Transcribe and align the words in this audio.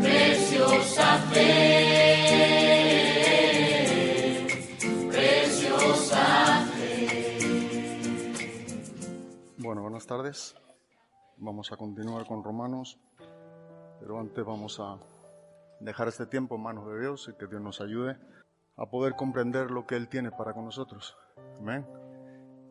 Preciosa 0.02 1.18
fe, 1.32 2.26
preciosa 5.08 6.66
Bueno, 9.58 9.82
buenas 9.82 10.06
tardes. 10.08 10.59
Vamos 11.42 11.72
a 11.72 11.78
continuar 11.78 12.26
con 12.26 12.44
Romanos, 12.44 13.00
pero 13.98 14.20
antes 14.20 14.44
vamos 14.44 14.78
a 14.78 14.98
dejar 15.80 16.08
este 16.08 16.26
tiempo 16.26 16.56
en 16.56 16.62
manos 16.62 16.86
de 16.86 17.00
Dios 17.00 17.30
y 17.32 17.38
que 17.38 17.46
Dios 17.46 17.62
nos 17.62 17.80
ayude 17.80 18.18
a 18.76 18.90
poder 18.90 19.16
comprender 19.16 19.70
lo 19.70 19.86
que 19.86 19.96
Él 19.96 20.10
tiene 20.10 20.30
para 20.30 20.52
con 20.52 20.66
nosotros. 20.66 21.16
Amén. 21.58 21.86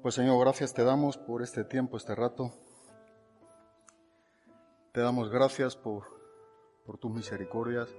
Pues 0.04 0.14
Señor, 0.14 0.40
gracias 0.40 0.76
te 0.76 0.84
damos 0.84 1.18
por 1.18 1.42
este 1.42 1.64
tiempo, 1.64 1.98
este 1.98 2.14
rato. 2.14 2.52
Te 4.92 5.02
damos 5.02 5.32
gracias 5.32 5.76
por, 5.76 6.04
por 6.86 7.00
tus 7.00 7.12
misericordias. 7.12 7.90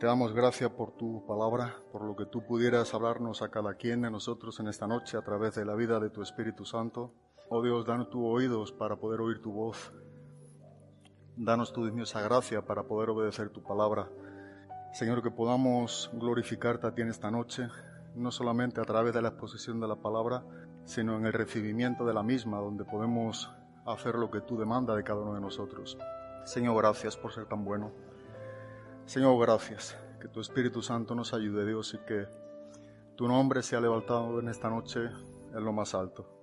Te 0.00 0.06
damos 0.06 0.32
gracias 0.32 0.70
por 0.70 0.92
tu 0.92 1.26
palabra, 1.26 1.76
por 1.92 2.02
lo 2.02 2.16
que 2.16 2.24
tú 2.24 2.46
pudieras 2.46 2.94
hablarnos 2.94 3.42
a 3.42 3.50
cada 3.50 3.74
quien 3.74 4.00
de 4.00 4.10
nosotros 4.10 4.58
en 4.58 4.68
esta 4.68 4.86
noche 4.86 5.18
a 5.18 5.22
través 5.22 5.54
de 5.54 5.66
la 5.66 5.74
vida 5.74 6.00
de 6.00 6.08
tu 6.08 6.22
Espíritu 6.22 6.64
Santo. 6.64 7.12
Oh 7.54 7.60
Dios, 7.60 7.84
danos 7.84 8.08
tus 8.08 8.22
oídos 8.24 8.72
para 8.72 8.96
poder 8.96 9.20
oír 9.20 9.42
tu 9.42 9.52
voz. 9.52 9.92
Danos 11.36 11.70
tu 11.70 11.84
digniosa 11.84 12.22
gracia 12.22 12.64
para 12.64 12.84
poder 12.84 13.10
obedecer 13.10 13.50
tu 13.50 13.62
palabra. 13.62 14.08
Señor, 14.94 15.22
que 15.22 15.30
podamos 15.30 16.10
glorificarte 16.14 16.86
a 16.86 16.94
ti 16.94 17.02
en 17.02 17.10
esta 17.10 17.30
noche, 17.30 17.68
no 18.14 18.30
solamente 18.30 18.80
a 18.80 18.84
través 18.84 19.12
de 19.12 19.20
la 19.20 19.28
exposición 19.28 19.80
de 19.80 19.88
la 19.88 19.96
palabra, 19.96 20.42
sino 20.86 21.14
en 21.18 21.26
el 21.26 21.34
recibimiento 21.34 22.06
de 22.06 22.14
la 22.14 22.22
misma, 22.22 22.56
donde 22.56 22.86
podemos 22.86 23.50
hacer 23.84 24.14
lo 24.14 24.30
que 24.30 24.40
tú 24.40 24.56
demandas 24.56 24.96
de 24.96 25.04
cada 25.04 25.20
uno 25.20 25.34
de 25.34 25.42
nosotros. 25.42 25.98
Señor, 26.46 26.78
gracias 26.78 27.18
por 27.18 27.34
ser 27.34 27.44
tan 27.44 27.66
bueno. 27.66 27.92
Señor, 29.04 29.38
gracias. 29.38 29.94
Que 30.22 30.28
tu 30.28 30.40
Espíritu 30.40 30.80
Santo 30.80 31.14
nos 31.14 31.34
ayude, 31.34 31.66
Dios, 31.66 31.92
y 31.92 31.98
que 31.98 32.26
tu 33.14 33.28
nombre 33.28 33.62
sea 33.62 33.82
levantado 33.82 34.40
en 34.40 34.48
esta 34.48 34.70
noche 34.70 35.00
en 35.54 35.62
lo 35.62 35.74
más 35.74 35.94
alto. 35.94 36.41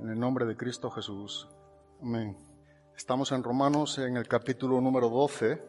En 0.00 0.08
el 0.08 0.18
nombre 0.18 0.46
de 0.46 0.56
Cristo 0.56 0.90
Jesús. 0.90 1.46
Amén. 2.00 2.34
Estamos 2.96 3.32
en 3.32 3.42
Romanos 3.42 3.98
en 3.98 4.16
el 4.16 4.26
capítulo 4.26 4.80
número 4.80 5.10
12. 5.10 5.62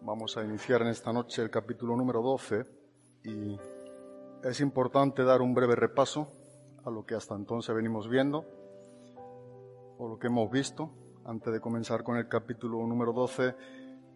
Vamos 0.00 0.38
a 0.38 0.44
iniciar 0.44 0.80
en 0.80 0.88
esta 0.88 1.12
noche 1.12 1.42
el 1.42 1.50
capítulo 1.50 1.94
número 1.94 2.22
12 2.22 2.64
y 3.24 3.60
es 4.42 4.60
importante 4.60 5.24
dar 5.24 5.42
un 5.42 5.52
breve 5.52 5.76
repaso 5.76 6.32
a 6.86 6.90
lo 6.90 7.04
que 7.04 7.16
hasta 7.16 7.34
entonces 7.34 7.74
venimos 7.74 8.08
viendo 8.08 8.46
o 9.98 10.08
lo 10.08 10.18
que 10.18 10.28
hemos 10.28 10.50
visto 10.50 10.90
antes 11.26 11.52
de 11.52 11.60
comenzar 11.60 12.02
con 12.02 12.16
el 12.16 12.28
capítulo 12.28 12.78
número 12.86 13.12
12 13.12 13.54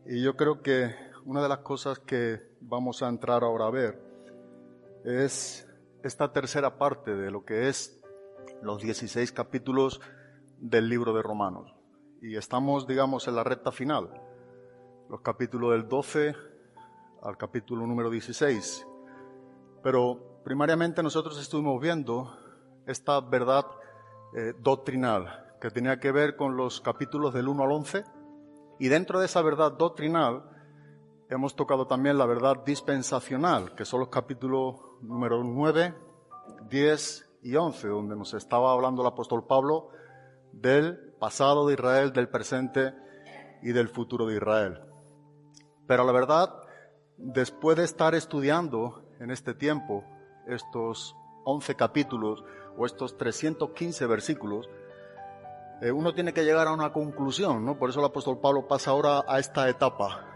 y 0.06 0.22
yo 0.22 0.36
creo 0.36 0.62
que 0.62 0.94
una 1.26 1.42
de 1.42 1.50
las 1.50 1.58
cosas 1.58 1.98
que 1.98 2.40
vamos 2.62 3.02
a 3.02 3.08
entrar 3.08 3.44
ahora 3.44 3.66
a 3.66 3.70
ver 3.70 4.00
es 5.04 5.68
esta 6.02 6.32
tercera 6.32 6.78
parte 6.78 7.14
de 7.14 7.30
lo 7.30 7.44
que 7.44 7.68
es 7.68 7.99
los 8.62 8.82
16 8.82 9.32
capítulos 9.32 10.00
del 10.58 10.88
libro 10.88 11.12
de 11.12 11.22
Romanos. 11.22 11.74
Y 12.22 12.36
estamos, 12.36 12.86
digamos, 12.86 13.26
en 13.28 13.36
la 13.36 13.44
recta 13.44 13.72
final, 13.72 14.10
los 15.08 15.20
capítulos 15.22 15.72
del 15.72 15.88
12 15.88 16.34
al 17.22 17.36
capítulo 17.36 17.86
número 17.86 18.10
16. 18.10 18.86
Pero 19.82 20.42
primariamente 20.44 21.02
nosotros 21.02 21.40
estuvimos 21.40 21.80
viendo 21.80 22.36
esta 22.86 23.20
verdad 23.20 23.66
eh, 24.36 24.54
doctrinal 24.58 25.56
que 25.60 25.70
tenía 25.70 26.00
que 26.00 26.12
ver 26.12 26.36
con 26.36 26.56
los 26.56 26.80
capítulos 26.80 27.34
del 27.34 27.48
1 27.48 27.62
al 27.62 27.72
11. 27.72 28.04
Y 28.78 28.88
dentro 28.88 29.20
de 29.20 29.26
esa 29.26 29.42
verdad 29.42 29.72
doctrinal 29.72 30.44
hemos 31.28 31.54
tocado 31.54 31.86
también 31.86 32.18
la 32.18 32.26
verdad 32.26 32.64
dispensacional, 32.64 33.74
que 33.74 33.84
son 33.84 34.00
los 34.00 34.08
capítulos 34.08 34.76
número 35.02 35.42
9, 35.44 35.94
10 36.68 37.29
y 37.42 37.56
11, 37.56 37.88
donde 37.88 38.16
nos 38.16 38.34
estaba 38.34 38.72
hablando 38.72 39.02
el 39.02 39.08
apóstol 39.08 39.46
Pablo 39.46 39.90
del 40.52 41.14
pasado 41.18 41.66
de 41.66 41.74
Israel, 41.74 42.12
del 42.12 42.28
presente 42.28 42.94
y 43.62 43.72
del 43.72 43.88
futuro 43.88 44.26
de 44.26 44.36
Israel. 44.36 44.80
Pero 45.86 46.04
la 46.04 46.12
verdad, 46.12 46.54
después 47.16 47.76
de 47.76 47.84
estar 47.84 48.14
estudiando 48.14 49.02
en 49.18 49.30
este 49.30 49.54
tiempo 49.54 50.04
estos 50.46 51.16
11 51.44 51.74
capítulos 51.76 52.44
o 52.76 52.86
estos 52.86 53.16
315 53.16 54.06
versículos, 54.06 54.68
eh, 55.80 55.90
uno 55.92 56.12
tiene 56.12 56.32
que 56.34 56.44
llegar 56.44 56.68
a 56.68 56.72
una 56.72 56.92
conclusión, 56.92 57.64
¿no? 57.64 57.78
Por 57.78 57.90
eso 57.90 58.00
el 58.00 58.06
apóstol 58.06 58.38
Pablo 58.38 58.68
pasa 58.68 58.90
ahora 58.90 59.24
a 59.26 59.38
esta 59.38 59.68
etapa. 59.68 60.26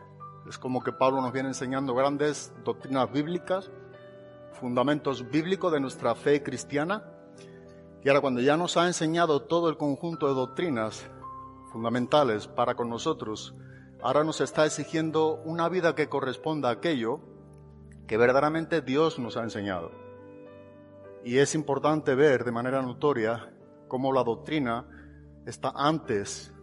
Es 0.49 0.59
como 0.59 0.83
que 0.83 0.93
Pablo 0.93 1.21
nos 1.21 1.33
viene 1.33 1.49
enseñando 1.49 1.95
grandes 1.95 2.53
doctrinas 2.65 3.11
bíblicas, 3.13 3.71
fundamentos 4.65 5.31
bíblicos 5.31 5.71
de 5.71 5.79
nuestra 5.79 6.15
fe 6.15 6.43
cristiana. 6.43 7.05
Y 8.03 8.09
ahora 8.09 8.23
cuando 8.23 8.41
ya 8.41 8.57
nos 8.57 8.79
ha 8.79 8.87
enseñado 8.87 9.43
todo 9.43 9.69
el 9.69 9.77
conjunto 9.77 10.27
de 10.27 10.33
doctrinas 10.33 11.05
fundamentales 11.71 12.47
para 12.47 12.75
con 12.75 12.89
nosotros 12.89 13.55
ahora 14.01 14.25
nos 14.25 14.41
está 14.41 14.65
exigiendo 14.65 15.43
una 15.45 15.69
vida 15.69 15.95
que 15.95 16.09
corresponda 16.09 16.71
a 16.71 16.73
aquello 16.73 17.21
que 18.07 18.17
verdaderamente 18.17 18.81
Dios 18.81 19.19
nos 19.19 19.37
ha 19.37 19.43
enseñado. 19.43 19.91
Y 21.25 21.37
es 21.37 21.55
importante 21.55 22.15
ver 22.15 22.43
de 22.43 22.53
manera 22.53 22.81
notoria 22.81 23.53
cómo 23.87 24.15
la 24.15 24.25
doctrina 24.25 24.87
está 25.45 25.75
antes 25.77 26.55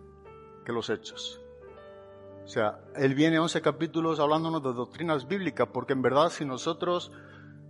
que 0.66 0.74
los 0.74 0.90
hechos. 0.90 1.40
O 2.46 2.48
sea, 2.48 2.80
Él 2.96 3.14
viene 3.14 3.38
11 3.38 3.62
capítulos 3.62 4.20
hablándonos 4.20 4.64
de 4.64 4.74
doctrinas 4.74 5.28
bíblicas, 5.28 5.68
porque 5.72 5.94
en 5.94 6.02
verdad 6.02 6.32
si 6.32 6.46
nosotros 6.46 7.12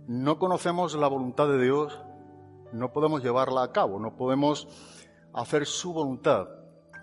no 0.06 0.38
conocemos 0.38 0.94
la 0.94 1.08
voluntad 1.08 1.48
de 1.48 1.62
Dios, 1.62 2.00
no 2.72 2.92
podemos 2.92 3.22
llevarla 3.22 3.62
a 3.62 3.72
cabo, 3.72 4.00
no 4.00 4.16
podemos 4.16 4.68
hacer 5.32 5.66
su 5.66 5.92
voluntad. 5.92 6.48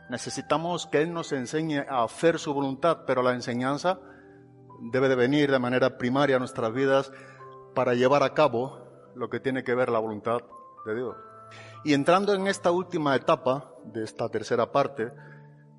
Necesitamos 0.10 0.88
que 0.88 1.02
Él 1.02 1.14
nos 1.14 1.32
enseñe 1.32 1.80
a 1.88 2.04
hacer 2.04 2.40
su 2.40 2.54
voluntad, 2.54 3.00
pero 3.06 3.22
la 3.22 3.34
enseñanza 3.34 4.00
debe 4.92 5.10
de 5.10 5.16
venir 5.16 5.52
de 5.52 5.60
manera 5.60 5.98
primaria 5.98 6.38
a 6.38 6.40
nuestras 6.40 6.74
vidas 6.74 7.12
para 7.76 7.94
llevar 7.94 8.24
a 8.24 8.34
cabo 8.34 8.80
lo 9.16 9.30
que 9.30 9.40
tiene 9.40 9.64
que 9.64 9.76
ver 9.76 9.90
la 9.90 10.00
voluntad 10.00 10.40
de 10.86 10.96
Dios. 10.96 11.16
Y 11.84 11.94
entrando 11.94 12.34
en 12.34 12.48
esta 12.48 12.72
última 12.72 13.16
etapa 13.16 13.72
de 13.86 14.04
esta 14.04 14.30
tercera 14.30 14.72
parte 14.72 15.12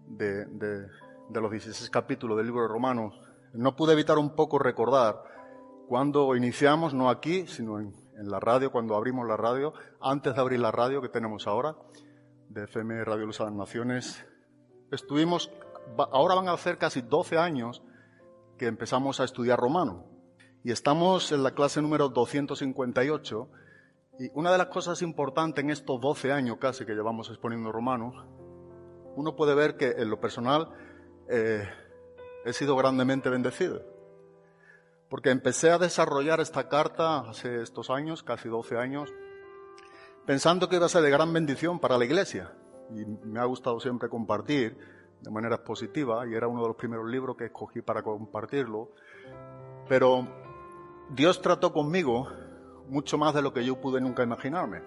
de, 0.07 0.47
de, 0.47 1.41
los 1.41 1.51
16 1.51 1.91
capítulos 1.91 2.37
del 2.37 2.47
libro 2.47 2.63
de 2.63 2.69
Romanos, 2.69 3.21
no 3.53 3.77
pude 3.77 3.93
evitar 3.93 4.19
un 4.19 4.35
poco 4.35 4.59
recordar 4.59 5.23
cuando 5.91 6.37
iniciamos, 6.37 6.95
no 6.95 7.11
aquí, 7.11 7.49
sino 7.49 7.81
en, 7.81 7.93
en, 8.17 8.31
la 8.31 8.39
radio, 8.39 8.71
cuando 8.71 8.95
abrimos 8.95 9.27
la 9.27 9.37
radio, 9.37 9.75
antes 10.01 10.37
de 10.37 10.41
abrir 10.41 10.61
la 10.61 10.71
radio 10.71 11.03
que 11.03 11.09
tenemos 11.09 11.49
ahora, 11.49 11.75
de 12.49 12.63
FM 12.63 13.05
Radio 13.05 13.27
Luz 13.27 13.39
de 13.39 13.47
las 13.47 13.53
Naciones, 13.53 14.25
estuvimos, 14.93 15.51
ahora 16.13 16.37
van 16.37 16.47
a 16.47 16.57
ser 16.59 16.79
casi 16.79 17.01
12 17.01 17.39
años 17.39 17.83
que 18.57 18.69
empezamos 18.69 19.19
a 19.19 19.25
estudiar 19.25 19.59
romano. 19.59 20.05
Y 20.63 20.71
estamos 20.71 21.33
en 21.33 21.43
la 21.43 21.55
clase 21.57 21.83
número 21.83 22.09
258. 22.09 23.49
Y 24.21 24.31
una 24.35 24.53
de 24.53 24.59
las 24.59 24.69
cosas 24.69 25.03
importantes 25.03 25.65
en 25.65 25.71
estos 25.71 26.01
12 26.01 26.31
años 26.31 26.59
casi 26.61 26.87
que 26.87 26.95
llevamos 26.95 27.31
exponiendo 27.31 27.73
romanos, 27.73 28.15
uno 29.17 29.35
puede 29.35 29.57
ver 29.57 29.77
que 29.77 29.89
en 29.99 30.09
lo 30.09 30.21
personal 30.21 30.69
eh, 31.29 31.69
he 32.45 32.53
sido 32.53 32.77
grandemente 32.77 33.29
bendecido 33.29 33.90
porque 35.11 35.31
empecé 35.31 35.71
a 35.71 35.79
desarrollar 35.79 36.41
esta 36.41 36.69
carta 36.69 37.29
hace 37.29 37.63
estos 37.63 37.91
años, 37.91 38.23
casi 38.23 38.49
12 38.49 38.79
años, 38.79 39.13
pensando 40.25 40.69
que 40.69 40.77
iba 40.77 40.87
a 40.87 40.89
ser 40.89 41.03
de 41.03 41.11
gran 41.11 41.33
bendición 41.33 41.81
para 41.81 41.99
la 41.99 42.05
iglesia. 42.05 42.53
Y 42.95 43.05
me 43.05 43.41
ha 43.41 43.45
gustado 43.45 43.81
siempre 43.81 44.09
compartir 44.09 44.79
de 45.21 45.31
manera 45.31 45.63
positiva, 45.65 46.27
y 46.29 46.35
era 46.35 46.47
uno 46.47 46.63
de 46.63 46.69
los 46.69 46.77
primeros 46.77 47.11
libros 47.11 47.37
que 47.37 47.47
escogí 47.47 47.83
para 47.83 48.03
compartirlo. 48.05 48.93
Pero 49.89 50.29
Dios 51.11 51.43
trató 51.43 51.73
conmigo 51.73 52.29
mucho 52.89 53.19
más 53.19 53.35
de 53.35 53.43
lo 53.43 53.53
que 53.53 53.65
yo 53.65 53.81
pude 53.81 54.01
nunca 54.01 54.23
imaginarme. 54.23 54.81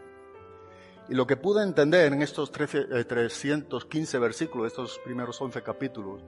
Y 1.09 1.15
lo 1.15 1.27
que 1.27 1.35
pude 1.35 1.63
entender 1.63 2.13
en 2.13 2.21
estos 2.21 2.49
13, 2.49 3.03
315 3.03 4.15
eh, 4.15 4.19
versículos, 4.21 4.67
estos 4.67 4.99
primeros 4.99 5.41
11 5.41 5.61
capítulos, 5.63 6.23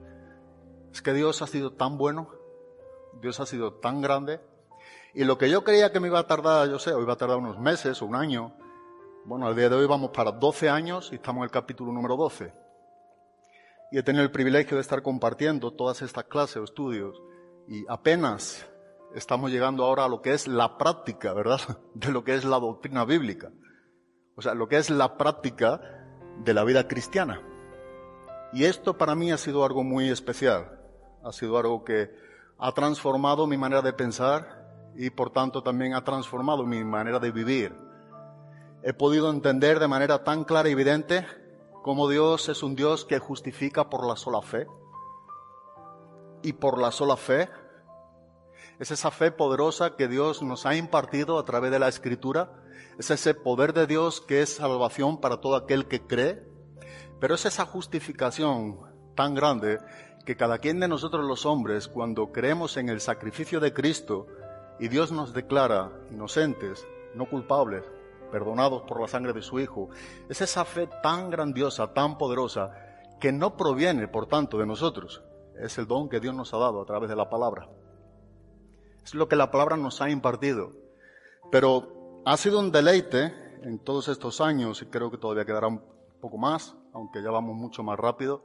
es 0.92 1.00
que 1.00 1.14
Dios 1.14 1.40
ha 1.40 1.46
sido 1.46 1.72
tan 1.72 1.96
bueno 1.96 2.28
Dios 3.20 3.40
ha 3.40 3.46
sido 3.46 3.74
tan 3.74 4.00
grande. 4.00 4.40
Y 5.14 5.24
lo 5.24 5.38
que 5.38 5.48
yo 5.48 5.64
creía 5.64 5.92
que 5.92 6.00
me 6.00 6.08
iba 6.08 6.18
a 6.18 6.26
tardar, 6.26 6.68
yo 6.68 6.78
sé, 6.78 6.92
o 6.92 7.00
iba 7.00 7.14
a 7.14 7.16
tardar 7.16 7.38
unos 7.38 7.58
meses 7.58 8.00
o 8.02 8.06
un 8.06 8.14
año, 8.14 8.52
bueno, 9.24 9.46
al 9.46 9.56
día 9.56 9.68
de 9.68 9.76
hoy 9.76 9.86
vamos 9.86 10.10
para 10.10 10.30
12 10.30 10.68
años 10.68 11.10
y 11.10 11.16
estamos 11.16 11.40
en 11.40 11.44
el 11.44 11.50
capítulo 11.50 11.92
número 11.92 12.16
12. 12.16 12.52
Y 13.90 13.98
he 13.98 14.02
tenido 14.02 14.22
el 14.24 14.30
privilegio 14.30 14.76
de 14.76 14.82
estar 14.82 15.02
compartiendo 15.02 15.72
todas 15.72 16.02
estas 16.02 16.24
clases 16.24 16.56
o 16.58 16.64
estudios 16.64 17.20
y 17.66 17.84
apenas 17.88 18.66
estamos 19.14 19.50
llegando 19.50 19.84
ahora 19.84 20.04
a 20.04 20.08
lo 20.08 20.22
que 20.22 20.32
es 20.32 20.46
la 20.46 20.78
práctica, 20.78 21.32
¿verdad? 21.32 21.60
De 21.94 22.12
lo 22.12 22.22
que 22.22 22.34
es 22.34 22.44
la 22.44 22.58
doctrina 22.58 23.04
bíblica. 23.04 23.50
O 24.36 24.42
sea, 24.42 24.54
lo 24.54 24.68
que 24.68 24.76
es 24.76 24.90
la 24.90 25.16
práctica 25.16 25.80
de 26.44 26.54
la 26.54 26.64
vida 26.64 26.86
cristiana. 26.86 27.40
Y 28.52 28.64
esto 28.64 28.96
para 28.96 29.14
mí 29.14 29.32
ha 29.32 29.38
sido 29.38 29.64
algo 29.64 29.82
muy 29.82 30.08
especial. 30.08 30.78
Ha 31.24 31.32
sido 31.32 31.58
algo 31.58 31.84
que 31.84 32.10
ha 32.58 32.72
transformado 32.72 33.46
mi 33.46 33.56
manera 33.56 33.82
de 33.82 33.92
pensar 33.92 34.92
y 34.96 35.10
por 35.10 35.30
tanto 35.30 35.62
también 35.62 35.94
ha 35.94 36.04
transformado 36.04 36.64
mi 36.64 36.82
manera 36.84 37.18
de 37.18 37.30
vivir. 37.30 37.76
He 38.82 38.92
podido 38.92 39.30
entender 39.30 39.78
de 39.78 39.88
manera 39.88 40.24
tan 40.24 40.44
clara 40.44 40.68
y 40.68 40.72
evidente 40.72 41.26
cómo 41.82 42.08
Dios 42.08 42.48
es 42.48 42.62
un 42.62 42.74
Dios 42.74 43.04
que 43.04 43.18
justifica 43.18 43.90
por 43.90 44.06
la 44.06 44.16
sola 44.16 44.42
fe. 44.42 44.66
Y 46.42 46.52
por 46.54 46.78
la 46.78 46.92
sola 46.92 47.16
fe 47.16 47.48
es 48.78 48.90
esa 48.90 49.10
fe 49.10 49.32
poderosa 49.32 49.96
que 49.96 50.08
Dios 50.08 50.42
nos 50.42 50.66
ha 50.66 50.76
impartido 50.76 51.38
a 51.38 51.44
través 51.44 51.70
de 51.70 51.78
la 51.78 51.88
Escritura. 51.88 52.62
Es 52.98 53.10
ese 53.10 53.34
poder 53.34 53.72
de 53.72 53.86
Dios 53.86 54.20
que 54.20 54.42
es 54.42 54.54
salvación 54.54 55.20
para 55.20 55.40
todo 55.40 55.56
aquel 55.56 55.86
que 55.86 56.06
cree. 56.06 56.42
Pero 57.20 57.34
es 57.34 57.44
esa 57.44 57.66
justificación 57.66 58.78
tan 59.14 59.34
grande 59.34 59.78
que 60.26 60.36
cada 60.36 60.58
quien 60.58 60.80
de 60.80 60.88
nosotros 60.88 61.24
los 61.24 61.46
hombres, 61.46 61.86
cuando 61.86 62.32
creemos 62.32 62.76
en 62.76 62.88
el 62.88 63.00
sacrificio 63.00 63.60
de 63.60 63.72
Cristo 63.72 64.26
y 64.80 64.88
Dios 64.88 65.12
nos 65.12 65.32
declara 65.32 65.92
inocentes, 66.10 66.84
no 67.14 67.30
culpables, 67.30 67.84
perdonados 68.32 68.82
por 68.82 69.00
la 69.00 69.06
sangre 69.06 69.32
de 69.32 69.40
su 69.40 69.60
Hijo, 69.60 69.88
es 70.28 70.40
esa 70.40 70.64
fe 70.64 70.88
tan 71.00 71.30
grandiosa, 71.30 71.94
tan 71.94 72.18
poderosa, 72.18 72.72
que 73.20 73.30
no 73.30 73.56
proviene, 73.56 74.08
por 74.08 74.26
tanto, 74.26 74.58
de 74.58 74.66
nosotros. 74.66 75.22
Es 75.60 75.78
el 75.78 75.86
don 75.86 76.08
que 76.08 76.18
Dios 76.18 76.34
nos 76.34 76.52
ha 76.52 76.58
dado 76.58 76.82
a 76.82 76.86
través 76.86 77.08
de 77.08 77.16
la 77.16 77.30
palabra. 77.30 77.68
Es 79.04 79.14
lo 79.14 79.28
que 79.28 79.36
la 79.36 79.52
palabra 79.52 79.76
nos 79.76 80.02
ha 80.02 80.10
impartido. 80.10 80.72
Pero 81.52 82.20
ha 82.26 82.36
sido 82.36 82.58
un 82.58 82.72
deleite 82.72 83.32
en 83.62 83.78
todos 83.78 84.08
estos 84.08 84.40
años, 84.40 84.82
y 84.82 84.86
creo 84.86 85.08
que 85.08 85.18
todavía 85.18 85.44
quedará 85.44 85.68
un 85.68 85.82
poco 86.20 86.36
más, 86.36 86.74
aunque 86.92 87.22
ya 87.22 87.30
vamos 87.30 87.54
mucho 87.54 87.84
más 87.84 87.96
rápido, 87.96 88.42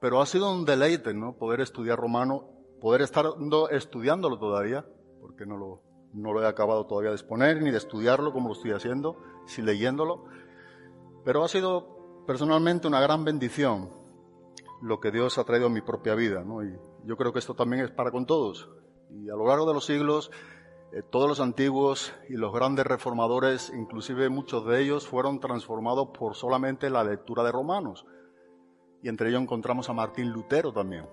pero 0.00 0.20
ha 0.20 0.26
sido 0.26 0.52
un 0.52 0.64
deleite, 0.64 1.14
¿no? 1.14 1.36
Poder 1.36 1.60
estudiar 1.60 1.98
romano, 1.98 2.48
poder 2.80 3.00
estar 3.02 3.26
estudiándolo 3.70 4.38
todavía, 4.38 4.84
porque 5.20 5.46
no 5.46 5.56
lo, 5.56 5.82
no 6.12 6.32
lo 6.32 6.42
he 6.42 6.46
acabado 6.46 6.86
todavía 6.86 7.10
de 7.10 7.16
exponer, 7.16 7.62
ni 7.62 7.70
de 7.70 7.78
estudiarlo 7.78 8.32
como 8.32 8.48
lo 8.48 8.54
estoy 8.54 8.72
haciendo, 8.72 9.16
si 9.46 9.62
leyéndolo. 9.62 10.24
Pero 11.24 11.44
ha 11.44 11.48
sido 11.48 12.24
personalmente 12.26 12.86
una 12.86 13.00
gran 13.00 13.24
bendición 13.24 13.90
lo 14.82 15.00
que 15.00 15.10
Dios 15.10 15.38
ha 15.38 15.44
traído 15.44 15.66
a 15.66 15.70
mi 15.70 15.80
propia 15.80 16.14
vida, 16.14 16.44
¿no? 16.44 16.62
Y 16.62 16.76
yo 17.04 17.16
creo 17.16 17.32
que 17.32 17.38
esto 17.38 17.54
también 17.54 17.84
es 17.84 17.90
para 17.90 18.10
con 18.10 18.26
todos. 18.26 18.68
Y 19.10 19.30
a 19.30 19.34
lo 19.34 19.46
largo 19.46 19.66
de 19.66 19.72
los 19.72 19.86
siglos, 19.86 20.30
eh, 20.92 21.02
todos 21.10 21.28
los 21.28 21.40
antiguos 21.40 22.12
y 22.28 22.34
los 22.34 22.52
grandes 22.52 22.86
reformadores, 22.86 23.72
inclusive 23.74 24.28
muchos 24.28 24.66
de 24.66 24.82
ellos, 24.82 25.06
fueron 25.06 25.40
transformados 25.40 26.08
por 26.16 26.34
solamente 26.34 26.90
la 26.90 27.04
lectura 27.04 27.42
de 27.42 27.52
Romanos 27.52 28.04
y 29.02 29.08
entre 29.08 29.28
ellos 29.28 29.42
encontramos 29.42 29.88
a 29.88 29.92
Martín 29.92 30.30
Lutero 30.30 30.72
también, 30.72 31.08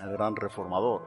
el 0.00 0.12
gran 0.12 0.36
reformador. 0.36 1.02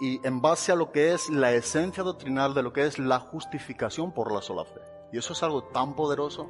Y 0.00 0.26
en 0.26 0.40
base 0.40 0.72
a 0.72 0.76
lo 0.76 0.92
que 0.92 1.12
es 1.12 1.28
la 1.28 1.52
esencia 1.52 2.02
doctrinal 2.02 2.54
de 2.54 2.62
lo 2.62 2.72
que 2.72 2.86
es 2.86 2.98
la 2.98 3.20
justificación 3.20 4.12
por 4.12 4.32
la 4.32 4.40
sola 4.40 4.64
fe. 4.64 4.80
Y 5.12 5.18
eso 5.18 5.34
es 5.34 5.42
algo 5.42 5.64
tan 5.64 5.94
poderoso, 5.94 6.48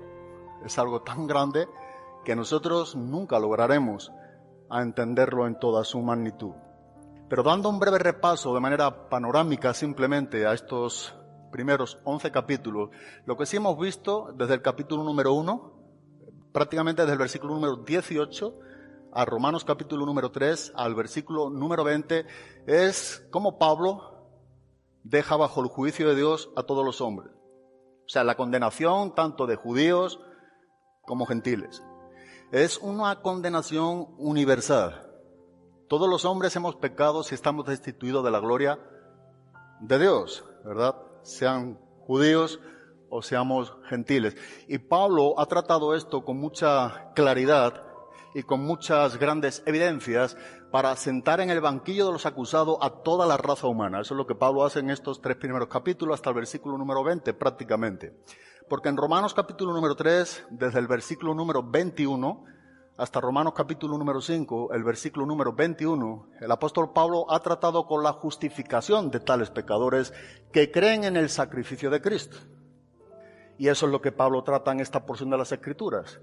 es 0.65 0.79
algo 0.79 1.03
tan 1.03 1.27
grande, 1.27 1.69
que 2.25 2.37
nosotros 2.37 2.95
nunca 2.95 3.39
lograremos 3.39 4.13
a 4.69 4.83
entenderlo 4.83 5.47
en 5.47 5.59
toda 5.59 5.85
su 5.85 6.01
magnitud. 6.01 6.53
Pero 7.29 7.43
dando 7.43 7.69
un 7.69 7.79
breve 7.79 7.99
repaso 7.99 8.55
de 8.55 8.61
manera 8.61 9.09
panorámica 9.09 9.75
simplemente 9.75 10.47
a 10.47 10.53
estos 10.53 11.15
primeros 11.51 11.99
11 12.05 12.31
capítulos, 12.31 12.91
lo 13.27 13.37
que 13.37 13.47
sí 13.47 13.57
hemos 13.57 13.79
visto 13.79 14.33
desde 14.37 14.55
el 14.55 14.63
capítulo 14.63 15.03
número 15.03 15.33
1, 15.35 15.80
prácticamente 16.53 17.03
desde 17.03 17.13
el 17.13 17.19
versículo 17.19 17.55
número 17.55 17.77
18, 17.77 18.59
a 19.13 19.25
Romanos 19.25 19.65
capítulo 19.65 20.07
número 20.07 20.31
3, 20.31 20.73
al 20.77 20.95
versículo 20.95 21.51
número 21.51 21.85
20, 21.85 22.27
es 22.67 23.27
como 23.31 23.59
Pablo 23.59 24.11
deja 25.03 25.37
bajo 25.37 25.63
el 25.63 25.69
juicio 25.69 26.09
de 26.09 26.17
Dios 26.17 26.51
a 26.57 26.63
todos 26.63 26.85
los 26.85 27.01
hombres. 27.01 27.33
O 27.35 28.09
sea, 28.09 28.25
la 28.25 28.37
condenación 28.37 29.15
tanto 29.15 29.47
de 29.47 29.57
judíos 29.57 30.21
como 31.03 31.27
gentiles. 31.27 31.83
Es 32.53 32.79
una 32.79 33.23
condenación 33.23 34.09
universal. 34.19 35.07
Todos 35.89 36.09
los 36.09 36.25
hombres 36.25 36.55
hemos 36.57 36.77
pecado 36.77 37.23
si 37.23 37.35
estamos 37.35 37.67
destituidos 37.67 38.25
de 38.25 38.31
la 38.31 38.41
gloria 38.41 38.79
de 39.81 39.99
Dios, 39.99 40.45
¿verdad? 40.65 40.97
Sean 41.23 41.79
judíos 42.07 42.61
o 43.11 43.23
seamos 43.23 43.77
gentiles. 43.89 44.37
Y 44.69 44.79
Pablo 44.79 45.39
ha 45.39 45.47
tratado 45.47 45.95
esto 45.95 46.25
con 46.25 46.39
mucha 46.39 47.13
claridad 47.15 47.83
y 48.35 48.43
con 48.45 48.65
muchas 48.65 49.19
grandes 49.19 49.63
evidencias 49.67 50.37
para 50.71 50.95
sentar 50.97 51.41
en 51.41 51.51
el 51.51 51.61
banquillo 51.61 52.07
de 52.07 52.13
los 52.13 52.27
acusados 52.27 52.79
a 52.81 52.91
toda 53.03 53.27
la 53.27 53.37
raza 53.37 53.67
humana. 53.67 54.01
Eso 54.01 54.15
es 54.15 54.19
lo 54.19 54.27
que 54.27 54.37
Pablo 54.37 54.65
hace 54.65 54.79
en 54.79 54.91
estos 54.91 55.21
tres 55.21 55.37
primeros 55.37 55.69
capítulos 55.69 56.15
hasta 56.15 56.31
el 56.31 56.37
versículo 56.37 56.79
número 56.79 57.03
20 57.03 57.35
prácticamente. 57.35 58.15
Porque 58.69 58.89
en 58.89 58.97
Romanos 58.97 59.35
capítulo 59.35 59.73
número 59.73 59.97
3, 59.97 60.47
desde 60.51 60.79
el 60.79 60.87
versículo 60.87 61.35
número 61.35 61.63
21, 61.63 62.45
hasta 62.97 63.21
Romanos 63.21 63.55
capítulo 63.57 63.99
número 63.99 64.21
5, 64.21 64.73
el 64.73 64.85
versículo 64.85 65.27
número 65.27 65.53
21, 65.53 66.29
el 66.41 66.51
apóstol 66.53 66.93
Pablo 66.93 67.27
ha 67.31 67.41
tratado 67.41 67.87
con 67.87 68.05
la 68.05 68.13
justificación 68.13 69.11
de 69.11 69.19
tales 69.19 69.51
pecadores 69.51 70.13
que 70.53 70.71
creen 70.71 71.03
en 71.03 71.17
el 71.17 71.31
sacrificio 71.31 71.91
de 71.91 72.01
Cristo. 72.01 72.37
Y 73.61 73.69
eso 73.69 73.85
es 73.85 73.93
lo 73.93 74.01
que 74.01 74.11
Pablo 74.11 74.43
trata 74.43 74.73
en 74.73 74.81
esta 74.81 75.05
porción 75.05 75.29
de 75.29 75.37
las 75.37 75.53
Escrituras. 75.53 76.19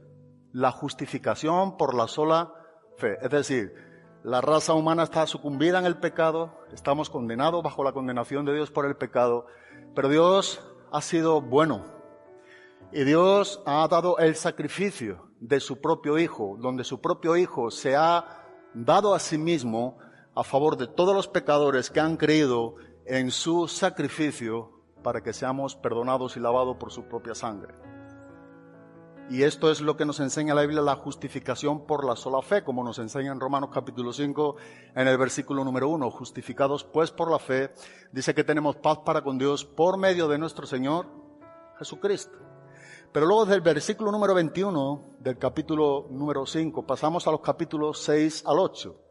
La 0.54 0.72
justificación 0.72 1.78
por 1.78 1.94
la 1.94 2.08
sola 2.08 2.52
fe. 2.98 3.20
Es 3.22 3.30
decir, 3.30 3.76
la 4.24 4.42
raza 4.42 4.74
humana 4.74 5.04
está 5.04 5.28
sucumbida 5.28 5.78
en 5.78 5.86
el 5.86 6.00
pecado, 6.00 6.60
estamos 6.74 7.12
condenados 7.12 7.62
bajo 7.62 7.84
la 7.84 7.92
condenación 7.92 8.44
de 8.44 8.56
Dios 8.56 8.72
por 8.72 8.88
el 8.88 8.96
pecado, 8.96 9.46
pero 9.94 10.10
Dios 10.10 10.66
ha 10.92 11.00
sido 11.00 11.40
bueno. 11.40 11.86
Y 12.92 13.04
Dios 13.04 13.62
ha 13.68 13.88
dado 13.88 14.18
el 14.18 14.36
sacrificio 14.36 15.30
de 15.40 15.60
su 15.60 15.80
propio 15.80 16.18
Hijo, 16.18 16.58
donde 16.58 16.84
su 16.84 17.02
propio 17.02 17.38
Hijo 17.38 17.70
se 17.70 17.96
ha 17.96 18.48
dado 18.74 19.14
a 19.14 19.20
sí 19.20 19.38
mismo 19.38 20.00
a 20.34 20.44
favor 20.44 20.76
de 20.76 20.88
todos 20.88 21.14
los 21.14 21.28
pecadores 21.28 21.92
que 21.92 22.00
han 22.00 22.18
creído 22.18 22.78
en 23.06 23.30
su 23.30 23.68
sacrificio 23.68 24.77
para 25.08 25.24
que 25.24 25.32
seamos 25.32 25.74
perdonados 25.74 26.36
y 26.36 26.42
lavados 26.42 26.76
por 26.76 26.92
su 26.92 27.06
propia 27.06 27.34
sangre. 27.34 27.74
Y 29.30 29.44
esto 29.44 29.72
es 29.72 29.80
lo 29.80 29.96
que 29.96 30.04
nos 30.04 30.20
enseña 30.20 30.54
la 30.54 30.64
Biblia, 30.64 30.82
la 30.82 30.98
justificación 30.98 31.88
por 31.88 32.04
la 32.04 32.18
sola 32.18 32.42
fe, 32.42 32.66
como 32.66 32.84
nos 32.84 33.00
enseña 33.00 33.32
en 33.32 33.40
Romanos 33.40 33.70
capítulo 33.74 34.12
5, 34.12 34.58
en 34.96 35.08
el 35.08 35.18
versículo 35.18 35.64
número 35.64 35.88
1. 35.88 36.12
Justificados 36.12 36.84
pues 36.84 37.12
por 37.12 37.32
la 37.32 37.40
fe, 37.40 37.72
dice 38.12 38.36
que 38.36 38.44
tenemos 38.44 38.76
paz 38.76 38.98
para 39.06 39.22
con 39.22 39.38
Dios 39.38 39.64
por 39.64 39.98
medio 39.98 40.28
de 40.28 40.40
nuestro 40.40 40.68
Señor 40.68 41.06
Jesucristo. 41.80 42.38
Pero 43.14 43.28
luego 43.28 43.46
desde 43.46 43.56
el 43.56 43.62
versículo 43.62 44.12
número 44.12 44.34
21 44.34 45.20
del 45.20 45.38
capítulo 45.38 46.08
número 46.10 46.46
5 46.46 46.86
pasamos 46.86 47.26
a 47.28 47.32
los 47.32 47.40
capítulos 47.40 48.04
6 48.04 48.44
al 48.46 48.60
8. 48.60 49.08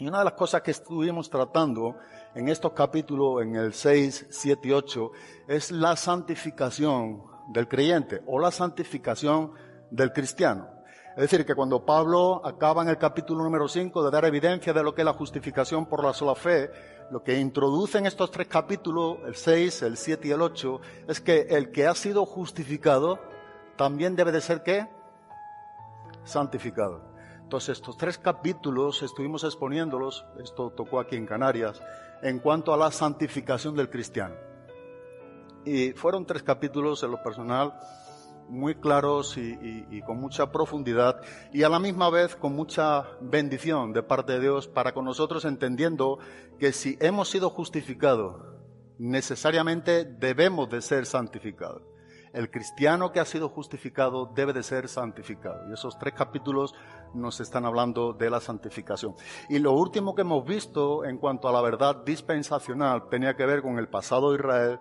Y 0.00 0.06
una 0.06 0.18
de 0.18 0.24
las 0.26 0.34
cosas 0.34 0.60
que 0.60 0.72
estuvimos 0.72 1.30
tratando 1.30 1.96
en 2.38 2.48
estos 2.48 2.72
capítulos, 2.72 3.42
en 3.42 3.56
el 3.56 3.74
6, 3.74 4.26
7 4.30 4.68
y 4.68 4.70
8, 4.70 5.10
es 5.48 5.72
la 5.72 5.96
santificación 5.96 7.24
del 7.48 7.66
creyente 7.66 8.22
o 8.26 8.38
la 8.38 8.52
santificación 8.52 9.50
del 9.90 10.12
cristiano. 10.12 10.68
Es 11.16 11.22
decir, 11.22 11.44
que 11.44 11.56
cuando 11.56 11.84
Pablo 11.84 12.40
acaba 12.44 12.82
en 12.82 12.90
el 12.90 12.96
capítulo 12.96 13.42
número 13.42 13.66
5 13.66 14.04
de 14.04 14.10
dar 14.12 14.24
evidencia 14.24 14.72
de 14.72 14.84
lo 14.84 14.94
que 14.94 15.00
es 15.00 15.04
la 15.04 15.14
justificación 15.14 15.86
por 15.86 16.04
la 16.04 16.12
sola 16.12 16.36
fe, 16.36 16.70
lo 17.10 17.24
que 17.24 17.40
introduce 17.40 17.98
en 17.98 18.06
estos 18.06 18.30
tres 18.30 18.46
capítulos, 18.46 19.18
el 19.26 19.34
6, 19.34 19.82
el 19.82 19.96
7 19.96 20.28
y 20.28 20.30
el 20.30 20.40
8, 20.40 20.80
es 21.08 21.20
que 21.20 21.40
el 21.50 21.72
que 21.72 21.88
ha 21.88 21.94
sido 21.96 22.24
justificado 22.24 23.18
también 23.76 24.14
debe 24.14 24.30
de 24.30 24.40
ser 24.40 24.62
qué? 24.62 24.86
Santificado. 26.22 27.02
Entonces, 27.42 27.78
estos 27.78 27.96
tres 27.96 28.16
capítulos 28.16 29.02
estuvimos 29.02 29.42
exponiéndolos, 29.42 30.24
esto 30.40 30.70
tocó 30.70 31.00
aquí 31.00 31.16
en 31.16 31.26
Canarias, 31.26 31.82
en 32.22 32.38
cuanto 32.38 32.72
a 32.72 32.76
la 32.76 32.90
santificación 32.90 33.74
del 33.74 33.90
cristiano. 33.90 34.34
Y 35.64 35.92
fueron 35.92 36.26
tres 36.26 36.42
capítulos 36.42 37.02
en 37.02 37.10
lo 37.10 37.22
personal 37.22 37.74
muy 38.48 38.74
claros 38.76 39.36
y, 39.36 40.00
con 40.06 40.18
mucha 40.18 40.50
profundidad 40.50 41.20
y 41.52 41.64
a 41.64 41.68
la 41.68 41.78
misma 41.78 42.08
vez 42.08 42.34
con 42.34 42.54
mucha 42.54 43.04
bendición 43.20 43.92
de 43.92 44.02
parte 44.02 44.32
de 44.32 44.40
Dios 44.40 44.66
para 44.66 44.92
con 44.92 45.04
nosotros 45.04 45.44
entendiendo 45.44 46.18
que 46.58 46.72
si 46.72 46.96
hemos 47.00 47.28
sido 47.28 47.50
justificados, 47.50 48.36
necesariamente 48.98 50.04
debemos 50.04 50.70
de 50.70 50.80
ser 50.80 51.04
santificados 51.04 51.82
el 52.32 52.50
cristiano 52.50 53.12
que 53.12 53.20
ha 53.20 53.24
sido 53.24 53.48
justificado 53.48 54.30
debe 54.34 54.52
de 54.52 54.62
ser 54.62 54.88
santificado. 54.88 55.68
Y 55.68 55.72
esos 55.72 55.98
tres 55.98 56.14
capítulos 56.14 56.74
nos 57.14 57.40
están 57.40 57.64
hablando 57.64 58.12
de 58.12 58.30
la 58.30 58.40
santificación. 58.40 59.14
Y 59.48 59.58
lo 59.58 59.72
último 59.72 60.14
que 60.14 60.22
hemos 60.22 60.44
visto 60.44 61.04
en 61.04 61.18
cuanto 61.18 61.48
a 61.48 61.52
la 61.52 61.60
verdad 61.60 62.04
dispensacional 62.04 63.08
tenía 63.08 63.36
que 63.36 63.46
ver 63.46 63.62
con 63.62 63.78
el 63.78 63.88
pasado 63.88 64.30
de 64.30 64.38
Israel, 64.38 64.80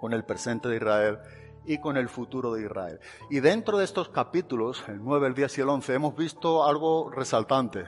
con 0.00 0.12
el 0.12 0.24
presente 0.24 0.68
de 0.68 0.76
Israel 0.76 1.18
y 1.64 1.78
con 1.78 1.96
el 1.96 2.08
futuro 2.08 2.54
de 2.54 2.62
Israel. 2.64 3.00
Y 3.30 3.40
dentro 3.40 3.78
de 3.78 3.84
estos 3.84 4.08
capítulos, 4.08 4.82
el 4.88 5.02
9, 5.02 5.28
el 5.28 5.34
10 5.34 5.58
y 5.58 5.60
el 5.60 5.68
11, 5.68 5.94
hemos 5.94 6.16
visto 6.16 6.64
algo 6.64 7.10
resaltante, 7.10 7.84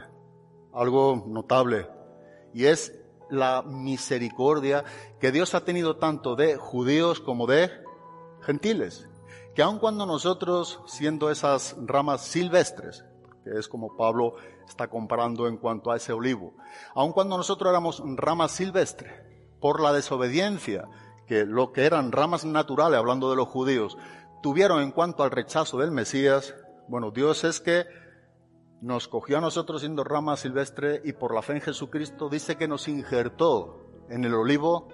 algo 0.73 1.25
notable, 1.26 1.88
y 2.52 2.64
es 2.64 2.92
la 3.30 3.62
misericordia 3.62 4.85
que 5.21 5.33
Dios 5.33 5.54
ha 5.54 5.64
tenido 5.64 5.97
tanto 5.97 6.35
de 6.35 6.57
judíos 6.57 7.21
como 7.21 7.47
de 7.47 7.71
gentiles, 8.40 9.09
que 9.54 9.62
aun 9.62 9.78
cuando 9.78 10.07
nosotros, 10.07 10.80
siendo 10.87 11.30
esas 11.30 11.76
ramas 11.85 12.23
silvestres, 12.23 13.04
que 13.45 13.59
es 13.59 13.68
como 13.68 13.97
Pablo 13.97 14.35
está 14.68 14.88
comparando 14.88 15.47
en 15.49 15.57
cuanto 15.57 15.90
a 15.90 15.97
ese 15.97 16.12
olivo, 16.12 16.54
aun 16.95 17.12
cuando 17.12 17.37
nosotros 17.37 17.71
éramos 17.71 18.02
ramas 18.16 18.52
silvestres, 18.52 19.12
por 19.61 19.80
la 19.80 19.92
desobediencia 19.92 20.88
que 21.26 21.45
lo 21.45 21.73
que 21.73 21.85
eran 21.85 22.12
ramas 22.12 22.45
naturales, 22.45 22.99
hablando 22.99 23.30
de 23.30 23.37
los 23.37 23.49
judíos, 23.49 23.99
tuvieron 24.42 24.83
en 24.83 24.92
cuanto 24.92 25.23
al 25.23 25.30
rechazo 25.30 25.78
del 25.78 25.90
Mesías, 25.90 26.54
bueno, 26.88 27.11
Dios 27.11 27.45
es 27.45 27.61
que 27.61 27.87
nos 28.80 29.09
cogió 29.09 29.38
a 29.38 29.40
nosotros 29.40 29.80
siendo 29.80 30.04
ramas 30.04 30.40
silvestres 30.40 31.00
y 31.04 31.12
por 31.12 31.35
la 31.35 31.42
fe 31.42 31.54
en 31.54 31.61
Jesucristo 31.61 32.28
dice 32.28 32.57
que 32.57 32.68
nos 32.68 32.88
injertó 32.88 33.80
en 34.09 34.25
el 34.25 34.35
olivo 34.35 34.88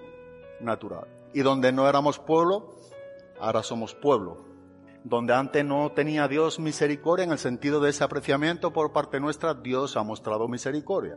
natural. 0.59 1.07
Y 1.33 1.41
donde 1.41 1.71
no 1.71 1.87
éramos 1.87 2.19
pueblo, 2.19 2.75
ahora 3.39 3.61
somos 3.63 3.93
pueblo. 3.93 4.43
Donde 5.05 5.35
antes 5.35 5.63
no 5.63 5.91
tenía 5.91 6.27
Dios 6.27 6.59
misericordia 6.59 7.25
en 7.25 7.31
el 7.31 7.37
sentido 7.37 7.79
de 7.79 7.91
ese 7.91 8.03
apreciamiento 8.03 8.73
por 8.73 8.91
parte 8.91 9.19
nuestra, 9.19 9.53
Dios 9.53 9.97
ha 9.97 10.03
mostrado 10.03 10.47
misericordia. 10.47 11.15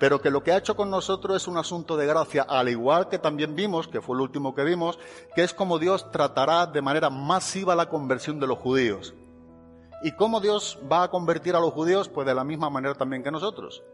Pero 0.00 0.20
que 0.20 0.32
lo 0.32 0.42
que 0.42 0.50
ha 0.50 0.56
hecho 0.56 0.74
con 0.74 0.90
nosotros 0.90 1.36
es 1.36 1.46
un 1.46 1.56
asunto 1.56 1.96
de 1.96 2.06
gracia, 2.06 2.42
al 2.42 2.68
igual 2.68 3.08
que 3.08 3.20
también 3.20 3.54
vimos, 3.54 3.86
que 3.86 4.00
fue 4.00 4.16
el 4.16 4.22
último 4.22 4.56
que 4.56 4.64
vimos, 4.64 4.98
que 5.36 5.44
es 5.44 5.54
como 5.54 5.78
Dios 5.78 6.10
tratará 6.10 6.66
de 6.66 6.82
manera 6.82 7.10
masiva 7.10 7.76
la 7.76 7.88
conversión 7.88 8.40
de 8.40 8.48
los 8.48 8.58
judíos. 8.58 9.14
¿Y 10.02 10.10
cómo 10.16 10.40
Dios 10.40 10.76
va 10.90 11.04
a 11.04 11.10
convertir 11.10 11.54
a 11.54 11.60
los 11.60 11.72
judíos? 11.72 12.08
Pues 12.08 12.26
de 12.26 12.34
la 12.34 12.42
misma 12.42 12.70
manera 12.70 12.94
también 12.94 13.22
que 13.22 13.30
nosotros, 13.30 13.84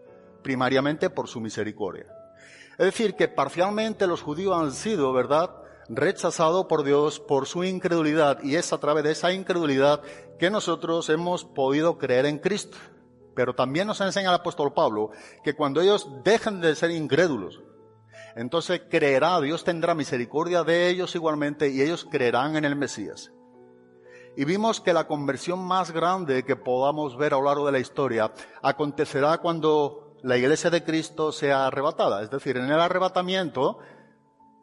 primariamente 0.43 1.11
por 1.11 1.29
su 1.29 1.43
misericordia. 1.43 2.07
Es 2.79 2.87
decir, 2.87 3.15
que 3.15 3.29
parcialmente 3.29 4.07
los 4.07 4.23
judíos 4.23 4.57
han 4.57 4.73
sido, 4.73 5.13
¿verdad?, 5.13 5.51
rechazado 5.89 6.69
por 6.69 6.85
Dios 6.85 7.21
por 7.21 7.47
su 7.47 7.65
incredulidad 7.65 8.43
y 8.43 8.57
es 8.57 8.73
a 8.73 8.79
través 8.79 9.05
de 9.05 9.13
esa 9.13 9.33
incredulidad 9.33 10.03
que 10.39 10.51
nosotros 10.51 11.09
hemos 11.09 11.45
podido 11.45 11.99
creer 11.99 12.27
en 12.27 12.39
Cristo. 12.39 12.77
Pero 13.35 13.55
también 13.55 13.87
nos 13.87 14.01
enseña 14.01 14.31
el 14.31 14.35
apóstol 14.35 14.73
Pablo 14.73 15.11
que 15.45 15.55
cuando 15.55 15.81
ellos 15.81 16.09
dejen 16.25 16.61
de 16.61 16.75
ser 16.75 16.91
incrédulos, 16.91 17.61
entonces 18.35 18.83
creerá, 18.91 19.41
Dios 19.41 19.65
tendrá 19.65 19.95
misericordia 19.95 20.63
de 20.63 20.89
ellos 20.89 21.15
igualmente 21.15 21.69
y 21.71 21.81
ellos 21.81 22.07
creerán 22.11 22.57
en 22.57 22.65
el 22.65 22.77
Mesías. 22.77 23.33
Y 24.37 24.45
vimos 24.45 24.83
que 24.83 24.93
la 24.93 25.07
conversión 25.07 25.59
más 25.61 25.91
grande 25.91 26.45
que 26.45 26.57
podamos 26.57 27.17
ver 27.17 27.33
a 27.33 27.39
lo 27.39 27.45
largo 27.45 27.67
de 27.67 27.73
la 27.73 27.79
historia 27.79 28.33
acontecerá 28.61 29.39
cuando 29.39 30.15
la 30.23 30.37
iglesia 30.37 30.69
de 30.69 30.85
Cristo 30.85 31.33
sea 31.33 31.67
arrebatada. 31.67 32.23
Es 32.23 32.31
decir, 32.31 32.59
en 32.59 32.65
el 32.65 32.81
arrebatamiento 32.81 33.79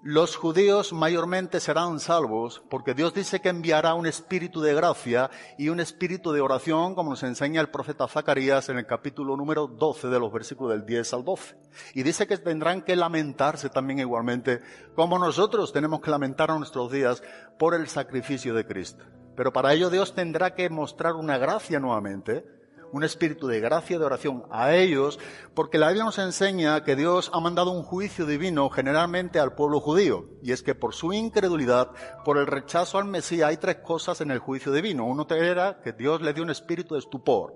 los 0.06 0.36
judíos 0.36 0.92
mayormente 0.92 1.62
serán 1.62 2.02
salvos 2.02 2.62
porque 2.70 2.94
Dios 2.94 3.14
dice 3.14 3.40
que 3.40 3.48
enviará 3.48 3.94
un 3.94 4.06
espíritu 4.06 4.60
de 4.60 4.74
gracia 4.74 5.32
y 5.58 5.70
un 5.70 5.80
espíritu 5.80 6.34
de 6.34 6.42
oración, 6.42 6.94
como 6.94 7.12
nos 7.12 7.24
enseña 7.24 7.62
el 7.62 7.70
profeta 7.70 8.10
Zacarías 8.10 8.68
en 8.68 8.80
el 8.80 8.86
capítulo 8.86 9.38
número 9.38 9.66
12 9.66 10.10
de 10.10 10.20
los 10.20 10.34
versículos 10.34 10.74
del 10.74 10.86
10 10.86 11.14
al 11.14 11.24
12. 11.24 11.56
Y 11.94 12.04
dice 12.04 12.28
que 12.28 12.38
tendrán 12.38 12.82
que 12.82 12.98
lamentarse 12.98 13.70
también 13.70 14.00
igualmente, 14.00 14.60
como 14.94 15.18
nosotros 15.18 15.72
tenemos 15.72 16.02
que 16.02 16.12
lamentar 16.12 16.52
a 16.52 16.58
nuestros 16.58 16.92
días 16.92 17.24
por 17.58 17.74
el 17.74 17.88
sacrificio 17.88 18.54
de 18.54 18.68
Cristo. 18.68 19.06
Pero 19.38 19.54
para 19.54 19.74
ello 19.74 19.90
Dios 19.90 20.14
tendrá 20.14 20.54
que 20.54 20.70
mostrar 20.70 21.14
una 21.14 21.38
gracia 21.38 21.80
nuevamente 21.80 22.46
un 22.94 23.04
espíritu 23.04 23.48
de 23.48 23.60
gracia 23.60 23.96
y 23.96 24.00
de 24.00 24.06
oración 24.06 24.46
a 24.52 24.76
ellos, 24.76 25.20
porque 25.56 25.80
la 25.80 25.88
Biblia 25.88 26.06
nos 26.06 26.20
enseña 26.20 26.84
que 26.84 26.96
Dios 26.96 27.32
ha 27.34 27.40
mandado 27.40 27.72
un 27.72 27.82
juicio 27.82 28.28
divino 28.28 28.70
generalmente 28.70 29.40
al 29.40 29.56
pueblo 29.56 29.80
judío, 29.80 30.30
y 30.44 30.52
es 30.52 30.62
que 30.62 30.76
por 30.76 30.94
su 30.94 31.12
incredulidad, 31.12 31.90
por 32.24 32.38
el 32.38 32.46
rechazo 32.46 33.00
al 33.00 33.06
Mesías, 33.06 33.50
hay 33.50 33.58
tres 33.58 33.78
cosas 33.78 34.22
en 34.22 34.30
el 34.30 34.38
juicio 34.38 34.72
divino. 34.72 35.06
Uno 35.06 35.26
era 35.32 35.82
que 35.82 35.92
Dios 35.92 36.22
le 36.22 36.34
dio 36.34 36.44
un 36.44 36.52
espíritu 36.52 36.94
de 36.94 37.00
estupor, 37.00 37.56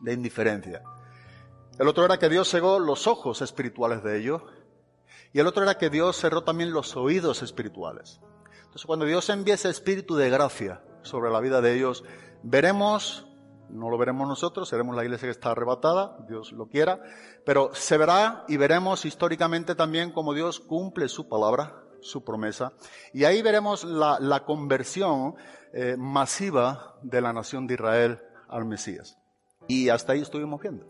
de 0.00 0.14
indiferencia. 0.14 0.82
El 1.78 1.86
otro 1.86 2.06
era 2.06 2.18
que 2.18 2.30
Dios 2.30 2.48
cegó 2.48 2.78
los 2.78 3.06
ojos 3.06 3.42
espirituales 3.42 4.02
de 4.02 4.18
ellos, 4.18 4.42
y 5.34 5.40
el 5.40 5.46
otro 5.46 5.64
era 5.64 5.76
que 5.76 5.90
Dios 5.90 6.16
cerró 6.16 6.44
también 6.44 6.72
los 6.72 6.96
oídos 6.96 7.42
espirituales. 7.42 8.20
Entonces, 8.56 8.86
cuando 8.86 9.04
Dios 9.04 9.28
envía 9.28 9.54
ese 9.54 9.68
espíritu 9.68 10.16
de 10.16 10.30
gracia 10.30 10.82
sobre 11.02 11.30
la 11.30 11.40
vida 11.40 11.60
de 11.60 11.74
ellos, 11.74 12.04
veremos 12.42 13.26
no 13.72 13.90
lo 13.90 13.98
veremos 13.98 14.28
nosotros, 14.28 14.68
seremos 14.68 14.94
la 14.94 15.04
iglesia 15.04 15.26
que 15.26 15.32
está 15.32 15.50
arrebatada, 15.50 16.16
Dios 16.28 16.52
lo 16.52 16.66
quiera, 16.66 17.00
pero 17.44 17.74
se 17.74 17.96
verá 17.96 18.44
y 18.48 18.56
veremos 18.56 19.04
históricamente 19.04 19.74
también 19.74 20.12
cómo 20.12 20.34
Dios 20.34 20.60
cumple 20.60 21.08
su 21.08 21.28
palabra, 21.28 21.82
su 22.00 22.22
promesa, 22.24 22.72
y 23.12 23.24
ahí 23.24 23.42
veremos 23.42 23.84
la, 23.84 24.44
conversión 24.44 25.34
eh, 25.72 25.96
masiva 25.98 26.96
de 27.02 27.20
la 27.20 27.32
nación 27.32 27.66
de 27.66 27.74
Israel 27.74 28.22
al 28.48 28.64
Mesías. 28.64 29.18
Y 29.68 29.88
hasta 29.88 30.12
ahí 30.12 30.20
estuvimos 30.20 30.60
viendo. 30.60 30.86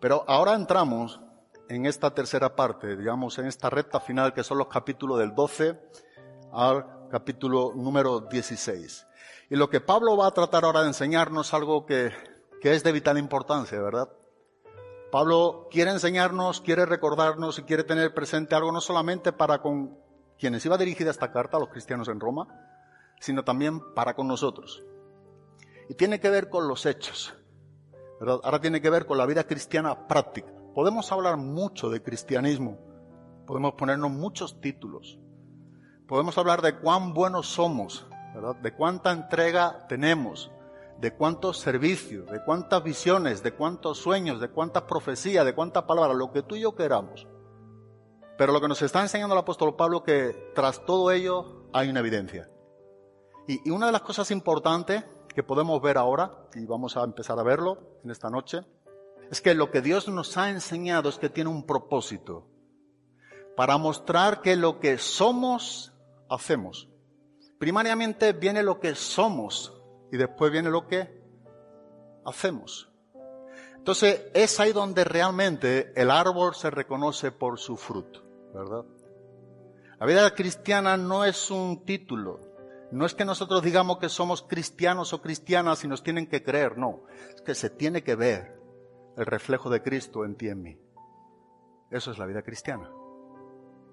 Pero 0.00 0.24
ahora 0.26 0.54
entramos 0.54 1.20
en 1.68 1.86
esta 1.86 2.12
tercera 2.12 2.56
parte, 2.56 2.96
digamos, 2.96 3.38
en 3.38 3.46
esta 3.46 3.70
recta 3.70 4.00
final 4.00 4.32
que 4.32 4.42
son 4.42 4.58
los 4.58 4.68
capítulos 4.68 5.18
del 5.18 5.34
12 5.34 5.78
al 6.52 7.08
capítulo 7.10 7.72
número 7.76 8.20
16. 8.20 9.06
Y 9.50 9.56
lo 9.56 9.68
que 9.68 9.80
Pablo 9.80 10.16
va 10.16 10.28
a 10.28 10.30
tratar 10.30 10.64
ahora 10.64 10.82
de 10.82 10.86
enseñarnos 10.86 11.52
algo 11.52 11.84
que, 11.84 12.12
que 12.60 12.72
es 12.72 12.84
de 12.84 12.92
vital 12.92 13.18
importancia, 13.18 13.82
¿verdad? 13.82 14.08
Pablo 15.10 15.66
quiere 15.72 15.90
enseñarnos, 15.90 16.60
quiere 16.60 16.86
recordarnos 16.86 17.58
y 17.58 17.62
quiere 17.64 17.82
tener 17.82 18.14
presente 18.14 18.54
algo 18.54 18.70
no 18.70 18.80
solamente 18.80 19.32
para 19.32 19.60
con 19.60 19.98
quienes 20.38 20.64
iba 20.64 20.78
dirigida 20.78 21.10
esta 21.10 21.32
carta, 21.32 21.56
a 21.56 21.60
los 21.60 21.68
cristianos 21.70 22.06
en 22.06 22.20
Roma, 22.20 22.46
sino 23.18 23.42
también 23.42 23.80
para 23.92 24.14
con 24.14 24.28
nosotros. 24.28 24.84
Y 25.88 25.94
tiene 25.94 26.20
que 26.20 26.30
ver 26.30 26.48
con 26.48 26.68
los 26.68 26.86
hechos. 26.86 27.34
¿verdad? 28.20 28.38
Ahora 28.44 28.60
tiene 28.60 28.80
que 28.80 28.88
ver 28.88 29.04
con 29.04 29.18
la 29.18 29.26
vida 29.26 29.44
cristiana 29.44 30.06
práctica. 30.06 30.52
Podemos 30.74 31.10
hablar 31.10 31.36
mucho 31.38 31.90
de 31.90 32.02
cristianismo, 32.02 32.78
podemos 33.46 33.74
ponernos 33.74 34.12
muchos 34.12 34.60
títulos, 34.60 35.18
podemos 36.06 36.38
hablar 36.38 36.62
de 36.62 36.78
cuán 36.78 37.12
buenos 37.12 37.48
somos, 37.48 38.06
de 38.62 38.74
cuánta 38.74 39.10
entrega 39.10 39.86
tenemos, 39.88 40.50
de 40.98 41.12
cuántos 41.14 41.58
servicios, 41.58 42.30
de 42.30 42.42
cuántas 42.44 42.82
visiones, 42.82 43.42
de 43.42 43.52
cuántos 43.52 43.98
sueños, 43.98 44.40
de 44.40 44.48
cuántas 44.48 44.82
profecías, 44.84 45.44
de 45.44 45.54
cuántas 45.54 45.84
palabras, 45.84 46.16
lo 46.16 46.30
que 46.30 46.42
tú 46.42 46.56
y 46.56 46.60
yo 46.60 46.74
queramos. 46.74 47.26
Pero 48.36 48.52
lo 48.52 48.60
que 48.60 48.68
nos 48.68 48.82
está 48.82 49.00
enseñando 49.00 49.34
el 49.34 49.40
apóstol 49.40 49.76
Pablo 49.76 50.02
que 50.02 50.52
tras 50.54 50.84
todo 50.84 51.10
ello 51.10 51.66
hay 51.72 51.88
una 51.88 52.00
evidencia. 52.00 52.48
Y 53.46 53.70
una 53.70 53.86
de 53.86 53.92
las 53.92 54.02
cosas 54.02 54.30
importantes 54.30 55.04
que 55.34 55.42
podemos 55.42 55.80
ver 55.80 55.98
ahora, 55.98 56.48
y 56.54 56.64
vamos 56.66 56.96
a 56.96 57.04
empezar 57.04 57.38
a 57.38 57.42
verlo 57.42 57.78
en 58.04 58.10
esta 58.10 58.30
noche, 58.30 58.64
es 59.30 59.40
que 59.40 59.54
lo 59.54 59.70
que 59.70 59.80
Dios 59.80 60.08
nos 60.08 60.36
ha 60.36 60.50
enseñado 60.50 61.08
es 61.08 61.18
que 61.18 61.30
tiene 61.30 61.50
un 61.50 61.64
propósito 61.64 62.46
para 63.56 63.78
mostrar 63.78 64.42
que 64.42 64.56
lo 64.56 64.80
que 64.80 64.98
somos, 64.98 65.92
hacemos. 66.28 66.89
Primariamente 67.60 68.32
viene 68.32 68.62
lo 68.62 68.80
que 68.80 68.94
somos 68.94 69.70
y 70.10 70.16
después 70.16 70.50
viene 70.50 70.70
lo 70.70 70.86
que 70.86 71.22
hacemos. 72.24 72.90
Entonces 73.76 74.28
es 74.32 74.58
ahí 74.58 74.72
donde 74.72 75.04
realmente 75.04 75.92
el 75.94 76.10
árbol 76.10 76.54
se 76.54 76.70
reconoce 76.70 77.32
por 77.32 77.58
su 77.58 77.76
fruto, 77.76 78.22
¿verdad? 78.54 78.86
La 79.98 80.06
vida 80.06 80.34
cristiana 80.34 80.96
no 80.96 81.26
es 81.26 81.50
un 81.50 81.84
título, 81.84 82.40
no 82.92 83.04
es 83.04 83.14
que 83.14 83.26
nosotros 83.26 83.62
digamos 83.62 83.98
que 83.98 84.08
somos 84.08 84.40
cristianos 84.40 85.12
o 85.12 85.20
cristianas 85.20 85.84
y 85.84 85.88
nos 85.88 86.02
tienen 86.02 86.28
que 86.28 86.42
creer, 86.42 86.78
no, 86.78 87.02
es 87.34 87.42
que 87.42 87.54
se 87.54 87.68
tiene 87.68 88.02
que 88.02 88.14
ver 88.14 88.58
el 89.18 89.26
reflejo 89.26 89.68
de 89.68 89.82
Cristo 89.82 90.24
en 90.24 90.34
ti 90.34 90.46
y 90.46 90.48
en 90.48 90.62
mí. 90.62 90.78
Eso 91.90 92.10
es 92.10 92.16
la 92.16 92.24
vida 92.24 92.40
cristiana. 92.40 92.90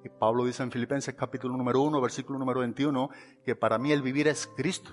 Y 0.08 0.10
Pablo 0.10 0.46
dice 0.46 0.64
en 0.64 0.72
Filipenses 0.72 1.16
capítulo 1.16 1.58
número 1.58 1.82
1, 1.82 2.00
versículo 2.00 2.40
número 2.40 2.62
21, 2.62 3.10
que 3.44 3.58
para 3.58 3.78
mí 3.78 3.92
el 3.92 4.02
vivir 4.02 4.30
es 4.30 4.48
Cristo. 4.56 4.92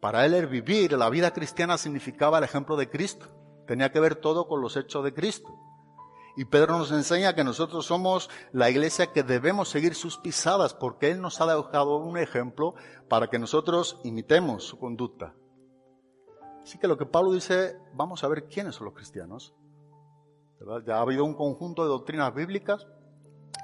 Para 0.00 0.24
él 0.24 0.32
el 0.32 0.46
vivir, 0.46 0.92
la 0.92 1.10
vida 1.10 1.34
cristiana 1.34 1.76
significaba 1.76 2.38
el 2.38 2.44
ejemplo 2.44 2.74
de 2.76 2.88
Cristo. 2.88 3.26
Tenía 3.66 3.92
que 3.92 4.00
ver 4.00 4.14
todo 4.14 4.48
con 4.48 4.62
los 4.62 4.78
hechos 4.78 5.04
de 5.04 5.12
Cristo. 5.12 5.54
Y 6.38 6.46
Pedro 6.46 6.78
nos 6.78 6.90
enseña 6.90 7.34
que 7.34 7.44
nosotros 7.44 7.84
somos 7.84 8.30
la 8.50 8.70
iglesia 8.70 9.12
que 9.12 9.22
debemos 9.22 9.68
seguir 9.68 9.94
sus 9.94 10.16
pisadas 10.16 10.72
porque 10.72 11.10
Él 11.10 11.20
nos 11.20 11.42
ha 11.42 11.54
dejado 11.54 11.98
un 11.98 12.16
ejemplo 12.16 12.74
para 13.10 13.28
que 13.28 13.38
nosotros 13.38 14.00
imitemos 14.04 14.64
su 14.64 14.78
conducta. 14.78 15.34
Así 16.62 16.78
que 16.78 16.88
lo 16.88 16.96
que 16.96 17.04
Pablo 17.04 17.32
dice, 17.32 17.76
vamos 17.92 18.24
a 18.24 18.28
ver 18.28 18.46
quiénes 18.46 18.76
son 18.76 18.86
los 18.86 18.94
cristianos. 18.94 19.54
Ya 20.86 20.96
ha 20.96 21.02
habido 21.02 21.26
un 21.26 21.34
conjunto 21.34 21.82
de 21.82 21.90
doctrinas 21.90 22.34
bíblicas, 22.34 22.86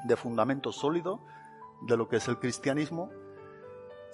de 0.05 0.17
fundamento 0.17 0.73
sólido 0.73 1.21
de 1.83 1.97
lo 1.97 2.09
que 2.09 2.17
es 2.17 2.29
el 2.29 2.39
cristianismo, 2.39 3.11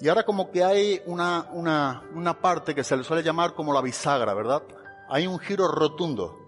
y 0.02 0.08
ahora 0.08 0.24
como 0.24 0.50
que 0.50 0.64
hay 0.64 1.00
una, 1.06 1.46
una, 1.52 2.02
una 2.12 2.40
parte 2.40 2.74
que 2.74 2.82
se 2.82 2.96
le 2.96 3.04
suele 3.04 3.22
llamar 3.22 3.54
como 3.54 3.72
la 3.72 3.80
bisagra, 3.80 4.34
¿verdad? 4.34 4.62
Hay 5.08 5.28
un 5.28 5.38
giro 5.38 5.68
rotundo. 5.68 6.38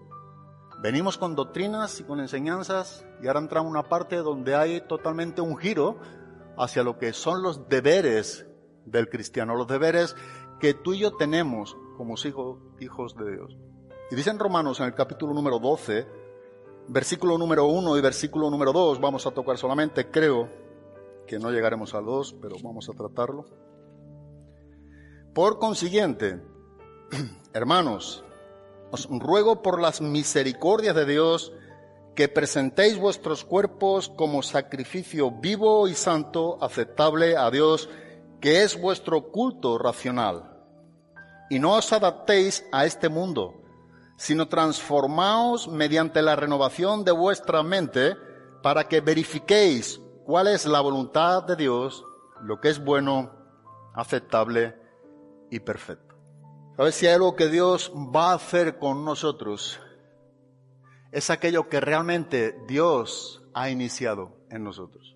Venimos 0.81 1.17
con 1.17 1.35
doctrinas 1.35 2.01
y 2.01 2.03
con 2.03 2.19
enseñanzas 2.19 3.05
y 3.21 3.27
ahora 3.27 3.39
entramos 3.39 3.67
en 3.67 3.77
una 3.77 3.87
parte 3.87 4.17
donde 4.17 4.55
hay 4.55 4.81
totalmente 4.81 5.39
un 5.39 5.55
giro 5.57 5.99
hacia 6.57 6.83
lo 6.83 6.97
que 6.97 7.13
son 7.13 7.41
los 7.41 7.69
deberes 7.69 8.45
del 8.85 9.09
cristiano, 9.09 9.55
los 9.55 9.67
deberes 9.67 10.17
que 10.59 10.73
tú 10.73 10.93
y 10.93 10.99
yo 10.99 11.15
tenemos 11.15 11.77
como 11.97 12.15
hijos, 12.25 12.57
hijos 12.81 13.15
de 13.15 13.31
Dios. 13.31 13.57
Y 14.11 14.15
dicen 14.15 14.37
Romanos 14.37 14.81
en 14.81 14.87
el 14.87 14.95
capítulo 14.95 15.33
número 15.33 15.59
12, 15.59 16.05
versículo 16.87 17.37
número 17.37 17.65
1 17.65 17.97
y 17.97 18.01
versículo 18.01 18.49
número 18.49 18.73
2, 18.73 18.99
vamos 18.99 19.25
a 19.25 19.31
tocar 19.31 19.57
solamente, 19.57 20.09
creo, 20.09 20.49
que 21.27 21.39
no 21.39 21.51
llegaremos 21.51 21.93
al 21.93 22.05
2, 22.05 22.35
pero 22.41 22.55
vamos 22.63 22.89
a 22.89 22.93
tratarlo. 22.93 23.45
Por 25.33 25.59
consiguiente, 25.59 26.41
hermanos, 27.53 28.23
os 28.91 29.07
ruego 29.09 29.61
por 29.61 29.81
las 29.81 30.01
misericordias 30.01 30.95
de 30.95 31.05
Dios 31.05 31.51
que 32.15 32.29
presentéis 32.29 32.97
vuestros 32.97 33.43
cuerpos 33.43 34.07
como 34.07 34.41
sacrificio 34.41 35.31
vivo 35.31 35.87
y 35.87 35.93
santo, 35.93 36.57
aceptable 36.61 37.35
a 37.35 37.51
Dios, 37.51 37.89
que 38.39 38.63
es 38.63 38.79
vuestro 38.79 39.31
culto 39.31 39.77
racional. 39.77 40.51
Y 41.49 41.59
no 41.59 41.73
os 41.73 41.91
adaptéis 41.91 42.65
a 42.71 42.85
este 42.85 43.09
mundo, 43.09 43.64
sino 44.17 44.47
transformaos 44.47 45.67
mediante 45.67 46.21
la 46.21 46.35
renovación 46.35 47.03
de 47.03 47.11
vuestra 47.11 47.63
mente 47.63 48.15
para 48.61 48.87
que 48.87 49.01
verifiquéis 49.01 50.01
cuál 50.25 50.47
es 50.47 50.65
la 50.65 50.81
voluntad 50.81 51.43
de 51.43 51.55
Dios, 51.55 52.05
lo 52.41 52.59
que 52.59 52.69
es 52.69 52.83
bueno, 52.83 53.31
aceptable 53.93 54.75
y 55.51 55.59
perfecto. 55.59 56.15
¿Sabes 56.77 56.95
si 56.95 57.07
hay 57.07 57.13
algo 57.13 57.35
que 57.35 57.47
Dios 57.47 57.91
va 57.95 58.31
a 58.31 58.35
hacer 58.35 58.77
con 58.79 59.05
nosotros? 59.05 59.79
Es 61.11 61.29
aquello 61.29 61.69
que 61.69 61.79
realmente 61.79 62.57
Dios 62.67 63.43
ha 63.53 63.69
iniciado 63.69 64.35
en 64.49 64.63
nosotros. 64.63 65.15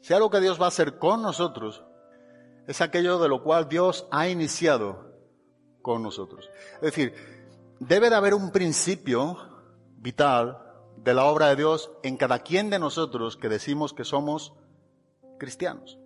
Si 0.00 0.12
hay 0.12 0.16
algo 0.16 0.30
que 0.30 0.40
Dios 0.40 0.60
va 0.60 0.66
a 0.66 0.68
hacer 0.68 0.98
con 0.98 1.20
nosotros, 1.20 1.84
es 2.66 2.80
aquello 2.80 3.18
de 3.18 3.28
lo 3.28 3.42
cual 3.42 3.68
Dios 3.68 4.06
ha 4.10 4.28
iniciado 4.28 5.12
con 5.82 6.02
nosotros. 6.02 6.48
Es 6.76 6.80
decir, 6.80 7.39
debe 7.80 8.10
de 8.10 8.16
haber 8.16 8.34
un 8.34 8.52
principio 8.52 9.38
vital 9.96 10.58
de 10.98 11.14
la 11.14 11.24
obra 11.24 11.48
de 11.48 11.56
Dios 11.56 11.90
en 12.02 12.16
cada 12.16 12.40
quien 12.40 12.70
de 12.70 12.78
nosotros 12.78 13.36
que 13.36 13.48
decimos 13.48 13.92
que 13.92 14.04
somos 14.04 14.52
cristianos. 15.38 15.98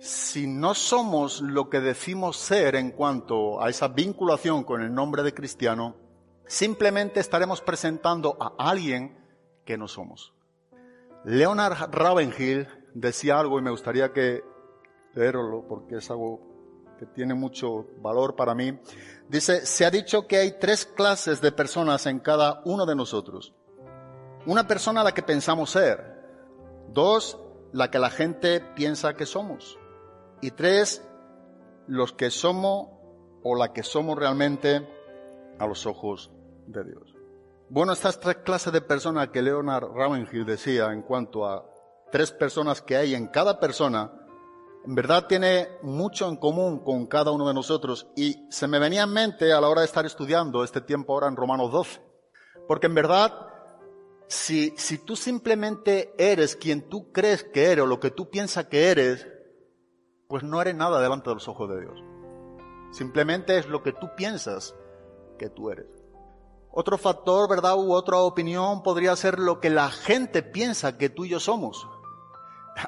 Si 0.00 0.46
no 0.46 0.74
somos 0.74 1.40
lo 1.40 1.70
que 1.70 1.80
decimos 1.80 2.36
ser 2.36 2.76
en 2.76 2.90
cuanto 2.90 3.62
a 3.62 3.70
esa 3.70 3.88
vinculación 3.88 4.64
con 4.64 4.82
el 4.82 4.94
nombre 4.94 5.22
de 5.22 5.32
cristiano, 5.32 5.96
simplemente 6.46 7.20
estaremos 7.20 7.62
presentando 7.62 8.36
a 8.38 8.52
alguien 8.58 9.18
que 9.64 9.78
no 9.78 9.88
somos. 9.88 10.34
Leonard 11.24 11.90
Ravenhill 11.90 12.68
decía 12.92 13.40
algo 13.40 13.58
y 13.58 13.62
me 13.62 13.70
gustaría 13.70 14.12
que 14.12 14.44
leerlo 15.14 15.64
porque 15.66 15.96
es 15.96 16.10
algo 16.10 16.53
tiene 17.06 17.34
mucho 17.34 17.86
valor 18.00 18.36
para 18.36 18.54
mí. 18.54 18.78
Dice, 19.28 19.64
se 19.66 19.84
ha 19.84 19.90
dicho 19.90 20.26
que 20.26 20.38
hay 20.38 20.58
tres 20.58 20.86
clases 20.86 21.40
de 21.40 21.52
personas 21.52 22.06
en 22.06 22.20
cada 22.20 22.62
uno 22.64 22.86
de 22.86 22.94
nosotros. 22.94 23.54
Una 24.46 24.66
persona 24.66 25.02
la 25.02 25.12
que 25.12 25.22
pensamos 25.22 25.70
ser. 25.70 26.14
Dos, 26.88 27.38
la 27.72 27.90
que 27.90 27.98
la 27.98 28.10
gente 28.10 28.60
piensa 28.60 29.14
que 29.14 29.26
somos. 29.26 29.78
Y 30.40 30.50
tres, 30.50 31.02
los 31.86 32.12
que 32.12 32.30
somos 32.30 32.88
o 33.42 33.56
la 33.56 33.72
que 33.72 33.82
somos 33.82 34.18
realmente 34.18 34.86
a 35.58 35.66
los 35.66 35.86
ojos 35.86 36.30
de 36.66 36.84
Dios. 36.84 37.14
Bueno, 37.68 37.92
estas 37.92 38.20
tres 38.20 38.36
clases 38.36 38.72
de 38.72 38.80
personas 38.80 39.28
que 39.28 39.42
Leonard 39.42 39.90
Ravenhill 39.92 40.44
decía 40.44 40.92
en 40.92 41.02
cuanto 41.02 41.46
a 41.46 41.64
tres 42.12 42.30
personas 42.30 42.82
que 42.82 42.96
hay 42.96 43.14
en 43.14 43.28
cada 43.28 43.58
persona, 43.58 44.12
en 44.84 44.94
verdad 44.94 45.26
tiene 45.26 45.68
mucho 45.82 46.28
en 46.28 46.36
común 46.36 46.84
con 46.84 47.06
cada 47.06 47.30
uno 47.30 47.48
de 47.48 47.54
nosotros 47.54 48.06
y 48.16 48.46
se 48.50 48.66
me 48.66 48.78
venía 48.78 49.02
en 49.04 49.12
mente 49.12 49.52
a 49.52 49.60
la 49.60 49.68
hora 49.68 49.80
de 49.80 49.86
estar 49.86 50.04
estudiando 50.04 50.62
este 50.62 50.80
tiempo 50.80 51.14
ahora 51.14 51.28
en 51.28 51.36
Romanos 51.36 51.72
12. 51.72 52.00
Porque 52.66 52.86
en 52.86 52.94
verdad 52.94 53.32
si, 54.26 54.74
si 54.76 54.98
tú 54.98 55.16
simplemente 55.16 56.14
eres 56.18 56.56
quien 56.56 56.88
tú 56.88 57.12
crees 57.12 57.44
que 57.44 57.70
eres 57.70 57.84
o 57.84 57.86
lo 57.86 58.00
que 58.00 58.10
tú 58.10 58.30
piensas 58.30 58.66
que 58.66 58.90
eres, 58.90 59.26
pues 60.28 60.42
no 60.42 60.60
eres 60.60 60.74
nada 60.74 61.00
delante 61.00 61.30
de 61.30 61.34
los 61.34 61.48
ojos 61.48 61.68
de 61.68 61.80
Dios. 61.80 62.02
Simplemente 62.92 63.58
es 63.58 63.66
lo 63.66 63.82
que 63.82 63.92
tú 63.92 64.10
piensas 64.16 64.74
que 65.38 65.50
tú 65.50 65.70
eres. 65.70 65.86
Otro 66.70 66.98
factor, 66.98 67.48
¿verdad? 67.48 67.76
U 67.76 67.92
otra 67.92 68.18
opinión 68.18 68.82
podría 68.82 69.14
ser 69.16 69.38
lo 69.38 69.60
que 69.60 69.70
la 69.70 69.90
gente 69.90 70.42
piensa 70.42 70.98
que 70.98 71.08
tú 71.08 71.24
y 71.24 71.30
yo 71.30 71.40
somos. 71.40 71.86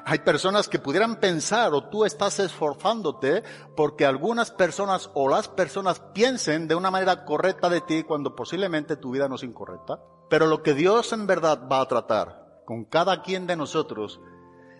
Hay 0.05 0.19
personas 0.19 0.67
que 0.67 0.79
pudieran 0.79 1.19
pensar 1.19 1.73
o 1.73 1.89
tú 1.89 2.05
estás 2.05 2.39
esforzándote 2.39 3.43
porque 3.75 4.05
algunas 4.05 4.51
personas 4.51 5.09
o 5.13 5.29
las 5.29 5.47
personas 5.47 5.99
piensen 6.13 6.67
de 6.67 6.75
una 6.75 6.91
manera 6.91 7.25
correcta 7.25 7.69
de 7.69 7.81
ti 7.81 8.03
cuando 8.03 8.35
posiblemente 8.35 8.97
tu 8.97 9.11
vida 9.11 9.29
no 9.29 9.35
es 9.35 9.43
incorrecta. 9.43 9.99
Pero 10.29 10.47
lo 10.47 10.61
que 10.61 10.73
Dios 10.73 11.13
en 11.13 11.25
verdad 11.25 11.67
va 11.71 11.81
a 11.81 11.87
tratar 11.87 12.61
con 12.65 12.83
cada 12.83 13.21
quien 13.21 13.47
de 13.47 13.55
nosotros 13.55 14.19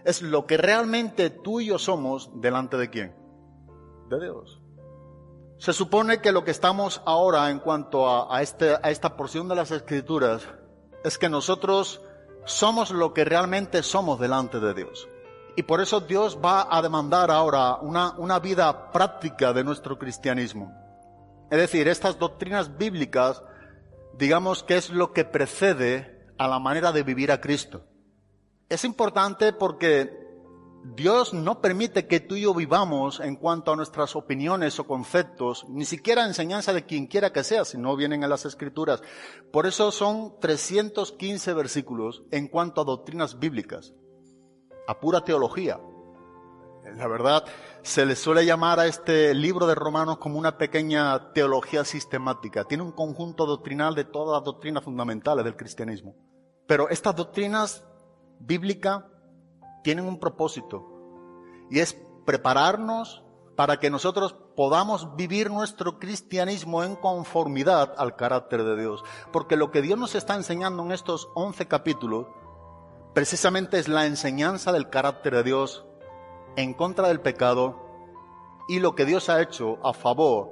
es 0.04 0.22
lo 0.22 0.46
que 0.46 0.58
realmente 0.58 1.30
tú 1.30 1.62
y 1.62 1.68
yo 1.68 1.80
somos 1.80 2.30
delante 2.42 2.78
de 2.78 2.90
quién? 2.90 3.16
De 4.10 4.20
Dios. 4.20 4.62
Se 5.58 5.74
supone 5.74 6.22
que 6.22 6.32
lo 6.32 6.44
que 6.44 6.52
estamos 6.52 7.02
ahora 7.06 7.50
en 7.50 7.60
cuanto 7.60 8.32
a, 8.32 8.42
este, 8.42 8.76
a 8.76 8.92
esta 8.92 9.18
porción 9.18 9.48
de 9.48 9.56
las 9.56 9.72
escrituras 9.72 10.48
es 11.04 11.18
que 11.18 11.30
nosotros 11.30 12.02
somos 12.48 12.92
lo 12.92 13.14
que 13.14 13.26
realmente 13.26 13.84
somos 13.84 14.20
delante 14.20 14.60
de 14.60 14.74
Dios. 14.74 15.08
Y 15.56 15.64
por 15.64 15.82
eso 15.82 16.00
Dios 16.02 16.40
va 16.44 16.68
a 16.70 16.82
demandar 16.82 17.32
ahora 17.32 17.76
una, 17.76 18.12
una 18.18 18.40
vida 18.40 18.92
práctica 18.92 19.54
de 19.54 19.64
nuestro 19.64 19.98
cristianismo. 19.98 20.72
Es 21.50 21.58
decir, 21.58 21.88
estas 21.88 22.20
doctrinas 22.20 22.78
bíblicas, 22.78 23.42
digamos 24.18 24.64
que 24.64 24.78
es 24.78 24.90
lo 24.90 25.14
que 25.14 25.26
precede 25.26 26.32
a 26.38 26.48
la 26.48 26.60
manera 26.60 26.92
de 26.92 27.04
vivir 27.04 27.32
a 27.32 27.42
Cristo. 27.42 27.84
Es 28.70 28.84
importante 28.84 29.54
porque 29.54 30.27
Dios 30.96 31.34
no 31.34 31.60
permite 31.60 32.08
que 32.08 32.22
tú 32.22 32.36
y 32.36 32.42
yo 32.42 32.54
vivamos 32.54 33.20
en 33.20 33.36
cuanto 33.36 33.74
a 33.74 33.76
nuestras 33.76 34.16
opiniones 34.16 34.80
o 34.80 34.88
conceptos, 34.88 35.66
ni 35.68 35.84
siquiera 35.84 36.26
enseñanza 36.26 36.72
de 36.72 36.86
quien 36.86 37.08
quiera 37.08 37.34
que 37.34 37.44
sea, 37.44 37.66
si 37.66 37.78
no 37.78 37.96
vienen 37.98 38.24
en 38.24 38.30
las 38.30 38.46
escrituras. 38.46 39.02
Por 39.52 39.66
eso 39.66 39.92
son 39.92 40.40
315 40.40 41.54
versículos 41.54 42.24
en 42.32 42.48
cuanto 42.48 42.82
a 42.82 42.86
doctrinas 42.86 43.38
bíblicas, 43.38 43.94
a 44.88 44.98
pura 45.00 45.26
teología. 45.26 45.78
La 46.96 47.08
verdad, 47.08 47.44
se 47.82 48.06
le 48.06 48.16
suele 48.16 48.46
llamar 48.46 48.80
a 48.80 48.88
este 48.88 49.34
libro 49.34 49.68
de 49.68 49.76
Romanos 49.76 50.20
como 50.20 50.40
una 50.40 50.58
pequeña 50.58 51.34
teología 51.34 51.84
sistemática. 51.84 52.64
Tiene 52.64 52.84
un 52.84 52.94
conjunto 52.94 53.46
doctrinal 53.46 53.94
de 53.94 54.06
todas 54.06 54.38
las 54.40 54.46
doctrinas 54.46 54.86
fundamentales 54.86 55.44
del 55.44 55.58
cristianismo. 55.58 56.16
Pero 56.66 56.88
estas 56.88 57.14
doctrinas 57.14 57.86
bíblicas 58.40 59.04
tienen 59.88 60.06
un 60.06 60.20
propósito 60.20 60.86
y 61.70 61.80
es 61.80 61.98
prepararnos 62.26 63.24
para 63.56 63.80
que 63.80 63.90
nosotros 63.90 64.36
podamos 64.58 65.16
vivir 65.16 65.50
nuestro 65.50 65.98
cristianismo 65.98 66.84
en 66.84 66.98
conformidad 66.98 67.94
al 67.98 68.18
carácter 68.18 68.66
de 68.66 68.76
Dios. 68.76 69.06
Porque 69.32 69.56
lo 69.56 69.72
que 69.72 69.82
Dios 69.82 69.98
nos 69.98 70.14
está 70.14 70.36
enseñando 70.36 70.84
en 70.84 70.92
estos 70.92 71.30
11 71.36 71.70
capítulos 71.70 72.28
precisamente 73.14 73.80
es 73.80 73.88
la 73.88 74.06
enseñanza 74.06 74.74
del 74.74 74.90
carácter 74.90 75.36
de 75.36 75.44
Dios 75.44 75.86
en 76.58 76.74
contra 76.74 77.08
del 77.08 77.22
pecado 77.22 77.80
y 78.68 78.80
lo 78.80 78.94
que 78.94 79.06
Dios 79.06 79.30
ha 79.30 79.42
hecho 79.42 79.78
a 79.86 79.94
favor 79.94 80.50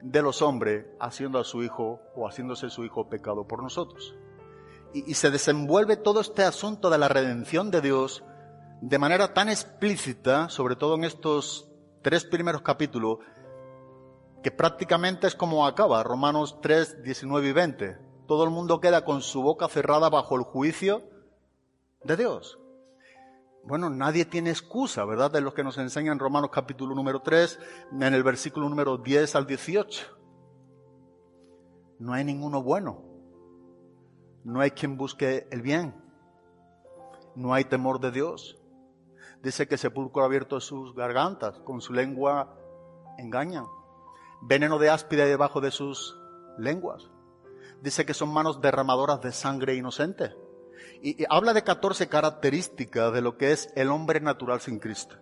de 0.00 0.22
los 0.22 0.40
hombres 0.40 0.86
haciendo 0.98 1.38
a 1.38 1.44
su 1.44 1.62
hijo 1.62 2.00
o 2.16 2.26
haciéndose 2.26 2.70
su 2.70 2.86
hijo 2.86 3.10
pecado 3.10 3.46
por 3.46 3.62
nosotros. 3.62 4.14
Y, 4.94 5.10
y 5.10 5.12
se 5.12 5.30
desenvuelve 5.30 5.98
todo 5.98 6.22
este 6.22 6.42
asunto 6.42 6.88
de 6.88 6.96
la 6.96 7.08
redención 7.08 7.70
de 7.70 7.82
Dios 7.82 8.24
de 8.82 8.98
manera 8.98 9.32
tan 9.32 9.48
explícita, 9.48 10.48
sobre 10.48 10.74
todo 10.74 10.96
en 10.96 11.04
estos 11.04 11.70
tres 12.02 12.24
primeros 12.24 12.62
capítulos, 12.62 13.18
que 14.42 14.50
prácticamente 14.50 15.28
es 15.28 15.36
como 15.36 15.64
acaba 15.64 16.02
Romanos 16.02 16.58
3, 16.60 17.04
19 17.04 17.48
y 17.48 17.52
20. 17.52 17.98
Todo 18.26 18.42
el 18.42 18.50
mundo 18.50 18.80
queda 18.80 19.04
con 19.04 19.22
su 19.22 19.40
boca 19.40 19.68
cerrada 19.68 20.10
bajo 20.10 20.34
el 20.34 20.42
juicio 20.42 21.04
de 22.02 22.16
Dios. 22.16 22.58
Bueno, 23.62 23.88
nadie 23.88 24.24
tiene 24.24 24.50
excusa, 24.50 25.04
¿verdad? 25.04 25.30
De 25.30 25.40
lo 25.40 25.54
que 25.54 25.62
nos 25.62 25.78
enseña 25.78 26.10
en 26.10 26.18
Romanos 26.18 26.50
capítulo 26.52 26.96
número 26.96 27.22
3, 27.22 27.60
en 27.92 28.02
el 28.02 28.24
versículo 28.24 28.68
número 28.68 28.98
10 28.98 29.36
al 29.36 29.46
18. 29.46 30.06
No 32.00 32.12
hay 32.14 32.24
ninguno 32.24 32.64
bueno. 32.64 33.04
No 34.42 34.60
hay 34.60 34.72
quien 34.72 34.96
busque 34.96 35.46
el 35.52 35.62
bien. 35.62 35.94
No 37.36 37.54
hay 37.54 37.64
temor 37.64 38.00
de 38.00 38.10
Dios. 38.10 38.58
Dice 39.42 39.66
que 39.66 39.76
sepulcro 39.76 40.24
abierto 40.24 40.60
sus 40.60 40.94
gargantas, 40.94 41.58
con 41.60 41.80
su 41.80 41.92
lengua 41.92 42.54
engañan. 43.18 43.66
Veneno 44.40 44.78
de 44.78 44.90
áspida 44.90 45.24
debajo 45.24 45.60
de 45.60 45.72
sus 45.72 46.16
lenguas. 46.58 47.10
Dice 47.80 48.06
que 48.06 48.14
son 48.14 48.32
manos 48.32 48.60
derramadoras 48.60 49.20
de 49.20 49.32
sangre 49.32 49.74
inocente. 49.74 50.34
Y, 51.02 51.22
y 51.22 51.26
habla 51.28 51.52
de 51.54 51.64
14 51.64 52.08
características 52.08 53.12
de 53.12 53.20
lo 53.20 53.36
que 53.36 53.50
es 53.50 53.72
el 53.74 53.90
hombre 53.90 54.20
natural 54.20 54.60
sin 54.60 54.78
Cristo. 54.78 55.16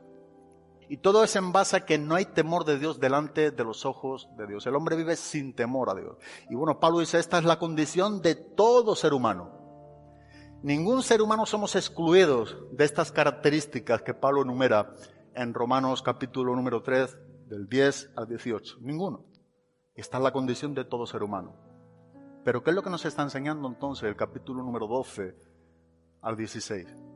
Y 0.90 0.98
todo 0.98 1.22
es 1.24 1.36
en 1.36 1.52
base 1.52 1.76
a 1.76 1.86
que 1.86 1.98
no 1.98 2.16
hay 2.16 2.26
temor 2.26 2.64
de 2.64 2.78
Dios 2.78 2.98
delante 2.98 3.52
de 3.52 3.64
los 3.64 3.86
ojos 3.86 4.28
de 4.36 4.46
Dios. 4.48 4.66
El 4.66 4.74
hombre 4.74 4.96
vive 4.96 5.16
sin 5.16 5.54
temor 5.54 5.88
a 5.88 5.94
Dios. 5.94 6.16
Y 6.50 6.56
bueno, 6.56 6.80
Pablo 6.80 6.98
dice, 6.98 7.18
esta 7.18 7.38
es 7.38 7.44
la 7.44 7.60
condición 7.60 8.20
de 8.20 8.34
todo 8.34 8.96
ser 8.96 9.14
humano. 9.14 9.59
Ningún 10.62 11.02
ser 11.02 11.22
humano 11.22 11.46
somos 11.46 11.74
excluidos 11.74 12.54
de 12.72 12.84
estas 12.84 13.10
características 13.10 14.02
que 14.02 14.12
Pablo 14.12 14.42
enumera 14.42 14.94
en 15.34 15.54
Romanos 15.54 16.02
capítulo 16.02 16.54
número 16.54 16.82
3, 16.82 17.16
del 17.46 17.66
10 17.66 18.10
al 18.14 18.28
18. 18.28 18.76
Ninguno. 18.82 19.24
Esta 19.94 20.18
es 20.18 20.22
la 20.22 20.32
condición 20.32 20.74
de 20.74 20.84
todo 20.84 21.06
ser 21.06 21.22
humano. 21.22 21.54
Pero 22.44 22.62
¿qué 22.62 22.70
es 22.70 22.76
lo 22.76 22.82
que 22.82 22.90
nos 22.90 23.06
está 23.06 23.22
enseñando 23.22 23.68
entonces 23.68 24.04
el 24.04 24.16
capítulo 24.16 24.62
número 24.62 24.86
12 24.86 25.34
al 26.20 26.36
16? 26.36 27.09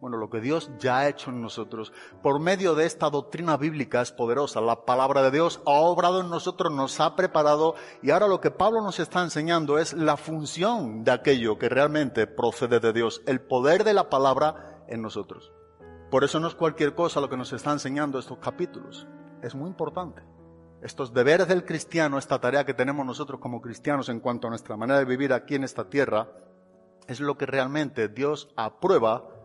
Bueno, 0.00 0.16
lo 0.16 0.30
que 0.30 0.40
Dios 0.40 0.70
ya 0.78 0.98
ha 0.98 1.08
hecho 1.08 1.30
en 1.30 1.42
nosotros 1.42 1.92
por 2.22 2.38
medio 2.38 2.76
de 2.76 2.86
esta 2.86 3.10
doctrina 3.10 3.56
bíblica 3.56 4.00
es 4.00 4.12
poderosa. 4.12 4.60
La 4.60 4.84
palabra 4.84 5.22
de 5.22 5.32
Dios 5.32 5.60
ha 5.66 5.72
obrado 5.72 6.20
en 6.20 6.30
nosotros, 6.30 6.72
nos 6.72 7.00
ha 7.00 7.16
preparado 7.16 7.74
y 8.00 8.12
ahora 8.12 8.28
lo 8.28 8.40
que 8.40 8.52
Pablo 8.52 8.80
nos 8.80 9.00
está 9.00 9.24
enseñando 9.24 9.76
es 9.76 9.94
la 9.94 10.16
función 10.16 11.02
de 11.02 11.10
aquello 11.10 11.58
que 11.58 11.68
realmente 11.68 12.28
procede 12.28 12.78
de 12.78 12.92
Dios, 12.92 13.22
el 13.26 13.40
poder 13.40 13.82
de 13.82 13.92
la 13.92 14.08
palabra 14.08 14.84
en 14.86 15.02
nosotros. 15.02 15.52
Por 16.12 16.22
eso 16.22 16.38
no 16.38 16.46
es 16.46 16.54
cualquier 16.54 16.94
cosa 16.94 17.20
lo 17.20 17.28
que 17.28 17.36
nos 17.36 17.52
está 17.52 17.72
enseñando 17.72 18.20
estos 18.20 18.38
capítulos. 18.38 19.08
Es 19.42 19.56
muy 19.56 19.68
importante. 19.68 20.22
Estos 20.80 21.12
deberes 21.12 21.48
del 21.48 21.64
cristiano, 21.64 22.18
esta 22.18 22.40
tarea 22.40 22.64
que 22.64 22.72
tenemos 22.72 23.04
nosotros 23.04 23.40
como 23.40 23.60
cristianos 23.60 24.08
en 24.08 24.20
cuanto 24.20 24.46
a 24.46 24.50
nuestra 24.50 24.76
manera 24.76 25.00
de 25.00 25.06
vivir 25.06 25.32
aquí 25.32 25.56
en 25.56 25.64
esta 25.64 25.90
tierra, 25.90 26.28
es 27.08 27.18
lo 27.18 27.36
que 27.36 27.46
realmente 27.46 28.06
Dios 28.06 28.48
aprueba 28.54 29.37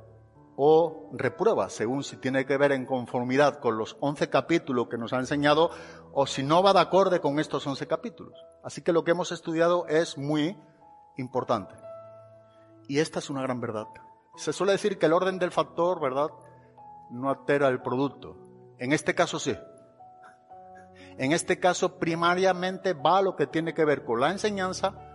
o 0.56 1.10
reprueba, 1.14 1.70
según 1.70 2.04
si 2.04 2.18
tiene 2.18 2.46
que 2.46 2.58
ver 2.58 2.72
en 2.72 2.86
conformidad 2.86 3.60
con 3.60 3.78
los 3.78 3.98
11 4.00 4.30
capítulos 4.30 4.88
que 4.90 4.98
nos 4.98 5.14
ha 5.14 5.20
enseñado 5.20 5.72
o 6.12 6.28
si 6.28 6.44
no 6.44 6.62
va 6.62 6.74
de 6.74 6.80
acorde 6.80 7.20
con 7.20 7.40
estos 7.40 7.66
11 7.66 7.88
capítulos. 7.88 8.34
Así 8.64 8.82
que 8.82 8.94
lo 8.94 9.04
que 9.04 9.12
hemos 9.12 9.32
estudiado 9.32 9.88
es 9.88 10.18
muy 10.18 10.58
importante. 11.18 11.76
Y 12.88 13.00
esta 13.00 13.20
es 13.20 13.30
una 13.30 13.42
gran 13.42 13.62
verdad. 13.62 13.88
Se 14.36 14.54
suele 14.54 14.74
decir 14.74 15.00
que 15.00 15.06
el 15.06 15.14
orden 15.14 15.40
del 15.40 15.52
factor, 15.52 16.00
¿verdad?, 16.00 16.30
no 17.10 17.30
altera 17.30 17.68
el 17.68 17.82
producto. 17.82 18.38
En 18.80 18.94
este 18.94 19.16
caso 19.16 19.40
sí. 19.40 19.56
En 21.18 21.32
este 21.32 21.60
caso 21.60 22.00
primariamente 22.00 22.94
va 22.94 23.22
lo 23.22 23.36
que 23.36 23.48
tiene 23.48 23.74
que 23.74 23.86
ver 23.86 24.04
con 24.04 24.20
la 24.20 24.32
enseñanza 24.32 25.13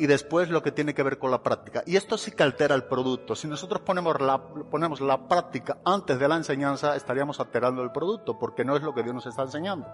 y 0.00 0.06
después 0.06 0.48
lo 0.48 0.62
que 0.62 0.72
tiene 0.72 0.94
que 0.94 1.02
ver 1.02 1.18
con 1.18 1.30
la 1.30 1.42
práctica. 1.42 1.82
Y 1.84 1.94
esto 1.94 2.16
sí 2.16 2.30
que 2.30 2.42
altera 2.42 2.74
el 2.74 2.84
producto. 2.84 3.36
Si 3.36 3.46
nosotros 3.46 3.82
ponemos 3.82 4.18
la, 4.18 4.42
ponemos 4.42 5.02
la 5.02 5.28
práctica 5.28 5.76
antes 5.84 6.18
de 6.18 6.26
la 6.26 6.36
enseñanza, 6.36 6.96
estaríamos 6.96 7.38
alterando 7.38 7.82
el 7.82 7.92
producto, 7.92 8.38
porque 8.38 8.64
no 8.64 8.74
es 8.74 8.82
lo 8.82 8.94
que 8.94 9.02
Dios 9.02 9.14
nos 9.14 9.26
está 9.26 9.42
enseñando. 9.42 9.86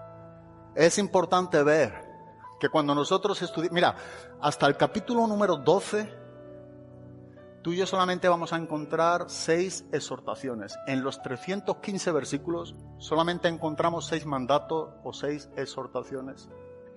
Es 0.75 0.97
importante 0.97 1.61
ver 1.61 2.05
que 2.57 2.69
cuando 2.69 2.95
nosotros 2.95 3.41
estudiamos, 3.41 3.73
mira, 3.73 3.95
hasta 4.39 4.65
el 4.67 4.77
capítulo 4.77 5.27
número 5.27 5.57
12, 5.57 6.09
tú 7.61 7.73
y 7.73 7.75
yo 7.75 7.85
solamente 7.85 8.29
vamos 8.29 8.53
a 8.53 8.55
encontrar 8.55 9.25
seis 9.27 9.83
exhortaciones. 9.91 10.79
En 10.87 11.03
los 11.03 11.21
315 11.21 12.13
versículos 12.13 12.75
solamente 12.97 13.49
encontramos 13.49 14.05
seis 14.05 14.25
mandatos 14.25 14.87
o 15.03 15.11
seis 15.11 15.49
exhortaciones. 15.57 16.47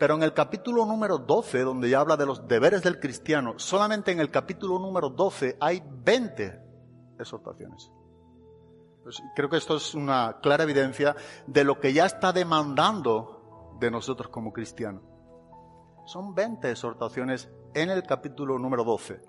Pero 0.01 0.15
en 0.15 0.23
el 0.23 0.33
capítulo 0.33 0.87
número 0.87 1.19
12, 1.19 1.61
donde 1.61 1.91
ya 1.91 2.01
habla 2.01 2.17
de 2.17 2.25
los 2.25 2.49
deberes 2.49 2.83
del 2.83 2.99
cristiano, 2.99 3.59
solamente 3.59 4.11
en 4.11 4.19
el 4.19 4.31
capítulo 4.31 4.79
número 4.79 5.11
12 5.11 5.59
hay 5.61 5.83
20 5.87 6.59
exhortaciones. 7.19 7.93
Pues 9.03 9.23
creo 9.37 9.51
que 9.51 9.59
esto 9.59 9.77
es 9.77 9.95
una 9.95 10.39
clara 10.41 10.65
evidencia 10.65 11.15
de 11.47 11.65
lo 11.65 11.79
que 11.79 11.93
ya 11.93 12.07
está 12.07 12.33
demandando 12.33 13.77
de 13.79 13.91
nosotros 13.91 14.31
como 14.31 14.55
cristianos. 14.55 15.03
Son 16.07 16.35
20 16.35 16.71
exhortaciones 16.71 17.51
en 17.75 17.91
el 17.91 18.03
capítulo 18.03 18.59
número 18.59 18.85
12. 18.85 19.21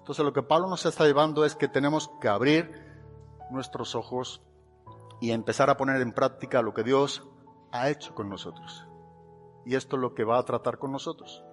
Entonces 0.00 0.22
lo 0.22 0.34
que 0.34 0.42
Pablo 0.42 0.68
nos 0.68 0.84
está 0.84 1.06
llevando 1.06 1.46
es 1.46 1.56
que 1.56 1.68
tenemos 1.68 2.10
que 2.20 2.28
abrir 2.28 2.70
nuestros 3.50 3.94
ojos 3.94 4.42
y 5.18 5.30
empezar 5.30 5.70
a 5.70 5.78
poner 5.78 6.02
en 6.02 6.12
práctica 6.12 6.60
lo 6.60 6.74
que 6.74 6.82
Dios 6.82 7.26
ha 7.70 7.88
hecho 7.88 8.14
con 8.14 8.28
nosotros. 8.28 8.86
Y 9.64 9.74
esto 9.74 9.96
es 9.96 10.02
lo 10.02 10.14
que 10.14 10.24
va 10.24 10.38
a 10.38 10.44
tratar 10.44 10.78
con 10.78 10.92
nosotros. 10.92 11.44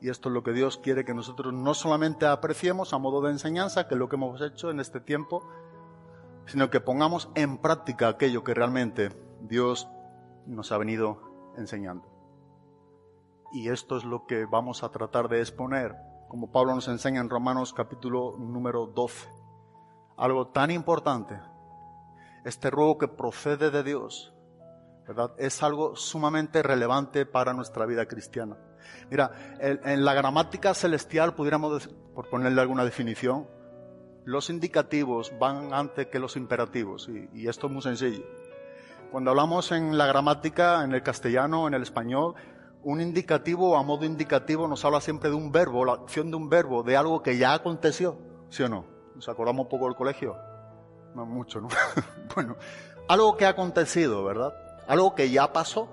Y 0.00 0.08
esto 0.08 0.28
es 0.28 0.32
lo 0.32 0.42
que 0.42 0.52
Dios 0.52 0.78
quiere 0.78 1.04
que 1.04 1.14
nosotros 1.14 1.52
no 1.52 1.74
solamente 1.74 2.26
apreciemos 2.26 2.92
a 2.92 2.98
modo 2.98 3.20
de 3.22 3.30
enseñanza, 3.30 3.86
que 3.86 3.94
es 3.94 3.98
lo 3.98 4.08
que 4.08 4.16
hemos 4.16 4.40
hecho 4.40 4.70
en 4.70 4.80
este 4.80 5.00
tiempo, 5.00 5.48
sino 6.46 6.70
que 6.70 6.80
pongamos 6.80 7.30
en 7.34 7.58
práctica 7.58 8.08
aquello 8.08 8.42
que 8.42 8.54
realmente 8.54 9.10
Dios 9.42 9.88
nos 10.46 10.72
ha 10.72 10.78
venido 10.78 11.52
enseñando. 11.56 12.08
Y 13.52 13.68
esto 13.68 13.96
es 13.96 14.04
lo 14.04 14.26
que 14.26 14.44
vamos 14.46 14.82
a 14.82 14.90
tratar 14.90 15.28
de 15.28 15.40
exponer, 15.40 15.94
como 16.28 16.50
Pablo 16.50 16.74
nos 16.74 16.88
enseña 16.88 17.20
en 17.20 17.30
Romanos 17.30 17.72
capítulo 17.72 18.36
número 18.38 18.86
12. 18.86 19.28
Algo 20.16 20.48
tan 20.48 20.70
importante, 20.70 21.38
este 22.44 22.70
ruego 22.70 22.98
que 22.98 23.08
procede 23.08 23.70
de 23.70 23.82
Dios, 23.82 24.31
Es 25.36 25.62
algo 25.62 25.96
sumamente 25.96 26.62
relevante 26.62 27.26
para 27.26 27.52
nuestra 27.52 27.86
vida 27.86 28.06
cristiana. 28.06 28.56
Mira, 29.10 29.32
en, 29.60 30.04
la 30.04 30.14
gramática 30.14 30.74
celestial, 30.74 31.34
pudiéramos, 31.34 31.88
por 32.14 32.28
ponerle 32.28 32.60
alguna 32.60 32.84
definición, 32.84 33.46
los 34.24 34.50
indicativos 34.50 35.32
van 35.38 35.74
antes 35.74 36.06
que 36.06 36.18
los 36.18 36.36
imperativos, 36.36 37.08
y, 37.08 37.48
esto 37.48 37.66
es 37.66 37.72
muy 37.72 37.82
sencillo. 37.82 38.24
Cuando 39.10 39.30
hablamos 39.30 39.72
en 39.72 39.98
la 39.98 40.06
gramática, 40.06 40.84
en 40.84 40.94
el 40.94 41.02
castellano, 41.02 41.68
en 41.68 41.74
el 41.74 41.82
español, 41.82 42.34
un 42.82 43.00
indicativo 43.00 43.76
a 43.76 43.82
modo 43.82 44.04
indicativo 44.04 44.66
nos 44.66 44.84
habla 44.84 45.00
siempre 45.00 45.30
de 45.30 45.36
un 45.36 45.52
verbo, 45.52 45.84
la 45.84 45.92
acción 45.92 46.30
de 46.30 46.36
un 46.36 46.48
verbo, 46.48 46.82
de 46.82 46.96
algo 46.96 47.22
que 47.22 47.36
ya 47.36 47.52
aconteció, 47.52 48.18
¿sí 48.48 48.62
o 48.62 48.68
no? 48.68 48.86
¿Nos 49.14 49.28
acordamos 49.28 49.66
poco 49.66 49.84
del 49.86 49.94
colegio? 49.94 50.36
No 51.14 51.26
mucho, 51.26 51.60
¿no? 51.60 51.68
bueno, 52.34 52.56
algo 53.08 53.36
que 53.36 53.44
ha 53.44 53.50
acontecido, 53.50 54.24
¿verdad? 54.24 54.54
Algo 54.86 55.14
que 55.14 55.30
ya 55.30 55.52
pasó. 55.52 55.88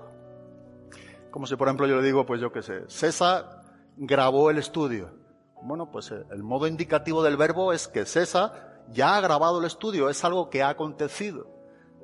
Como 1.30 1.46
si, 1.46 1.56
por 1.56 1.68
ejemplo, 1.68 1.86
yo 1.86 1.96
le 1.96 2.02
digo, 2.02 2.26
pues 2.26 2.40
yo 2.40 2.52
qué 2.52 2.62
sé, 2.62 2.82
César 2.88 3.62
grabó 3.96 4.50
el 4.50 4.58
estudio. 4.58 5.10
Bueno, 5.62 5.90
pues 5.90 6.10
eh, 6.10 6.24
el 6.30 6.42
modo 6.42 6.66
indicativo 6.66 7.22
del 7.22 7.36
verbo 7.36 7.72
es 7.72 7.86
que 7.86 8.06
César 8.06 8.82
ya 8.88 9.16
ha 9.16 9.20
grabado 9.20 9.60
el 9.60 9.66
estudio, 9.66 10.08
es 10.08 10.24
algo 10.24 10.50
que 10.50 10.62
ha 10.62 10.70
acontecido. 10.70 11.46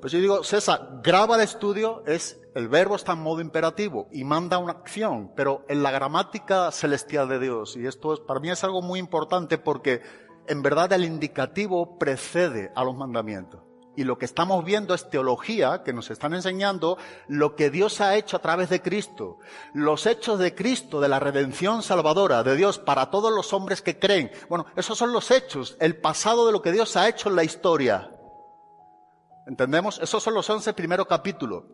Pues 0.00 0.12
yo 0.12 0.18
digo, 0.18 0.44
César, 0.44 1.00
graba 1.02 1.36
el 1.36 1.42
estudio, 1.42 2.04
es, 2.06 2.38
el 2.54 2.68
verbo 2.68 2.96
está 2.96 3.12
en 3.12 3.22
modo 3.22 3.40
imperativo 3.40 4.08
y 4.12 4.24
manda 4.24 4.58
una 4.58 4.72
acción, 4.72 5.32
pero 5.34 5.64
en 5.68 5.82
la 5.82 5.90
gramática 5.90 6.70
celestial 6.70 7.28
de 7.28 7.40
Dios, 7.40 7.76
y 7.76 7.86
esto 7.86 8.12
es, 8.12 8.20
para 8.20 8.38
mí 8.38 8.50
es 8.50 8.62
algo 8.62 8.82
muy 8.82 9.00
importante 9.00 9.56
porque 9.56 10.02
en 10.46 10.62
verdad 10.62 10.92
el 10.92 11.04
indicativo 11.04 11.98
precede 11.98 12.70
a 12.76 12.84
los 12.84 12.94
mandamientos. 12.94 13.62
Y 13.96 14.04
lo 14.04 14.18
que 14.18 14.26
estamos 14.26 14.62
viendo 14.62 14.94
es 14.94 15.08
teología 15.08 15.82
que 15.82 15.94
nos 15.94 16.10
están 16.10 16.34
enseñando 16.34 16.98
lo 17.28 17.56
que 17.56 17.70
Dios 17.70 18.02
ha 18.02 18.14
hecho 18.14 18.36
a 18.36 18.42
través 18.42 18.68
de 18.68 18.82
Cristo. 18.82 19.38
Los 19.72 20.04
hechos 20.04 20.38
de 20.38 20.54
Cristo, 20.54 21.00
de 21.00 21.08
la 21.08 21.18
redención 21.18 21.82
salvadora 21.82 22.42
de 22.42 22.56
Dios 22.56 22.78
para 22.78 23.10
todos 23.10 23.32
los 23.32 23.54
hombres 23.54 23.80
que 23.80 23.98
creen. 23.98 24.30
Bueno, 24.50 24.66
esos 24.76 24.98
son 24.98 25.12
los 25.12 25.30
hechos, 25.30 25.76
el 25.80 25.96
pasado 25.96 26.46
de 26.46 26.52
lo 26.52 26.60
que 26.60 26.72
Dios 26.72 26.94
ha 26.96 27.08
hecho 27.08 27.30
en 27.30 27.36
la 27.36 27.44
historia. 27.44 28.10
¿Entendemos? 29.46 29.98
Esos 30.02 30.22
son 30.22 30.34
los 30.34 30.48
once 30.50 30.74
primeros 30.74 31.06
capítulos. 31.06 31.64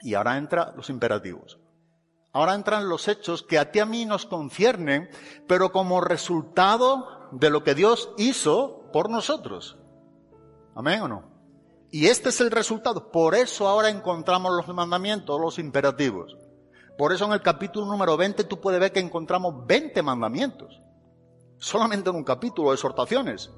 Y 0.00 0.14
ahora 0.14 0.36
entran 0.38 0.74
los 0.74 0.90
imperativos. 0.90 1.60
Ahora 2.32 2.54
entran 2.54 2.88
los 2.88 3.06
hechos 3.06 3.42
que 3.42 3.58
a 3.58 3.70
ti 3.70 3.78
a 3.78 3.86
mí 3.86 4.06
nos 4.06 4.26
conciernen, 4.26 5.08
pero 5.46 5.70
como 5.70 6.00
resultado 6.00 7.28
de 7.30 7.50
lo 7.50 7.62
que 7.62 7.74
Dios 7.74 8.10
hizo 8.18 8.90
por 8.92 9.08
nosotros. 9.08 9.78
¿Amén 10.74 11.02
o 11.02 11.08
no? 11.08 11.29
Y 11.90 12.06
este 12.06 12.28
es 12.28 12.40
el 12.40 12.50
resultado. 12.50 13.10
Por 13.10 13.34
eso 13.34 13.66
ahora 13.66 13.90
encontramos 13.90 14.52
los 14.52 14.68
mandamientos, 14.74 15.40
los 15.40 15.58
imperativos. 15.58 16.36
Por 16.96 17.12
eso 17.12 17.24
en 17.24 17.32
el 17.32 17.42
capítulo 17.42 17.86
número 17.86 18.16
20 18.16 18.44
tú 18.44 18.60
puedes 18.60 18.78
ver 18.78 18.92
que 18.92 19.00
encontramos 19.00 19.66
20 19.66 20.02
mandamientos. 20.02 20.80
Solamente 21.58 22.10
en 22.10 22.16
un 22.16 22.24
capítulo, 22.24 22.72
exhortaciones. 22.72 23.50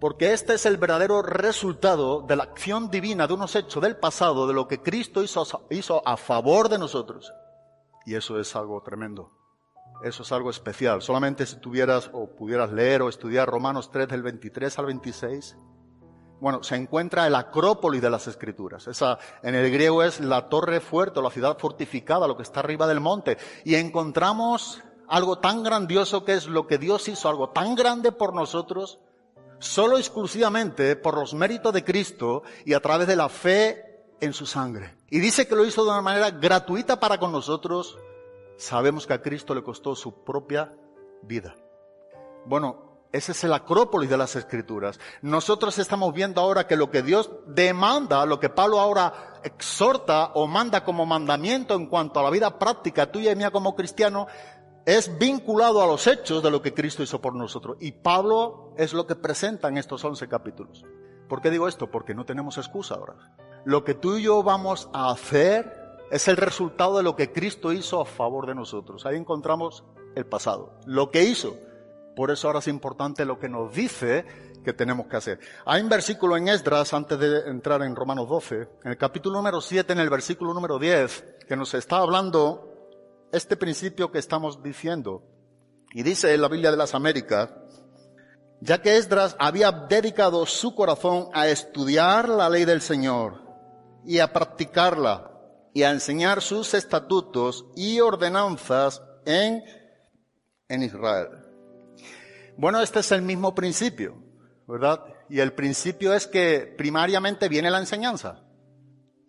Porque 0.00 0.32
este 0.32 0.54
es 0.54 0.64
el 0.64 0.76
verdadero 0.76 1.22
resultado 1.22 2.22
de 2.22 2.36
la 2.36 2.44
acción 2.44 2.90
divina, 2.90 3.26
de 3.26 3.34
unos 3.34 3.56
hechos 3.56 3.82
del 3.82 3.96
pasado, 3.96 4.46
de 4.46 4.54
lo 4.54 4.68
que 4.68 4.80
Cristo 4.80 5.22
hizo, 5.22 5.66
hizo 5.70 6.06
a 6.06 6.16
favor 6.16 6.68
de 6.68 6.78
nosotros. 6.78 7.32
Y 8.06 8.14
eso 8.14 8.38
es 8.38 8.54
algo 8.56 8.80
tremendo. 8.82 9.32
Eso 10.02 10.22
es 10.22 10.30
algo 10.30 10.50
especial. 10.50 11.02
Solamente 11.02 11.44
si 11.44 11.56
tuvieras 11.56 12.08
o 12.12 12.36
pudieras 12.36 12.72
leer 12.72 13.02
o 13.02 13.08
estudiar 13.08 13.48
Romanos 13.48 13.90
3 13.90 14.08
del 14.08 14.22
23 14.22 14.78
al 14.78 14.86
26, 14.86 15.56
bueno, 16.40 16.62
se 16.62 16.76
encuentra 16.76 17.26
el 17.26 17.34
acrópolis 17.34 18.00
de 18.00 18.10
las 18.10 18.26
escrituras. 18.26 18.86
Esa, 18.86 19.18
en 19.42 19.54
el 19.54 19.70
griego 19.70 20.02
es 20.02 20.20
la 20.20 20.48
torre 20.48 20.80
fuerte 20.80 21.20
la 21.20 21.30
ciudad 21.30 21.58
fortificada, 21.58 22.28
lo 22.28 22.36
que 22.36 22.42
está 22.42 22.60
arriba 22.60 22.86
del 22.86 23.00
monte. 23.00 23.38
Y 23.64 23.74
encontramos 23.74 24.82
algo 25.08 25.38
tan 25.38 25.62
grandioso 25.62 26.24
que 26.24 26.34
es 26.34 26.46
lo 26.46 26.66
que 26.66 26.78
Dios 26.78 27.08
hizo, 27.08 27.28
algo 27.28 27.50
tan 27.50 27.74
grande 27.74 28.12
por 28.12 28.34
nosotros, 28.34 29.00
solo 29.58 29.98
exclusivamente 29.98 30.96
por 30.96 31.16
los 31.16 31.34
méritos 31.34 31.72
de 31.72 31.84
Cristo 31.84 32.42
y 32.64 32.74
a 32.74 32.80
través 32.80 33.08
de 33.08 33.16
la 33.16 33.28
fe 33.28 34.04
en 34.20 34.32
su 34.32 34.46
sangre. 34.46 34.96
Y 35.10 35.18
dice 35.20 35.48
que 35.48 35.56
lo 35.56 35.64
hizo 35.64 35.84
de 35.84 35.90
una 35.90 36.02
manera 36.02 36.30
gratuita 36.30 37.00
para 37.00 37.18
con 37.18 37.32
nosotros. 37.32 37.98
Sabemos 38.56 39.06
que 39.06 39.14
a 39.14 39.22
Cristo 39.22 39.54
le 39.54 39.62
costó 39.62 39.96
su 39.96 40.24
propia 40.24 40.74
vida. 41.22 41.54
Bueno, 42.44 42.87
ese 43.10 43.32
es 43.32 43.44
el 43.44 43.52
acrópolis 43.52 44.10
de 44.10 44.16
las 44.16 44.36
escrituras. 44.36 45.00
Nosotros 45.22 45.78
estamos 45.78 46.12
viendo 46.12 46.40
ahora 46.40 46.66
que 46.66 46.76
lo 46.76 46.90
que 46.90 47.02
Dios 47.02 47.30
demanda, 47.46 48.26
lo 48.26 48.38
que 48.38 48.50
Pablo 48.50 48.80
ahora 48.80 49.40
exhorta 49.44 50.32
o 50.34 50.46
manda 50.46 50.84
como 50.84 51.06
mandamiento 51.06 51.74
en 51.74 51.86
cuanto 51.86 52.20
a 52.20 52.22
la 52.22 52.30
vida 52.30 52.58
práctica 52.58 53.10
tuya 53.10 53.32
y 53.32 53.36
mía 53.36 53.50
como 53.50 53.74
cristiano, 53.74 54.26
es 54.84 55.18
vinculado 55.18 55.82
a 55.82 55.86
los 55.86 56.06
hechos 56.06 56.42
de 56.42 56.50
lo 56.50 56.62
que 56.62 56.74
Cristo 56.74 57.02
hizo 57.02 57.20
por 57.20 57.34
nosotros. 57.34 57.76
Y 57.80 57.92
Pablo 57.92 58.74
es 58.76 58.92
lo 58.92 59.06
que 59.06 59.16
presenta 59.16 59.68
en 59.68 59.78
estos 59.78 60.04
11 60.04 60.28
capítulos. 60.28 60.84
¿Por 61.28 61.40
qué 61.40 61.50
digo 61.50 61.68
esto? 61.68 61.90
Porque 61.90 62.14
no 62.14 62.24
tenemos 62.24 62.56
excusa 62.58 62.94
ahora. 62.94 63.14
Lo 63.64 63.84
que 63.84 63.94
tú 63.94 64.16
y 64.16 64.22
yo 64.22 64.42
vamos 64.42 64.88
a 64.92 65.10
hacer 65.10 65.78
es 66.10 66.26
el 66.28 66.36
resultado 66.36 66.96
de 66.96 67.02
lo 67.02 67.16
que 67.16 67.32
Cristo 67.32 67.72
hizo 67.72 68.00
a 68.00 68.06
favor 68.06 68.46
de 68.46 68.54
nosotros. 68.54 69.04
Ahí 69.04 69.16
encontramos 69.16 69.84
el 70.14 70.26
pasado. 70.26 70.72
Lo 70.86 71.10
que 71.10 71.24
hizo. 71.24 71.56
Por 72.18 72.32
eso 72.32 72.48
ahora 72.48 72.58
es 72.58 72.66
importante 72.66 73.24
lo 73.24 73.38
que 73.38 73.48
nos 73.48 73.72
dice 73.72 74.24
que 74.64 74.72
tenemos 74.72 75.06
que 75.06 75.16
hacer. 75.16 75.38
Hay 75.64 75.80
un 75.80 75.88
versículo 75.88 76.36
en 76.36 76.48
Esdras, 76.48 76.92
antes 76.92 77.16
de 77.16 77.48
entrar 77.48 77.80
en 77.82 77.94
Romanos 77.94 78.28
12, 78.28 78.56
en 78.82 78.90
el 78.90 78.96
capítulo 78.96 79.36
número 79.36 79.60
7, 79.60 79.92
en 79.92 80.00
el 80.00 80.10
versículo 80.10 80.52
número 80.52 80.80
10, 80.80 81.36
que 81.46 81.54
nos 81.54 81.74
está 81.74 81.98
hablando 81.98 82.74
este 83.30 83.56
principio 83.56 84.10
que 84.10 84.18
estamos 84.18 84.64
diciendo. 84.64 85.22
Y 85.92 86.02
dice 86.02 86.34
en 86.34 86.42
la 86.42 86.48
Biblia 86.48 86.72
de 86.72 86.76
las 86.76 86.92
Américas, 86.92 87.50
ya 88.60 88.82
que 88.82 88.96
Esdras 88.96 89.36
había 89.38 89.70
dedicado 89.70 90.44
su 90.44 90.74
corazón 90.74 91.28
a 91.34 91.46
estudiar 91.46 92.28
la 92.28 92.50
ley 92.50 92.64
del 92.64 92.80
Señor 92.80 93.44
y 94.04 94.18
a 94.18 94.32
practicarla 94.32 95.30
y 95.72 95.84
a 95.84 95.92
enseñar 95.92 96.42
sus 96.42 96.74
estatutos 96.74 97.64
y 97.76 98.00
ordenanzas 98.00 99.04
en, 99.24 99.62
en 100.68 100.82
Israel. 100.82 101.47
Bueno, 102.58 102.80
este 102.80 102.98
es 102.98 103.12
el 103.12 103.22
mismo 103.22 103.54
principio, 103.54 104.16
¿verdad? 104.66 105.04
Y 105.28 105.38
el 105.38 105.52
principio 105.52 106.12
es 106.12 106.26
que 106.26 106.74
primariamente 106.76 107.48
viene 107.48 107.70
la 107.70 107.78
enseñanza. 107.78 108.42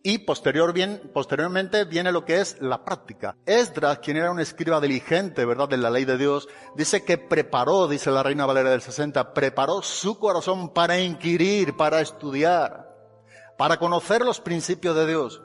Y 0.02 0.18
posterior 0.20 0.74
bien, 0.74 1.12
posteriormente 1.14 1.86
viene 1.86 2.12
lo 2.12 2.26
que 2.26 2.42
es 2.42 2.60
la 2.60 2.84
práctica. 2.84 3.36
Esdras, 3.46 4.00
quien 4.00 4.18
era 4.18 4.32
un 4.32 4.40
escriba 4.40 4.82
diligente, 4.82 5.46
¿verdad?, 5.46 5.70
de 5.70 5.78
la 5.78 5.92
ley 5.92 6.06
de 6.06 6.18
Dios, 6.18 6.50
dice 6.76 7.06
que 7.06 7.20
preparó, 7.20 7.88
dice 7.88 8.10
la 8.10 8.24
Reina 8.24 8.48
Valera 8.48 8.72
del 8.72 8.82
60, 8.82 9.32
preparó 9.32 9.84
su 9.84 10.18
corazón 10.18 10.74
para 10.74 11.00
inquirir, 11.00 11.78
para 11.78 12.02
estudiar, 12.02 12.90
para 13.60 13.78
conocer 13.78 14.26
los 14.26 14.42
principios 14.42 14.96
de 14.96 15.06
Dios. 15.06 15.44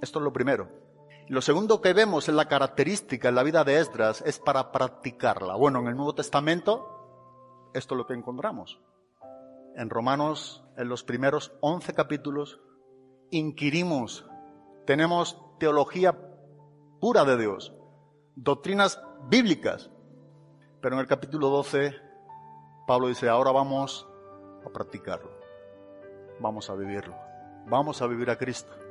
Esto 0.00 0.20
es 0.20 0.22
lo 0.22 0.32
primero. 0.32 0.85
Lo 1.28 1.42
segundo 1.42 1.80
que 1.80 1.92
vemos 1.92 2.28
en 2.28 2.36
la 2.36 2.46
característica 2.46 3.28
en 3.28 3.34
la 3.34 3.42
vida 3.42 3.64
de 3.64 3.80
Esdras 3.80 4.22
es 4.24 4.38
para 4.38 4.70
practicarla. 4.70 5.56
Bueno, 5.56 5.80
en 5.80 5.88
el 5.88 5.96
Nuevo 5.96 6.14
Testamento, 6.14 7.68
esto 7.74 7.94
es 7.94 7.98
lo 7.98 8.06
que 8.06 8.14
encontramos. 8.14 8.80
En 9.74 9.90
Romanos, 9.90 10.64
en 10.76 10.88
los 10.88 11.02
primeros 11.02 11.52
11 11.62 11.94
capítulos, 11.94 12.60
inquirimos, 13.30 14.24
tenemos 14.86 15.36
teología 15.58 16.16
pura 17.00 17.24
de 17.24 17.36
Dios, 17.36 17.74
doctrinas 18.36 19.02
bíblicas. 19.28 19.90
Pero 20.80 20.94
en 20.94 21.00
el 21.00 21.08
capítulo 21.08 21.48
12, 21.48 21.92
Pablo 22.86 23.08
dice, 23.08 23.28
ahora 23.28 23.50
vamos 23.50 24.08
a 24.64 24.70
practicarlo, 24.70 25.32
vamos 26.38 26.70
a 26.70 26.76
vivirlo, 26.76 27.16
vamos 27.66 28.00
a 28.00 28.06
vivir 28.06 28.30
a 28.30 28.38
Cristo. 28.38 28.85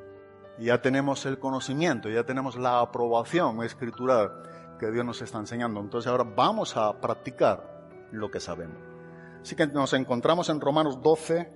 Ya 0.60 0.82
tenemos 0.82 1.26
el 1.26 1.39
conocimiento, 1.39 2.10
ya 2.10 2.24
tenemos 2.24 2.56
la 2.56 2.80
aprobación 2.80 3.63
escritural 3.63 4.44
que 4.80 4.91
Dios 4.91 5.06
nos 5.06 5.22
está 5.22 5.39
enseñando. 5.39 5.80
Entonces 5.80 6.10
ahora 6.10 6.24
vamos 6.24 6.78
a 6.78 7.00
practicar 7.00 8.08
lo 8.12 8.32
que 8.32 8.39
sabemos. 8.39 8.78
Así 9.41 9.56
que 9.56 9.68
nos 9.68 9.94
encontramos 9.94 10.50
en 10.50 10.62
Romanos 10.62 11.02
12 11.02 11.52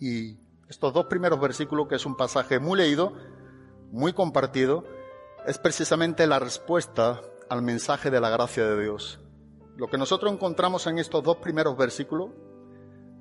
y 0.00 0.38
estos 0.68 0.92
dos 0.92 1.06
primeros 1.06 1.40
versículos, 1.40 1.88
que 1.88 1.96
es 1.96 2.06
un 2.06 2.16
pasaje 2.16 2.58
muy 2.58 2.78
leído, 2.78 3.14
muy 3.90 4.12
compartido, 4.12 4.84
es 5.46 5.58
precisamente 5.58 6.26
la 6.26 6.38
respuesta 6.38 7.20
al 7.48 7.62
mensaje 7.62 8.10
de 8.10 8.20
la 8.20 8.28
gracia 8.28 8.66
de 8.66 8.82
Dios. 8.82 9.20
Lo 9.76 9.88
que 9.88 9.96
nosotros 9.96 10.32
encontramos 10.32 10.86
en 10.86 10.98
estos 10.98 11.22
dos 11.22 11.38
primeros 11.38 11.76
versículos 11.76 12.30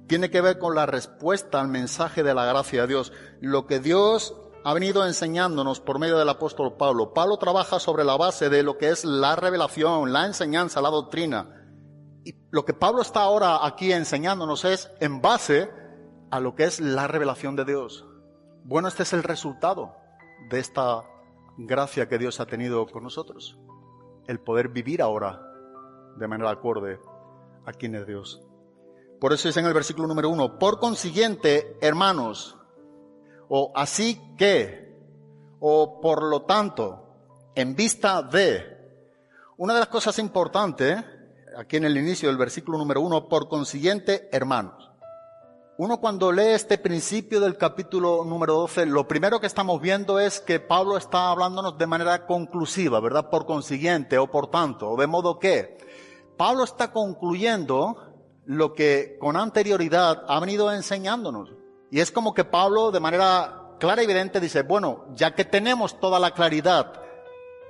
tiene 0.07 0.29
que 0.29 0.41
ver 0.41 0.57
con 0.57 0.75
la 0.75 0.85
respuesta 0.85 1.61
al 1.61 1.67
mensaje 1.67 2.23
de 2.23 2.33
la 2.33 2.45
gracia 2.45 2.81
de 2.81 2.87
Dios. 2.87 3.13
Lo 3.39 3.65
que 3.65 3.79
Dios 3.79 4.35
ha 4.67 4.73
venido 4.73 5.05
enseñándonos 5.05 5.79
por 5.79 5.97
medio 5.97 6.17
del 6.17 6.27
apóstol 6.27 6.75
Pablo. 6.75 7.13
Pablo 7.13 7.37
trabaja 7.37 7.79
sobre 7.79 8.03
la 8.03 8.17
base 8.17 8.49
de 8.49 8.63
lo 8.63 8.77
que 8.77 8.89
es 8.89 9.05
la 9.05 9.37
revelación, 9.37 10.11
la 10.11 10.25
enseñanza, 10.25 10.81
la 10.81 10.89
doctrina. 10.89 11.65
Y 12.25 12.35
lo 12.51 12.65
que 12.65 12.73
Pablo 12.73 13.01
está 13.01 13.21
ahora 13.21 13.65
aquí 13.65 13.93
enseñándonos 13.93 14.65
es 14.65 14.91
en 14.99 15.21
base 15.21 15.71
a 16.31 16.41
lo 16.41 16.53
que 16.53 16.65
es 16.65 16.81
la 16.81 17.07
revelación 17.07 17.55
de 17.55 17.63
Dios. 17.63 18.05
Bueno, 18.65 18.89
este 18.89 19.03
es 19.03 19.13
el 19.13 19.23
resultado 19.23 19.95
de 20.49 20.59
esta 20.59 21.01
gracia 21.57 22.09
que 22.09 22.17
Dios 22.17 22.41
ha 22.41 22.45
tenido 22.45 22.87
con 22.87 23.03
nosotros. 23.03 23.57
El 24.27 24.41
poder 24.41 24.67
vivir 24.67 25.01
ahora 25.01 25.41
de 26.17 26.27
manera 26.27 26.51
acorde 26.51 26.99
a 27.65 27.71
quien 27.71 27.95
es 27.95 28.05
Dios. 28.05 28.41
Por 29.21 29.31
eso 29.31 29.47
dice 29.47 29.61
en 29.61 29.67
el 29.67 29.73
versículo 29.73 30.09
número 30.09 30.29
uno, 30.29 30.59
por 30.59 30.77
consiguiente, 30.77 31.77
hermanos, 31.79 32.56
o 33.49 33.71
así 33.75 34.21
que, 34.37 34.95
o 35.59 35.99
por 36.01 36.23
lo 36.23 36.43
tanto, 36.43 37.03
en 37.55 37.75
vista 37.75 38.21
de, 38.21 38.77
una 39.57 39.73
de 39.73 39.79
las 39.79 39.89
cosas 39.89 40.19
importantes, 40.19 41.03
aquí 41.57 41.77
en 41.77 41.85
el 41.85 41.97
inicio 41.97 42.29
del 42.29 42.37
versículo 42.37 42.77
número 42.77 43.01
uno, 43.01 43.27
por 43.27 43.49
consiguiente, 43.49 44.29
hermanos. 44.31 44.91
Uno 45.79 45.99
cuando 45.99 46.31
lee 46.31 46.53
este 46.53 46.79
principio 46.79 47.39
del 47.39 47.55
capítulo 47.55 48.25
número 48.25 48.53
12, 48.55 48.87
lo 48.87 49.07
primero 49.07 49.39
que 49.39 49.45
estamos 49.45 49.79
viendo 49.79 50.19
es 50.19 50.39
que 50.39 50.59
Pablo 50.59 50.97
está 50.97 51.29
hablándonos 51.29 51.77
de 51.77 51.85
manera 51.85 52.25
conclusiva, 52.25 52.99
¿verdad? 52.99 53.29
Por 53.29 53.45
consiguiente 53.45 54.17
o 54.17 54.25
por 54.25 54.49
tanto, 54.49 54.89
o 54.89 54.97
de 54.97 55.05
modo 55.05 55.37
que 55.37 55.77
Pablo 56.35 56.63
está 56.63 56.91
concluyendo 56.91 57.95
lo 58.45 58.73
que 58.73 59.17
con 59.19 59.37
anterioridad 59.37 60.23
ha 60.27 60.39
venido 60.39 60.71
enseñándonos. 60.71 61.53
Y 61.91 61.99
es 61.99 62.11
como 62.11 62.33
que 62.33 62.43
Pablo 62.43 62.91
de 62.91 62.99
manera 62.99 63.75
clara 63.79 64.01
y 64.01 64.05
evidente 64.05 64.39
dice, 64.39 64.63
bueno, 64.63 65.05
ya 65.13 65.35
que 65.35 65.45
tenemos 65.45 65.99
toda 65.99 66.19
la 66.19 66.31
claridad 66.31 67.01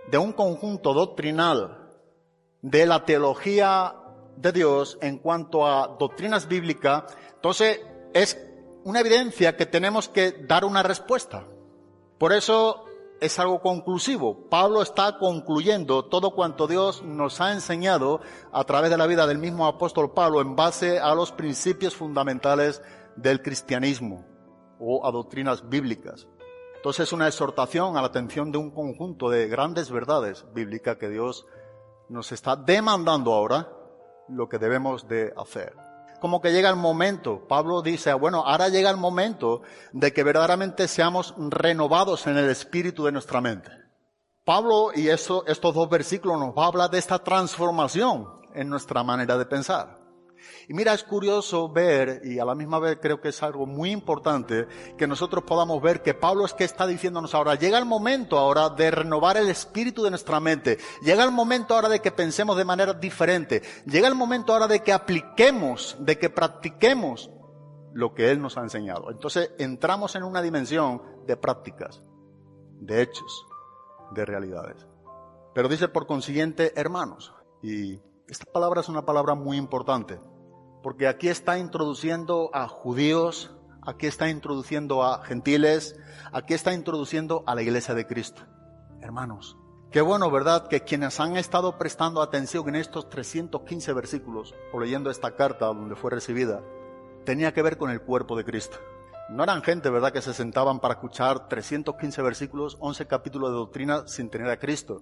de 0.10 0.18
un 0.18 0.34
conjunto 0.34 0.94
doctrinal 0.94 1.90
de 2.62 2.86
la 2.86 3.06
teología 3.06 3.96
de 4.38 4.52
Dios 4.52 4.98
en 5.02 5.18
cuanto 5.18 5.68
a 5.68 5.96
doctrinas 6.00 6.48
bíblicas, 6.48 7.04
entonces 7.36 7.82
es 8.14 8.38
una 8.84 9.02
evidencia 9.02 9.58
que 9.58 9.66
tenemos 9.66 10.10
que 10.10 10.32
dar 10.32 10.64
una 10.66 10.84
respuesta. 10.84 11.46
Por 12.18 12.34
eso 12.34 12.86
es 13.20 13.40
algo 13.40 13.62
conclusivo. 13.62 14.48
Pablo 14.50 14.82
está 14.82 15.18
concluyendo 15.18 16.06
todo 16.06 16.32
cuanto 16.32 16.68
Dios 16.68 17.04
nos 17.04 17.42
ha 17.42 17.52
enseñado 17.52 18.22
a 18.52 18.64
través 18.64 18.90
de 18.90 18.98
la 18.98 19.08
vida 19.08 19.28
del 19.28 19.40
mismo 19.40 19.66
apóstol 19.66 20.14
Pablo 20.14 20.42
en 20.42 20.56
base 20.56 21.00
a 21.00 21.14
los 21.16 21.32
principios 21.32 21.96
fundamentales 21.96 22.82
del 23.18 23.42
cristianismo 23.42 24.26
o 24.80 25.06
a 25.06 25.12
doctrinas 25.12 25.68
bíblicas. 25.68 26.28
Entonces 26.76 27.08
es 27.08 27.14
una 27.14 27.28
exhortación 27.28 27.98
a 27.98 28.02
la 28.02 28.08
atención 28.08 28.52
de 28.52 28.58
un 28.58 28.72
conjunto 28.72 29.30
de 29.30 29.48
grandes 29.48 29.92
verdades 29.92 30.46
bíblicas 30.54 30.98
que 30.98 31.10
Dios 31.10 31.46
nos 32.10 32.32
está 32.32 32.56
demandando 32.56 33.34
ahora 33.34 33.68
lo 34.30 34.48
que 34.48 34.60
debemos 34.60 35.08
de 35.08 35.34
hacer 35.36 35.74
como 36.20 36.42
que 36.42 36.52
llega 36.52 36.70
el 36.70 36.76
momento. 36.76 37.48
Pablo 37.48 37.82
dice, 37.82 38.14
bueno, 38.14 38.44
ahora 38.46 38.70
llega 38.70 38.90
el 38.90 38.98
momento 38.98 39.62
de 39.92 40.14
que 40.14 40.24
verdaderamente 40.24 40.88
seamos 40.88 41.34
renovados 41.38 42.28
en 42.28 42.38
el 42.38 42.50
espíritu 42.50 43.06
de 43.06 43.12
nuestra 43.12 43.42
mente. 43.42 43.70
Pablo 44.46 44.92
y 44.96 45.10
eso, 45.10 45.46
estos 45.46 45.76
dos 45.76 45.90
versículos 45.90 46.40
nos 46.40 46.58
va 46.58 46.64
a 46.64 46.68
hablar 46.68 46.90
de 46.90 46.98
esta 46.98 47.20
transformación 47.20 48.28
en 48.54 48.70
nuestra 48.70 49.04
manera 49.04 49.38
de 49.38 49.46
pensar. 49.46 50.07
Y 50.68 50.74
mira, 50.74 50.94
es 50.94 51.04
curioso 51.04 51.70
ver, 51.70 52.22
y 52.24 52.40
a 52.40 52.46
la 52.46 52.56
misma 52.56 52.80
vez 52.80 52.98
creo 53.02 53.22
que 53.22 53.30
es 53.30 53.44
algo 53.44 53.66
muy 53.66 53.92
importante, 53.92 54.68
que 54.98 55.08
nosotros 55.08 55.44
podamos 55.46 55.82
ver 55.82 56.02
que 56.02 56.14
Pablo 56.14 56.46
es 56.46 56.54
que 56.54 56.64
está 56.64 56.86
diciéndonos 56.88 57.34
ahora, 57.34 57.56
llega 57.56 57.78
el 57.78 57.86
momento 57.86 58.38
ahora 58.38 58.70
de 58.70 58.92
renovar 58.92 59.38
el 59.38 59.50
espíritu 59.50 60.04
de 60.04 60.10
nuestra 60.10 60.40
mente, 60.40 60.78
llega 61.02 61.24
el 61.24 61.32
momento 61.32 61.76
ahora 61.76 61.90
de 61.90 62.00
que 62.00 62.12
pensemos 62.12 62.58
de 62.58 62.66
manera 62.66 62.94
diferente, 62.94 63.62
llega 63.86 64.08
el 64.08 64.16
momento 64.16 64.54
ahora 64.54 64.68
de 64.68 64.82
que 64.82 64.94
apliquemos, 64.94 65.96
de 66.00 66.18
que 66.18 66.30
practiquemos 66.30 67.30
lo 67.94 68.14
que 68.14 68.32
Él 68.32 68.42
nos 68.42 68.58
ha 68.58 68.62
enseñado. 68.62 69.10
Entonces 69.10 69.52
entramos 69.58 70.16
en 70.16 70.24
una 70.24 70.42
dimensión 70.42 71.02
de 71.26 71.38
prácticas, 71.38 72.04
de 72.80 73.02
hechos, 73.02 73.46
de 74.12 74.26
realidades. 74.26 74.86
Pero 75.54 75.68
dice 75.68 75.88
por 75.88 76.06
consiguiente, 76.06 76.74
hermanos, 76.76 77.34
y 77.64 78.00
esta 78.30 78.46
palabra 78.52 78.82
es 78.82 78.90
una 78.90 79.06
palabra 79.06 79.36
muy 79.36 79.58
importante, 79.58 80.20
porque 80.84 81.08
aquí 81.08 81.30
está 81.30 81.58
introduciendo 81.58 82.50
a 82.54 82.68
judíos, 82.68 83.56
aquí 83.82 84.06
está 84.06 84.30
introduciendo 84.30 85.04
a 85.04 85.24
gentiles, 85.24 85.98
aquí 86.34 86.54
está 86.54 86.74
introduciendo 86.74 87.44
a 87.48 87.56
la 87.56 87.62
iglesia 87.62 87.94
de 87.94 88.06
Cristo. 88.06 88.42
Hermanos, 89.02 89.58
qué 89.92 90.02
bueno, 90.02 90.30
¿verdad? 90.30 90.68
Que 90.68 90.82
quienes 90.82 91.22
han 91.22 91.38
estado 91.38 91.78
prestando 91.78 92.22
atención 92.22 92.68
en 92.68 92.76
estos 92.76 93.10
315 93.10 93.94
versículos 93.94 94.54
o 94.74 94.80
leyendo 94.80 95.10
esta 95.10 95.36
carta 95.36 95.68
donde 95.68 95.96
fue 95.96 96.12
recibida, 96.12 96.62
tenía 97.24 97.54
que 97.54 97.62
ver 97.62 97.78
con 97.78 97.92
el 97.92 98.02
cuerpo 98.02 98.36
de 98.36 98.44
Cristo. 98.44 98.78
No 99.30 99.44
eran 99.44 99.62
gente, 99.62 99.90
¿verdad?, 99.90 100.12
que 100.12 100.22
se 100.22 100.34
sentaban 100.34 100.80
para 100.80 100.96
escuchar 100.96 101.48
315 101.48 102.22
versículos, 102.22 102.78
11 102.80 103.08
capítulos 103.08 103.52
de 103.52 103.56
doctrina 103.56 104.08
sin 104.08 104.30
tener 104.30 104.50
a 104.50 104.60
Cristo. 104.60 105.02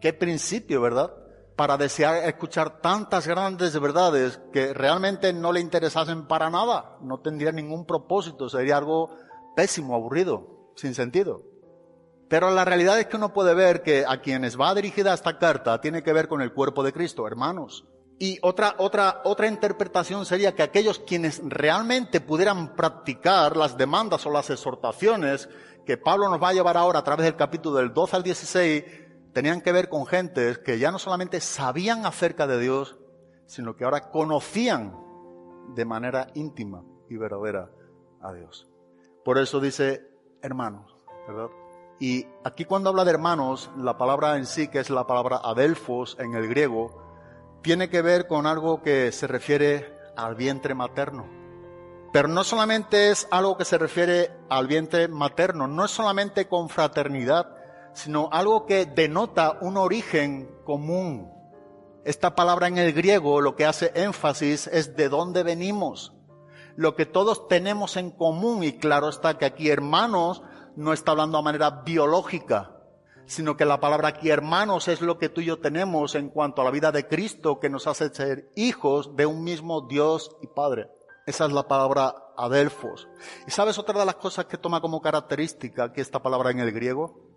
Qué 0.00 0.14
principio, 0.14 0.80
¿verdad? 0.80 1.12
Para 1.60 1.76
desear 1.76 2.26
escuchar 2.26 2.80
tantas 2.80 3.26
grandes 3.26 3.78
verdades 3.78 4.40
que 4.50 4.72
realmente 4.72 5.30
no 5.34 5.52
le 5.52 5.60
interesasen 5.60 6.26
para 6.26 6.48
nada, 6.48 6.96
no 7.02 7.20
tendría 7.20 7.52
ningún 7.52 7.84
propósito, 7.84 8.48
sería 8.48 8.78
algo 8.78 9.10
pésimo, 9.54 9.94
aburrido, 9.94 10.72
sin 10.74 10.94
sentido. 10.94 11.42
Pero 12.30 12.50
la 12.50 12.64
realidad 12.64 12.98
es 12.98 13.08
que 13.08 13.18
uno 13.18 13.34
puede 13.34 13.52
ver 13.52 13.82
que 13.82 14.06
a 14.08 14.22
quienes 14.22 14.58
va 14.58 14.74
dirigida 14.74 15.12
esta 15.12 15.36
carta 15.36 15.82
tiene 15.82 16.02
que 16.02 16.14
ver 16.14 16.28
con 16.28 16.40
el 16.40 16.54
cuerpo 16.54 16.82
de 16.82 16.94
Cristo, 16.94 17.26
hermanos. 17.26 17.84
Y 18.18 18.38
otra, 18.40 18.76
otra, 18.78 19.20
otra 19.24 19.46
interpretación 19.46 20.24
sería 20.24 20.54
que 20.54 20.62
aquellos 20.62 21.00
quienes 21.00 21.42
realmente 21.44 22.22
pudieran 22.22 22.74
practicar 22.74 23.54
las 23.58 23.76
demandas 23.76 24.24
o 24.24 24.30
las 24.30 24.48
exhortaciones 24.48 25.50
que 25.84 25.98
Pablo 25.98 26.30
nos 26.30 26.42
va 26.42 26.48
a 26.48 26.54
llevar 26.54 26.78
ahora 26.78 27.00
a 27.00 27.04
través 27.04 27.26
del 27.26 27.36
capítulo 27.36 27.76
del 27.76 27.92
12 27.92 28.16
al 28.16 28.22
16, 28.22 29.09
tenían 29.32 29.60
que 29.60 29.72
ver 29.72 29.88
con 29.88 30.06
gentes 30.06 30.58
que 30.58 30.78
ya 30.78 30.90
no 30.90 30.98
solamente 30.98 31.40
sabían 31.40 32.06
acerca 32.06 32.46
de 32.46 32.58
Dios, 32.58 32.98
sino 33.46 33.76
que 33.76 33.84
ahora 33.84 34.10
conocían 34.10 34.96
de 35.74 35.84
manera 35.84 36.28
íntima 36.34 36.84
y 37.08 37.16
verdadera 37.16 37.70
a 38.20 38.32
Dios. 38.32 38.68
Por 39.24 39.38
eso 39.38 39.60
dice 39.60 40.08
hermanos, 40.42 40.96
¿verdad? 41.26 41.48
Y 41.98 42.26
aquí 42.44 42.64
cuando 42.64 42.90
habla 42.90 43.04
de 43.04 43.10
hermanos, 43.10 43.70
la 43.76 43.98
palabra 43.98 44.36
en 44.36 44.46
sí, 44.46 44.68
que 44.68 44.78
es 44.78 44.88
la 44.88 45.06
palabra 45.06 45.40
adelfos 45.42 46.16
en 46.18 46.34
el 46.34 46.48
griego, 46.48 47.02
tiene 47.62 47.90
que 47.90 48.00
ver 48.00 48.26
con 48.26 48.46
algo 48.46 48.82
que 48.82 49.12
se 49.12 49.26
refiere 49.26 49.92
al 50.16 50.34
vientre 50.34 50.74
materno. 50.74 51.28
Pero 52.12 52.26
no 52.26 52.42
solamente 52.42 53.10
es 53.10 53.28
algo 53.30 53.56
que 53.56 53.64
se 53.64 53.78
refiere 53.78 54.30
al 54.48 54.66
vientre 54.66 55.08
materno, 55.08 55.66
no 55.66 55.84
es 55.84 55.90
solamente 55.90 56.48
con 56.48 56.68
fraternidad, 56.68 57.54
sino 57.92 58.28
algo 58.32 58.66
que 58.66 58.86
denota 58.86 59.58
un 59.60 59.76
origen 59.76 60.50
común. 60.64 61.30
Esta 62.04 62.34
palabra 62.34 62.68
en 62.68 62.78
el 62.78 62.92
griego 62.92 63.40
lo 63.40 63.56
que 63.56 63.66
hace 63.66 63.92
énfasis 63.94 64.66
es 64.68 64.96
de 64.96 65.08
dónde 65.08 65.42
venimos, 65.42 66.14
lo 66.76 66.94
que 66.94 67.06
todos 67.06 67.46
tenemos 67.48 67.96
en 67.96 68.10
común 68.10 68.64
y 68.64 68.78
claro 68.78 69.08
está 69.08 69.36
que 69.36 69.44
aquí 69.44 69.68
hermanos 69.68 70.42
no 70.76 70.92
está 70.92 71.10
hablando 71.10 71.36
a 71.36 71.42
manera 71.42 71.82
biológica, 71.84 72.76
sino 73.26 73.56
que 73.56 73.64
la 73.64 73.80
palabra 73.80 74.08
aquí 74.08 74.30
hermanos 74.30 74.88
es 74.88 75.02
lo 75.02 75.18
que 75.18 75.28
tú 75.28 75.40
y 75.40 75.46
yo 75.46 75.60
tenemos 75.60 76.14
en 76.14 76.30
cuanto 76.30 76.62
a 76.62 76.64
la 76.64 76.70
vida 76.70 76.90
de 76.90 77.06
Cristo 77.06 77.60
que 77.60 77.68
nos 77.68 77.86
hace 77.86 78.08
ser 78.14 78.50
hijos 78.56 79.14
de 79.14 79.26
un 79.26 79.44
mismo 79.44 79.82
Dios 79.82 80.36
y 80.40 80.46
Padre. 80.46 80.88
Esa 81.26 81.44
es 81.44 81.52
la 81.52 81.68
palabra 81.68 82.14
adelfos. 82.36 83.08
¿Y 83.46 83.50
sabes 83.50 83.78
otra 83.78 83.98
de 84.00 84.06
las 84.06 84.16
cosas 84.16 84.46
que 84.46 84.56
toma 84.56 84.80
como 84.80 85.00
característica 85.00 85.84
aquí 85.84 86.00
esta 86.00 86.22
palabra 86.22 86.50
en 86.50 86.60
el 86.60 86.72
griego? 86.72 87.29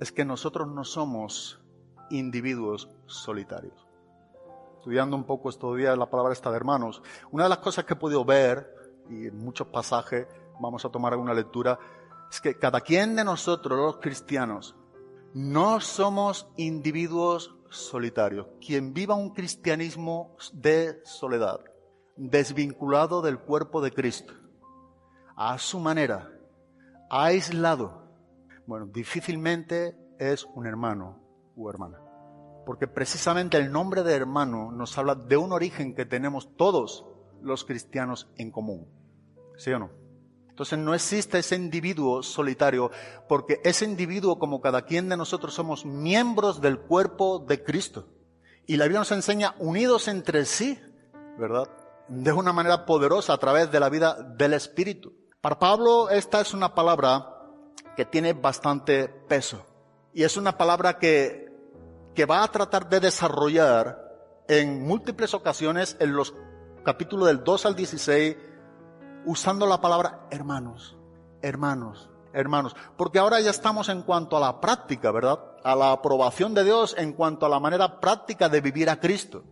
Es 0.00 0.10
que 0.10 0.24
nosotros 0.24 0.66
no 0.66 0.82
somos 0.82 1.60
individuos 2.10 2.88
solitarios. 3.06 3.86
Estudiando 4.78 5.14
un 5.14 5.24
poco 5.24 5.50
estos 5.50 5.76
días 5.76 5.96
la 5.96 6.08
palabra 6.10 6.32
esta 6.32 6.50
de 6.50 6.56
hermanos, 6.56 7.02
una 7.30 7.44
de 7.44 7.50
las 7.50 7.58
cosas 7.58 7.84
que 7.84 7.92
he 7.92 7.96
podido 7.96 8.24
ver, 8.24 8.74
y 9.10 9.26
en 9.26 9.36
muchos 9.36 9.66
pasajes 9.68 10.26
vamos 10.58 10.84
a 10.84 10.88
tomar 10.88 11.12
alguna 11.12 11.34
lectura, 11.34 11.78
es 12.30 12.40
que 12.40 12.56
cada 12.58 12.80
quien 12.80 13.14
de 13.14 13.24
nosotros, 13.24 13.78
los 13.78 13.98
cristianos, 13.98 14.74
no 15.34 15.80
somos 15.80 16.48
individuos 16.56 17.54
solitarios. 17.68 18.46
Quien 18.64 18.94
viva 18.94 19.14
un 19.14 19.30
cristianismo 19.30 20.36
de 20.52 21.00
soledad, 21.04 21.60
desvinculado 22.16 23.20
del 23.20 23.38
cuerpo 23.38 23.82
de 23.82 23.92
Cristo, 23.92 24.32
a 25.36 25.58
su 25.58 25.78
manera, 25.78 26.32
aislado, 27.10 27.99
bueno, 28.70 28.86
difícilmente 28.86 29.98
es 30.20 30.46
un 30.54 30.64
hermano 30.64 31.20
u 31.56 31.68
hermana. 31.68 31.98
Porque 32.64 32.86
precisamente 32.86 33.56
el 33.56 33.72
nombre 33.72 34.04
de 34.04 34.14
hermano 34.14 34.70
nos 34.70 34.96
habla 34.96 35.16
de 35.16 35.36
un 35.36 35.50
origen 35.50 35.92
que 35.96 36.06
tenemos 36.06 36.54
todos 36.56 37.04
los 37.42 37.64
cristianos 37.64 38.30
en 38.36 38.52
común. 38.52 38.86
¿Sí 39.56 39.72
o 39.72 39.80
no? 39.80 39.90
Entonces 40.50 40.78
no 40.78 40.94
existe 40.94 41.40
ese 41.40 41.56
individuo 41.56 42.22
solitario, 42.22 42.92
porque 43.28 43.60
ese 43.64 43.86
individuo, 43.86 44.38
como 44.38 44.60
cada 44.60 44.82
quien 44.82 45.08
de 45.08 45.16
nosotros, 45.16 45.52
somos 45.52 45.84
miembros 45.84 46.60
del 46.60 46.78
cuerpo 46.78 47.40
de 47.40 47.64
Cristo. 47.64 48.06
Y 48.68 48.76
la 48.76 48.84
Biblia 48.84 49.00
nos 49.00 49.10
enseña 49.10 49.56
unidos 49.58 50.06
entre 50.06 50.44
sí, 50.44 50.78
¿verdad? 51.40 51.68
De 52.06 52.30
una 52.32 52.52
manera 52.52 52.86
poderosa 52.86 53.32
a 53.32 53.38
través 53.38 53.72
de 53.72 53.80
la 53.80 53.88
vida 53.88 54.14
del 54.36 54.52
Espíritu. 54.52 55.12
Para 55.40 55.58
Pablo 55.58 56.08
esta 56.08 56.40
es 56.40 56.54
una 56.54 56.72
palabra 56.72 57.39
que 57.96 58.04
tiene 58.04 58.32
bastante 58.32 59.08
peso. 59.08 59.64
Y 60.12 60.24
es 60.24 60.36
una 60.36 60.56
palabra 60.56 60.98
que, 60.98 61.52
que 62.14 62.24
va 62.24 62.42
a 62.42 62.48
tratar 62.48 62.88
de 62.88 63.00
desarrollar 63.00 64.10
en 64.48 64.82
múltiples 64.86 65.34
ocasiones 65.34 65.96
en 66.00 66.12
los 66.14 66.34
capítulos 66.84 67.28
del 67.28 67.44
2 67.44 67.66
al 67.66 67.76
16 67.76 68.36
usando 69.24 69.66
la 69.66 69.80
palabra 69.80 70.26
hermanos, 70.30 70.96
hermanos, 71.42 72.10
hermanos, 72.32 72.74
porque 72.96 73.18
ahora 73.18 73.40
ya 73.40 73.50
estamos 73.50 73.88
en 73.88 74.02
cuanto 74.02 74.36
a 74.36 74.40
la 74.40 74.60
práctica, 74.60 75.10
¿verdad? 75.10 75.38
A 75.62 75.74
la 75.76 75.92
aprobación 75.92 76.54
de 76.54 76.64
Dios 76.64 76.94
en 76.98 77.12
cuanto 77.12 77.46
a 77.46 77.48
la 77.48 77.60
manera 77.60 78.00
práctica 78.00 78.48
de 78.48 78.60
vivir 78.60 78.88
a 78.90 78.98
Cristo. 78.98 79.44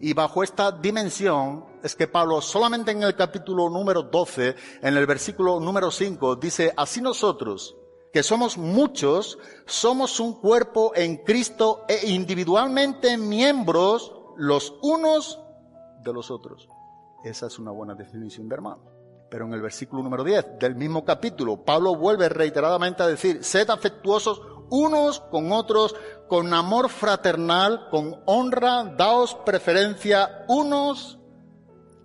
Y 0.00 0.12
bajo 0.12 0.42
esta 0.42 0.72
dimensión 0.72 1.64
es 1.82 1.94
que 1.94 2.06
Pablo 2.08 2.40
solamente 2.40 2.90
en 2.90 3.02
el 3.02 3.14
capítulo 3.14 3.68
número 3.68 4.02
12, 4.02 4.54
en 4.82 4.96
el 4.96 5.06
versículo 5.06 5.60
número 5.60 5.90
5, 5.90 6.36
dice, 6.36 6.72
así 6.76 7.00
nosotros, 7.00 7.76
que 8.12 8.22
somos 8.22 8.56
muchos, 8.56 9.38
somos 9.66 10.20
un 10.20 10.34
cuerpo 10.34 10.92
en 10.94 11.16
Cristo 11.18 11.84
e 11.88 12.10
individualmente 12.10 13.16
miembros 13.18 14.12
los 14.36 14.74
unos 14.82 15.40
de 16.02 16.12
los 16.12 16.30
otros. 16.30 16.68
Esa 17.24 17.46
es 17.46 17.58
una 17.58 17.70
buena 17.70 17.94
definición 17.94 18.48
de 18.48 18.54
hermano. 18.54 18.82
Pero 19.30 19.46
en 19.46 19.54
el 19.54 19.62
versículo 19.62 20.02
número 20.02 20.22
10 20.22 20.60
del 20.60 20.76
mismo 20.76 21.04
capítulo, 21.04 21.56
Pablo 21.64 21.96
vuelve 21.96 22.28
reiteradamente 22.28 23.02
a 23.02 23.08
decir, 23.08 23.42
sed 23.42 23.68
afectuosos 23.68 24.40
unos 24.74 25.20
con 25.20 25.52
otros, 25.52 25.94
con 26.28 26.52
amor 26.52 26.88
fraternal, 26.88 27.88
con 27.90 28.20
honra, 28.26 28.84
daos 28.84 29.34
preferencia 29.46 30.44
unos 30.48 31.18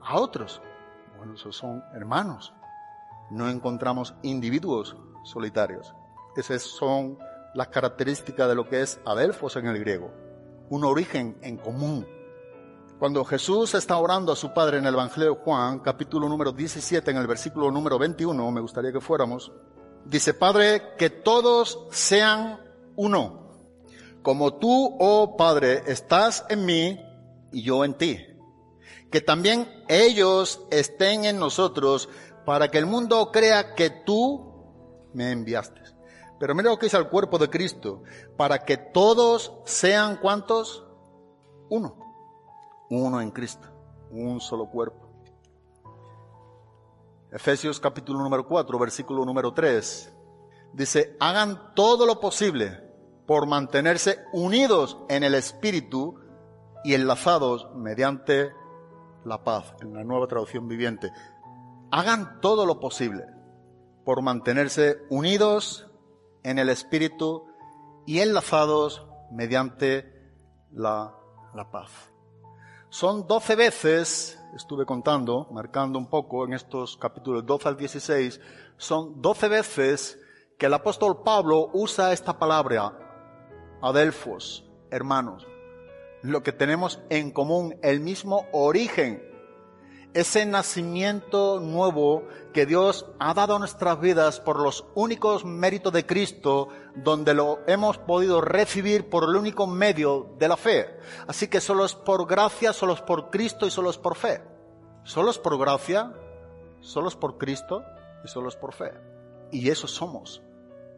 a 0.01 0.20
otros. 0.20 0.61
Bueno, 1.17 1.34
esos 1.34 1.55
son 1.55 1.84
hermanos. 1.93 2.53
No 3.32 3.49
encontramos 3.49 4.13
individuos 4.22 4.95
solitarios. 5.24 5.93
Esas 6.36 6.61
son 6.61 7.17
las 7.53 7.67
características 7.70 8.47
de 8.47 8.55
lo 8.55 8.70
que 8.70 8.82
es 8.82 8.99
Adelfos 9.05 9.55
en 9.55 9.67
el 9.67 9.80
griego. 9.80 10.11
Un 10.70 10.84
origen 10.86 11.38
en 11.41 11.57
común 11.57 12.05
cuando 12.99 13.24
Jesús 13.24 13.76
está 13.76 13.97
orando 13.97 14.34
a 14.34 14.36
su 14.36 14.53
Padre 14.53 14.78
en 14.78 14.86
el 14.86 14.93
Evangelio 14.93 15.30
de 15.30 15.39
Juan, 15.39 15.80
capítulo 15.80 16.28
número 16.28 16.51
17, 16.51 17.09
en 17.09 17.15
el 17.15 17.28
versículo 17.28 17.72
número 17.72 17.97
21, 17.97 18.51
me 18.51 18.59
gustaría 18.59 18.91
que 18.91 18.99
fuéramos, 18.99 19.53
dice, 20.06 20.34
Padre, 20.34 20.95
que 20.97 21.10
todos 21.10 21.88
sean 21.91 22.60
uno, 22.95 23.60
como 24.22 24.56
tú, 24.56 24.97
oh 25.00 25.38
Padre, 25.38 25.84
estás 25.88 26.45
en 26.50 26.66
mí 26.66 27.00
y 27.52 27.64
yo 27.64 27.86
en 27.86 27.93
ti. 27.95 28.26
Que 29.12 29.22
también 29.22 29.68
ellos 29.88 30.62
estén 30.70 31.26
en 31.26 31.39
nosotros 31.39 32.10
para 32.45 32.70
que 32.70 32.78
el 32.78 32.86
mundo 32.86 33.32
crea 33.32 33.76
que 33.76 33.89
tú 33.89 35.10
me 35.14 35.32
enviaste. 35.32 35.82
Pero 36.39 36.56
mira 36.56 36.70
lo 36.70 36.78
que 36.78 36.86
dice 36.86 36.97
el 36.97 37.10
cuerpo 37.10 37.38
de 37.38 37.50
Cristo, 37.50 38.04
para 38.38 38.60
que 38.60 38.78
todos 38.78 39.52
sean 39.66 40.18
cuantos? 40.18 40.86
Uno 41.70 42.10
uno 42.89 43.22
en 43.22 43.32
Cristo, 43.32 43.68
un 44.12 44.41
solo 44.41 44.70
cuerpo. 44.70 45.09
Efesios 47.32 47.80
capítulo 47.80 48.24
número 48.24 48.48
4, 48.48 48.80
versículo 48.80 49.24
número 49.24 49.54
3, 49.54 50.12
dice, 50.74 51.16
hagan 51.20 51.76
todo 51.76 52.08
lo 52.08 52.20
posible 52.20 52.82
por 53.28 53.46
mantenerse 53.46 54.18
unidos 54.34 54.98
en 55.10 55.24
el 55.24 55.36
Espíritu 55.36 56.20
y 56.84 56.96
enlazados 56.96 57.70
mediante 57.76 58.52
la 59.26 59.44
paz, 59.44 59.76
en 59.82 59.94
la 59.94 60.04
nueva 60.04 60.26
traducción 60.26 60.68
viviente. 60.68 61.12
Hagan 61.92 62.42
todo 62.42 62.66
lo 62.66 62.80
posible 62.80 63.26
por 64.06 64.24
mantenerse 64.24 64.98
unidos 65.12 65.88
en 66.42 66.58
el 66.58 66.70
Espíritu 66.70 67.46
y 68.08 68.22
enlazados 68.22 69.06
mediante 69.32 70.12
la, 70.72 71.14
la 71.54 71.70
paz. 71.70 72.09
Son 72.92 73.28
doce 73.28 73.56
veces, 73.56 74.42
estuve 74.56 74.84
contando, 74.84 75.48
marcando 75.52 76.00
un 76.00 76.10
poco 76.10 76.44
en 76.46 76.54
estos 76.54 76.98
capítulos 76.98 77.46
12 77.46 77.68
al 77.68 77.78
16, 77.78 78.42
son 78.78 79.22
doce 79.22 79.48
veces 79.48 80.20
que 80.58 80.66
el 80.66 80.74
apóstol 80.74 81.22
Pablo 81.24 81.70
usa 81.74 82.14
esta 82.14 82.40
palabra, 82.40 83.78
adelfos, 83.84 84.66
hermanos. 84.90 85.46
Lo 86.24 86.42
que 86.42 86.52
tenemos 86.52 87.00
en 87.12 87.30
común, 87.30 87.78
el 87.84 88.00
mismo 88.00 88.48
origen 88.54 89.24
ese 90.14 90.45
nacimiento 90.45 91.60
nuevo 91.60 92.28
que 92.53 92.66
Dios 92.66 93.05
ha 93.20 93.34
dado 93.34 93.55
a 93.55 93.60
nuestras 93.60 93.99
vidas 93.99 94.39
por 94.39 94.60
los 94.60 94.86
únicos 94.95 95.45
méritos 95.45 95.93
de 95.93 96.05
Cristo, 96.05 96.70
donde 96.95 97.34
lo 97.34 97.60
hemos 97.68 97.97
podido 97.97 98.41
recibir 98.41 99.10
por 99.10 99.24
el 99.24 99.36
único 99.36 99.68
medio 99.68 100.36
de 100.39 100.47
la 100.47 100.57
fe. 100.57 100.97
Así 101.28 101.47
que 101.47 101.62
solo 101.62 101.86
es 101.86 101.93
por 101.93 102.28
gracia, 102.28 102.74
solo 102.74 102.93
es 102.93 103.01
por 103.01 103.30
Cristo 103.30 103.68
y 103.68 103.72
solo 103.72 103.89
es 103.89 103.97
por 103.97 104.16
fe. 104.16 104.41
Solo 105.03 105.32
es 105.32 105.38
por 105.38 105.57
gracia, 105.57 106.14
solo 106.82 107.07
es 107.07 107.16
por 107.16 107.38
Cristo 107.38 107.84
y 108.24 108.28
solo 108.28 108.49
es 108.49 108.55
por 108.55 108.74
fe. 108.74 108.93
Y 109.51 109.70
eso 109.70 109.88
somos 109.88 110.41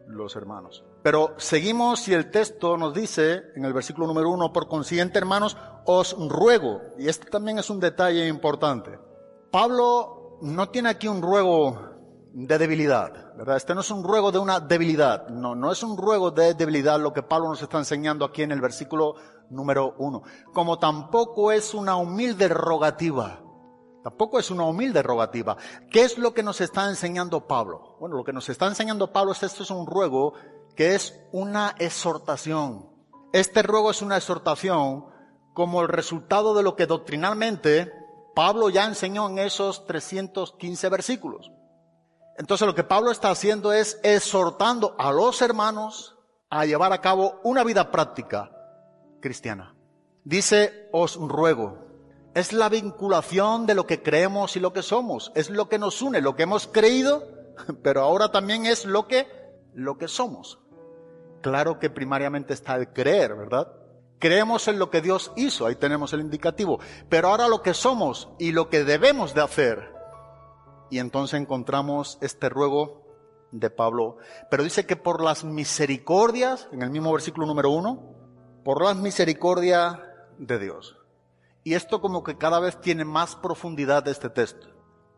los 0.06 0.36
hermanos. 0.36 0.84
Pero 1.02 1.34
seguimos 1.36 2.06
y 2.08 2.14
el 2.14 2.30
texto 2.30 2.76
nos 2.76 2.94
dice 2.94 3.42
en 3.56 3.64
el 3.64 3.72
versículo 3.72 4.06
número 4.06 4.30
uno, 4.30 4.52
por 4.52 4.68
consiguiente 4.68 5.18
hermanos, 5.18 5.56
os 5.84 6.16
ruego, 6.28 6.80
y 6.98 7.08
este 7.08 7.28
también 7.28 7.58
es 7.58 7.70
un 7.70 7.80
detalle 7.80 8.28
importante, 8.28 8.98
Pablo 9.50 10.38
no 10.42 10.68
tiene 10.68 10.90
aquí 10.90 11.08
un 11.08 11.20
ruego 11.20 11.92
de 12.32 12.56
debilidad, 12.56 13.34
¿verdad? 13.36 13.56
Este 13.56 13.74
no 13.74 13.82
es 13.82 13.90
un 13.90 14.04
ruego 14.04 14.32
de 14.32 14.38
una 14.38 14.60
debilidad, 14.60 15.28
no, 15.28 15.54
no 15.54 15.72
es 15.72 15.82
un 15.82 15.98
ruego 15.98 16.30
de 16.30 16.54
debilidad 16.54 17.00
lo 17.00 17.12
que 17.12 17.22
Pablo 17.22 17.48
nos 17.48 17.60
está 17.60 17.78
enseñando 17.78 18.24
aquí 18.24 18.42
en 18.42 18.52
el 18.52 18.60
versículo 18.60 19.16
número 19.50 19.94
uno, 19.98 20.22
como 20.54 20.78
tampoco 20.78 21.52
es 21.52 21.74
una 21.74 21.96
humilde 21.96 22.48
rogativa, 22.48 23.41
Tampoco 24.02 24.38
es 24.38 24.50
una 24.50 24.64
humilde 24.64 25.02
rogativa. 25.02 25.56
¿Qué 25.90 26.02
es 26.02 26.18
lo 26.18 26.34
que 26.34 26.42
nos 26.42 26.60
está 26.60 26.88
enseñando 26.88 27.46
Pablo? 27.46 27.96
Bueno, 28.00 28.16
lo 28.16 28.24
que 28.24 28.32
nos 28.32 28.48
está 28.48 28.66
enseñando 28.66 29.12
Pablo 29.12 29.32
es 29.32 29.42
esto 29.42 29.62
es 29.62 29.70
un 29.70 29.86
ruego 29.86 30.34
que 30.74 30.94
es 30.94 31.20
una 31.32 31.74
exhortación. 31.78 32.90
Este 33.32 33.62
ruego 33.62 33.90
es 33.90 34.02
una 34.02 34.16
exhortación 34.16 35.06
como 35.54 35.82
el 35.82 35.88
resultado 35.88 36.54
de 36.54 36.62
lo 36.62 36.76
que 36.76 36.86
doctrinalmente 36.86 37.92
Pablo 38.34 38.70
ya 38.70 38.86
enseñó 38.86 39.28
en 39.28 39.38
esos 39.38 39.86
315 39.86 40.88
versículos. 40.88 41.52
Entonces 42.38 42.66
lo 42.66 42.74
que 42.74 42.84
Pablo 42.84 43.10
está 43.10 43.30
haciendo 43.30 43.72
es 43.72 44.00
exhortando 44.02 44.96
a 44.98 45.12
los 45.12 45.42
hermanos 45.42 46.16
a 46.50 46.64
llevar 46.64 46.92
a 46.92 47.00
cabo 47.00 47.40
una 47.44 47.62
vida 47.62 47.90
práctica 47.90 48.50
cristiana. 49.20 49.74
Dice, 50.24 50.88
os 50.92 51.16
ruego. 51.16 51.81
Es 52.34 52.52
la 52.52 52.68
vinculación 52.68 53.66
de 53.66 53.74
lo 53.74 53.86
que 53.86 54.02
creemos 54.02 54.56
y 54.56 54.60
lo 54.60 54.72
que 54.72 54.82
somos. 54.82 55.32
Es 55.34 55.50
lo 55.50 55.68
que 55.68 55.78
nos 55.78 56.00
une, 56.00 56.20
lo 56.20 56.34
que 56.34 56.44
hemos 56.44 56.66
creído, 56.66 57.24
pero 57.82 58.02
ahora 58.02 58.30
también 58.30 58.64
es 58.64 58.86
lo 58.86 59.06
que, 59.06 59.26
lo 59.74 59.98
que 59.98 60.08
somos. 60.08 60.58
Claro 61.42 61.78
que 61.78 61.90
primariamente 61.90 62.54
está 62.54 62.76
el 62.76 62.88
creer, 62.92 63.34
¿verdad? 63.34 63.72
Creemos 64.18 64.68
en 64.68 64.78
lo 64.78 64.88
que 64.88 65.00
Dios 65.00 65.32
hizo, 65.36 65.66
ahí 65.66 65.74
tenemos 65.74 66.12
el 66.12 66.20
indicativo. 66.20 66.78
Pero 67.08 67.28
ahora 67.28 67.48
lo 67.48 67.60
que 67.60 67.74
somos 67.74 68.28
y 68.38 68.52
lo 68.52 68.70
que 68.70 68.84
debemos 68.84 69.34
de 69.34 69.42
hacer. 69.42 69.92
Y 70.90 71.00
entonces 71.00 71.40
encontramos 71.40 72.18
este 72.20 72.48
ruego 72.48 73.02
de 73.50 73.68
Pablo. 73.68 74.18
Pero 74.50 74.62
dice 74.62 74.86
que 74.86 74.96
por 74.96 75.22
las 75.22 75.44
misericordias, 75.44 76.68
en 76.72 76.82
el 76.82 76.90
mismo 76.90 77.12
versículo 77.12 77.46
número 77.46 77.70
uno, 77.70 78.14
por 78.64 78.82
las 78.82 78.96
misericordias 78.96 79.98
de 80.38 80.58
Dios. 80.58 81.01
Y 81.64 81.74
esto 81.74 82.00
como 82.00 82.22
que 82.22 82.38
cada 82.38 82.60
vez 82.60 82.80
tiene 82.80 83.04
más 83.04 83.36
profundidad 83.36 84.02
de 84.02 84.10
este 84.10 84.30
texto. 84.30 84.68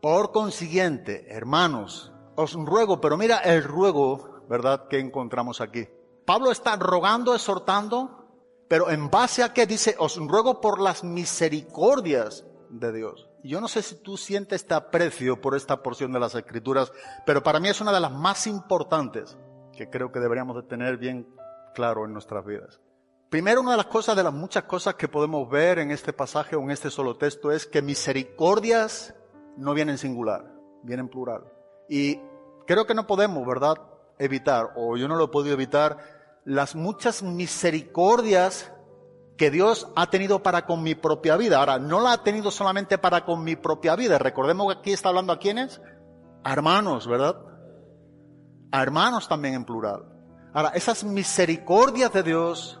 Por 0.01 0.31
consiguiente, 0.31 1.25
hermanos, 1.29 2.13
os 2.35 2.53
ruego, 2.53 3.01
pero 3.01 3.17
mira 3.17 3.39
el 3.39 3.63
ruego, 3.63 4.45
¿verdad?, 4.47 4.87
que 4.87 4.99
encontramos 4.99 5.61
aquí. 5.61 5.87
Pablo 6.25 6.51
está 6.51 6.75
rogando, 6.75 7.33
exhortando, 7.33 8.25
pero 8.67 8.89
en 8.89 9.09
base 9.09 9.43
a 9.43 9.53
qué 9.53 9.65
dice, 9.65 9.95
os 9.97 10.17
ruego 10.17 10.61
por 10.61 10.79
las 10.81 11.03
misericordias 11.03 12.45
de 12.69 12.91
Dios. 12.91 13.29
Yo 13.43 13.61
no 13.61 13.67
sé 13.67 13.83
si 13.83 13.95
tú 14.01 14.17
sientes 14.17 14.61
este 14.61 14.73
aprecio 14.73 15.39
por 15.39 15.55
esta 15.55 15.81
porción 15.83 16.11
de 16.11 16.19
las 16.19 16.33
escrituras, 16.35 16.91
pero 17.25 17.43
para 17.43 17.59
mí 17.59 17.69
es 17.69 17.79
una 17.79 17.93
de 17.93 17.99
las 17.99 18.11
más 18.11 18.47
importantes 18.47 19.37
que 19.73 19.89
creo 19.89 20.11
que 20.11 20.19
deberíamos 20.19 20.55
de 20.55 20.63
tener 20.63 20.97
bien 20.97 21.27
claro 21.73 22.05
en 22.05 22.13
nuestras 22.13 22.45
vidas. 22.45 22.79
Primero, 23.29 23.61
una 23.61 23.71
de 23.71 23.77
las 23.77 23.87
cosas, 23.87 24.15
de 24.15 24.23
las 24.23 24.33
muchas 24.33 24.63
cosas 24.63 24.95
que 24.95 25.07
podemos 25.07 25.49
ver 25.49 25.79
en 25.79 25.91
este 25.91 26.13
pasaje 26.13 26.55
o 26.55 26.61
en 26.61 26.71
este 26.71 26.89
solo 26.89 27.17
texto 27.17 27.51
es 27.51 27.65
que 27.65 27.81
misericordias 27.81 29.15
no 29.57 29.73
vienen 29.73 29.97
singular, 29.97 30.45
vienen 30.83 31.09
plural. 31.09 31.43
Y 31.89 32.19
creo 32.67 32.85
que 32.85 32.93
no 32.93 33.07
podemos, 33.07 33.45
¿verdad?, 33.45 33.75
evitar, 34.19 34.71
o 34.75 34.95
yo 34.95 35.07
no 35.07 35.15
lo 35.15 35.25
he 35.25 35.29
podido 35.29 35.55
evitar, 35.55 35.97
las 36.45 36.75
muchas 36.75 37.23
misericordias 37.23 38.71
que 39.37 39.51
Dios 39.51 39.91
ha 39.95 40.09
tenido 40.09 40.41
para 40.41 40.65
con 40.65 40.83
mi 40.83 40.95
propia 40.95 41.35
vida. 41.35 41.59
Ahora, 41.59 41.79
no 41.79 41.99
la 41.99 42.13
ha 42.13 42.23
tenido 42.23 42.51
solamente 42.51 42.97
para 42.97 43.25
con 43.25 43.43
mi 43.43 43.55
propia 43.55 43.95
vida. 43.95 44.17
Recordemos 44.17 44.67
que 44.67 44.79
aquí 44.79 44.93
está 44.93 45.09
hablando 45.09 45.33
a 45.33 45.39
quiénes? 45.39 45.81
A 46.43 46.53
hermanos, 46.53 47.07
¿verdad? 47.07 47.35
A 48.71 48.81
hermanos 48.81 49.27
también 49.27 49.55
en 49.55 49.65
plural. 49.65 50.05
Ahora, 50.53 50.69
esas 50.69 51.03
misericordias 51.03 52.13
de 52.13 52.23
Dios 52.23 52.79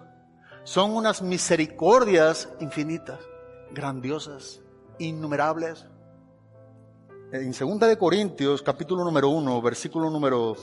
son 0.65 0.95
unas 0.95 1.21
misericordias 1.21 2.49
infinitas, 2.59 3.19
grandiosas, 3.71 4.61
innumerables. 4.97 5.85
En 7.31 7.51
2 7.51 7.79
de 7.81 7.97
Corintios, 7.97 8.63
capítulo 8.63 9.03
número 9.03 9.29
1, 9.29 9.61
versículo 9.61 10.09
número, 10.09 10.55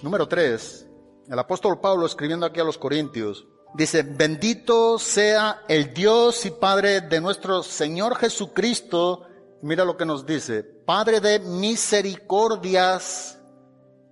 número 0.00 0.26
3, 0.26 0.88
el 1.28 1.38
apóstol 1.38 1.78
Pablo 1.80 2.06
escribiendo 2.06 2.46
aquí 2.46 2.60
a 2.60 2.64
los 2.64 2.78
Corintios, 2.78 3.46
dice, 3.74 4.02
bendito 4.02 4.98
sea 4.98 5.64
el 5.68 5.92
Dios 5.92 6.46
y 6.46 6.50
Padre 6.50 7.02
de 7.02 7.20
nuestro 7.20 7.62
Señor 7.62 8.16
Jesucristo. 8.16 9.26
Mira 9.60 9.84
lo 9.84 9.98
que 9.98 10.06
nos 10.06 10.24
dice, 10.24 10.62
Padre 10.62 11.20
de 11.20 11.40
misericordias 11.40 13.38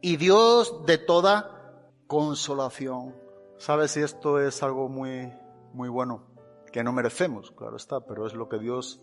y 0.03 0.19
Dios 0.19 0.85
de 0.85 0.99
toda 0.99 1.81
consolación. 2.07 3.24
¿Sabes 3.65 3.93
si 3.93 4.03
esto 4.03 4.39
es 4.41 4.63
algo 4.63 4.91
muy, 4.91 5.33
muy 5.73 5.89
bueno? 5.89 6.27
Que 6.71 6.85
no 6.85 6.93
merecemos, 6.93 7.51
claro 7.53 7.79
está, 7.79 8.01
pero 8.01 8.27
es 8.27 8.35
lo 8.35 8.47
que 8.47 8.59
Dios 8.59 9.01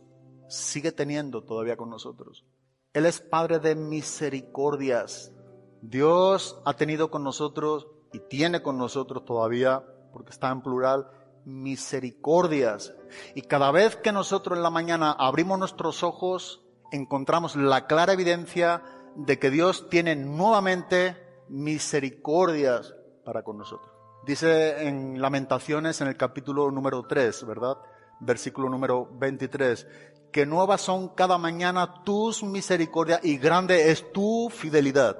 sigue 0.49 0.91
teniendo 0.91 1.43
todavía 1.43 1.77
con 1.77 1.89
nosotros. 1.89 2.45
Él 2.93 3.07
es 3.07 3.21
Padre 3.21 3.57
de 3.57 3.73
misericordias. 3.73 5.33
Dios 5.81 6.61
ha 6.63 6.75
tenido 6.75 7.09
con 7.09 7.23
nosotros 7.23 7.87
y 8.13 8.19
tiene 8.19 8.61
con 8.61 8.77
nosotros 8.77 9.25
todavía, 9.25 9.83
porque 10.13 10.29
está 10.29 10.51
en 10.51 10.61
plural, 10.61 11.09
misericordias. 11.43 12.93
Y 13.33 13.41
cada 13.41 13.71
vez 13.71 13.95
que 13.95 14.11
nosotros 14.11 14.55
en 14.55 14.61
la 14.61 14.69
mañana 14.69 15.11
abrimos 15.11 15.57
nuestros 15.57 16.03
ojos, 16.03 16.63
encontramos 16.91 17.55
la 17.55 17.87
clara 17.87 18.13
evidencia 18.13 18.83
de 19.15 19.39
que 19.39 19.49
Dios 19.49 19.89
tiene 19.89 20.15
nuevamente 20.15 21.17
misericordias 21.49 22.93
para 23.25 23.41
con 23.41 23.57
nosotros. 23.57 23.90
Dice 24.25 24.87
en 24.87 25.19
Lamentaciones 25.19 25.99
en 25.99 26.07
el 26.07 26.15
capítulo 26.15 26.69
número 26.69 27.03
3, 27.03 27.45
¿verdad? 27.47 27.77
Versículo 28.19 28.69
número 28.69 29.09
23, 29.13 29.87
que 30.31 30.45
nuevas 30.45 30.81
son 30.81 31.09
cada 31.09 31.39
mañana 31.39 32.03
tus 32.03 32.43
misericordias 32.43 33.19
y 33.23 33.37
grande 33.37 33.89
es 33.89 34.11
tu 34.13 34.51
fidelidad. 34.51 35.17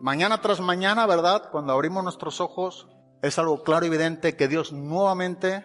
Mañana 0.00 0.42
tras 0.42 0.60
mañana, 0.60 1.06
¿verdad? 1.06 1.50
Cuando 1.50 1.72
abrimos 1.72 2.04
nuestros 2.04 2.42
ojos, 2.42 2.88
es 3.22 3.38
algo 3.38 3.62
claro 3.62 3.86
y 3.86 3.88
evidente 3.88 4.36
que 4.36 4.48
Dios 4.48 4.72
nuevamente 4.72 5.64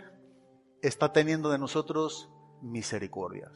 está 0.82 1.12
teniendo 1.12 1.50
de 1.50 1.58
nosotros 1.58 2.30
misericordias. 2.62 3.52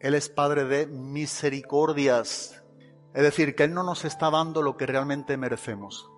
Él 0.00 0.14
es 0.14 0.30
Padre 0.30 0.64
de 0.64 0.86
misericordias. 0.86 2.62
Es 3.12 3.22
decir, 3.22 3.54
que 3.54 3.64
Él 3.64 3.74
no 3.74 3.82
nos 3.82 4.06
está 4.06 4.30
dando 4.30 4.62
lo 4.62 4.76
que 4.78 4.86
realmente 4.86 5.36
merecemos. 5.36 6.10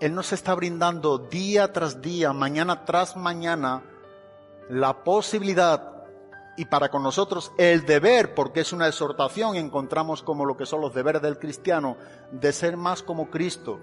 Él 0.00 0.14
nos 0.14 0.32
está 0.32 0.54
brindando 0.54 1.18
día 1.18 1.72
tras 1.72 2.02
día, 2.02 2.32
mañana 2.32 2.84
tras 2.84 3.16
mañana, 3.16 3.82
la 4.68 5.04
posibilidad 5.04 5.92
y 6.56 6.66
para 6.66 6.90
con 6.90 7.02
nosotros 7.02 7.52
el 7.56 7.86
deber, 7.86 8.34
porque 8.34 8.60
es 8.60 8.72
una 8.72 8.86
exhortación 8.86 9.56
encontramos 9.56 10.22
como 10.22 10.44
lo 10.44 10.56
que 10.56 10.66
son 10.66 10.80
los 10.80 10.94
deberes 10.94 11.22
del 11.22 11.38
cristiano, 11.38 11.96
de 12.30 12.52
ser 12.52 12.76
más 12.76 13.02
como 13.02 13.30
Cristo. 13.30 13.80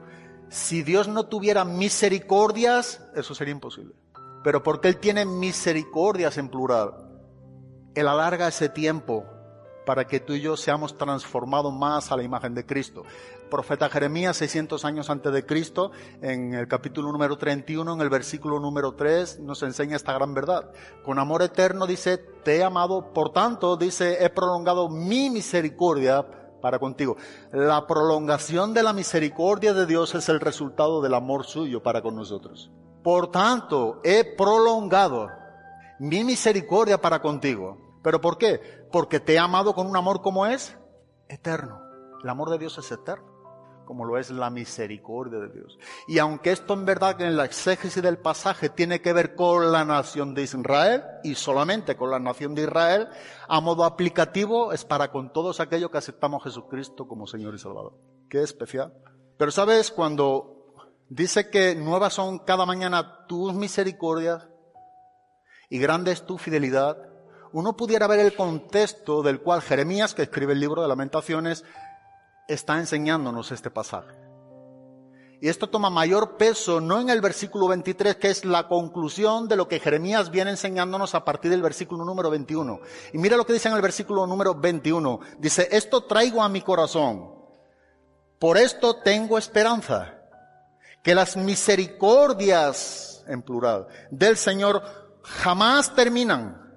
Si 0.50 0.84
Dios 0.84 1.08
no 1.08 1.26
tuviera 1.26 1.66
misericordias, 1.66 3.02
eso 3.16 3.34
sería 3.34 3.54
imposible. 3.54 3.96
Pero 4.44 4.64
porque 4.64 4.88
Él 4.88 4.98
tiene 4.98 5.26
misericordias 5.26 6.38
en 6.38 6.50
plural, 6.50 6.94
Él 7.96 8.08
alarga 8.08 8.48
ese 8.48 8.70
tiempo 8.70 9.26
para 9.90 10.06
que 10.06 10.20
tú 10.20 10.34
y 10.34 10.42
yo 10.42 10.56
seamos 10.56 11.00
transformados 11.00 11.74
más 11.74 12.12
a 12.12 12.16
la 12.16 12.22
imagen 12.22 12.54
de 12.54 12.64
Cristo. 12.64 13.02
Profeta 13.50 13.90
Jeremías, 13.90 14.38
600 14.38 14.86
años 14.86 15.10
antes 15.10 15.34
de 15.34 15.48
Cristo, 15.48 15.90
en 16.22 16.54
el 16.54 16.68
capítulo 16.68 17.12
número 17.12 17.40
31, 17.40 17.96
en 17.96 18.00
el 18.00 18.10
versículo 18.12 18.60
número 18.60 18.94
3, 18.94 19.40
nos 19.40 19.64
enseña 19.64 19.96
esta 19.96 20.14
gran 20.14 20.36
verdad. 20.36 20.70
Con 21.04 21.18
amor 21.18 21.42
eterno 21.42 21.88
dice, 21.88 22.20
te 22.20 22.58
he 22.58 22.64
amado, 22.64 23.12
por 23.14 23.34
tanto, 23.34 23.78
dice, 23.78 24.24
he 24.24 24.30
prolongado 24.30 24.90
mi 24.90 25.32
misericordia 25.32 26.24
para 26.62 26.78
contigo. 26.78 27.18
La 27.52 27.88
prolongación 27.88 28.76
de 28.76 28.84
la 28.84 28.94
misericordia 28.94 29.74
de 29.74 29.88
Dios 29.88 30.14
es 30.14 30.30
el 30.30 30.40
resultado 30.40 31.02
del 31.02 31.16
amor 31.16 31.48
suyo 31.48 31.82
para 31.82 32.04
con 32.04 32.16
nosotros. 32.16 32.70
Por 33.02 33.32
tanto, 33.32 34.02
he 34.04 34.36
prolongado 34.36 35.30
mi 35.98 36.24
misericordia 36.24 37.02
para 37.02 37.24
contigo. 37.24 37.90
¿Pero 38.02 38.22
por 38.22 38.38
qué? 38.38 38.79
Porque 38.92 39.20
te 39.20 39.34
he 39.36 39.40
amado 39.40 39.74
con 39.74 39.88
un 39.88 39.96
amor 39.96 40.22
como 40.22 40.46
es 40.46 40.78
eterno. 41.28 41.82
El 42.24 42.30
amor 42.30 42.50
de 42.50 42.58
Dios 42.58 42.78
es 42.78 42.92
eterno, 42.92 43.32
como 43.86 44.04
lo 44.04 44.18
es 44.18 44.30
la 44.30 44.50
misericordia 44.50 45.40
de 45.40 45.50
Dios. 45.50 45.78
Y 46.08 46.20
aunque 46.20 46.52
esto 46.52 46.74
en 46.74 46.86
verdad 46.86 47.22
en 47.22 47.38
la 47.38 47.46
exégesis 47.46 48.04
del 48.04 48.18
pasaje 48.18 48.70
tiene 48.70 49.02
que 49.02 49.14
ver 49.14 49.36
con 49.36 49.72
la 49.72 49.86
nación 49.86 50.34
de 50.34 50.44
Israel 50.44 51.04
y 51.24 51.36
solamente 51.36 51.96
con 51.96 52.12
la 52.12 52.20
nación 52.20 52.56
de 52.56 52.64
Israel, 52.64 53.08
a 53.48 53.62
modo 53.62 53.86
aplicativo 53.86 54.74
es 54.74 54.84
para 54.84 55.12
con 55.12 55.32
todos 55.32 55.60
aquellos 55.60 55.92
que 55.92 55.98
aceptamos 55.98 56.42
a 56.42 56.46
Jesucristo 56.46 57.08
como 57.08 57.28
Señor 57.28 57.56
y 57.56 57.60
Salvador. 57.60 57.94
Qué 58.30 58.42
especial. 58.42 58.94
Pero 59.38 59.52
sabes, 59.52 59.92
cuando 59.92 60.74
dice 61.08 61.50
que 61.50 61.76
nuevas 61.76 62.14
son 62.14 62.40
cada 62.40 62.66
mañana 62.66 63.26
tus 63.28 63.54
misericordias 63.54 64.48
y 65.70 65.80
grande 65.80 66.12
es 66.12 66.26
tu 66.26 66.38
fidelidad, 66.38 67.09
uno 67.52 67.76
pudiera 67.76 68.08
ver 68.08 68.20
el 68.20 68.36
contexto 68.36 69.24
del 69.24 69.42
cual 69.42 69.62
Jeremías, 69.62 70.14
que 70.14 70.24
escribe 70.24 70.54
el 70.54 70.60
libro 70.60 70.82
de 70.82 70.88
lamentaciones, 70.88 71.64
está 72.48 72.78
enseñándonos 72.78 73.52
este 73.52 73.70
pasaje. 73.70 74.30
Y 75.42 75.48
esto 75.48 75.70
toma 75.70 75.90
mayor 75.90 76.36
peso 76.36 76.82
no 76.82 77.00
en 77.00 77.10
el 77.10 77.22
versículo 77.22 77.70
23, 77.70 78.18
que 78.18 78.30
es 78.30 78.44
la 78.44 78.68
conclusión 78.68 79.48
de 79.48 79.56
lo 79.56 79.70
que 79.70 79.80
Jeremías 79.80 80.32
viene 80.32 80.52
enseñándonos 80.52 81.16
a 81.16 81.24
partir 81.24 81.50
del 81.50 81.62
versículo 81.62 82.04
número 82.04 82.30
21. 82.30 82.82
Y 83.14 83.18
mira 83.18 83.38
lo 83.38 83.46
que 83.46 83.54
dice 83.54 83.70
en 83.70 83.76
el 83.76 83.82
versículo 83.82 84.28
número 84.28 84.54
21. 84.54 85.20
Dice, 85.38 85.70
esto 85.72 86.04
traigo 86.04 86.44
a 86.44 86.50
mi 86.50 86.62
corazón. 86.62 87.34
Por 88.38 88.58
esto 88.58 88.98
tengo 88.98 89.38
esperanza. 89.38 90.16
Que 91.02 91.16
las 91.16 91.38
misericordias, 91.38 93.24
en 93.26 93.42
plural, 93.42 93.88
del 94.12 94.36
Señor 94.36 94.84
jamás 95.24 95.96
terminan 95.96 96.69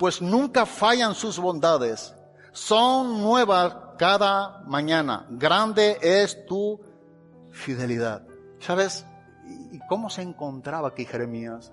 pues 0.00 0.22
nunca 0.22 0.64
fallan 0.64 1.14
sus 1.14 1.38
bondades. 1.38 2.14
Son 2.52 3.20
nuevas 3.20 3.76
cada 3.98 4.62
mañana. 4.66 5.26
Grande 5.28 5.98
es 6.00 6.46
tu 6.46 6.80
fidelidad. 7.50 8.26
¿Sabes? 8.60 9.04
¿Y 9.70 9.78
cómo 9.90 10.08
se 10.08 10.22
encontraba 10.22 10.88
aquí 10.88 11.04
Jeremías? 11.04 11.70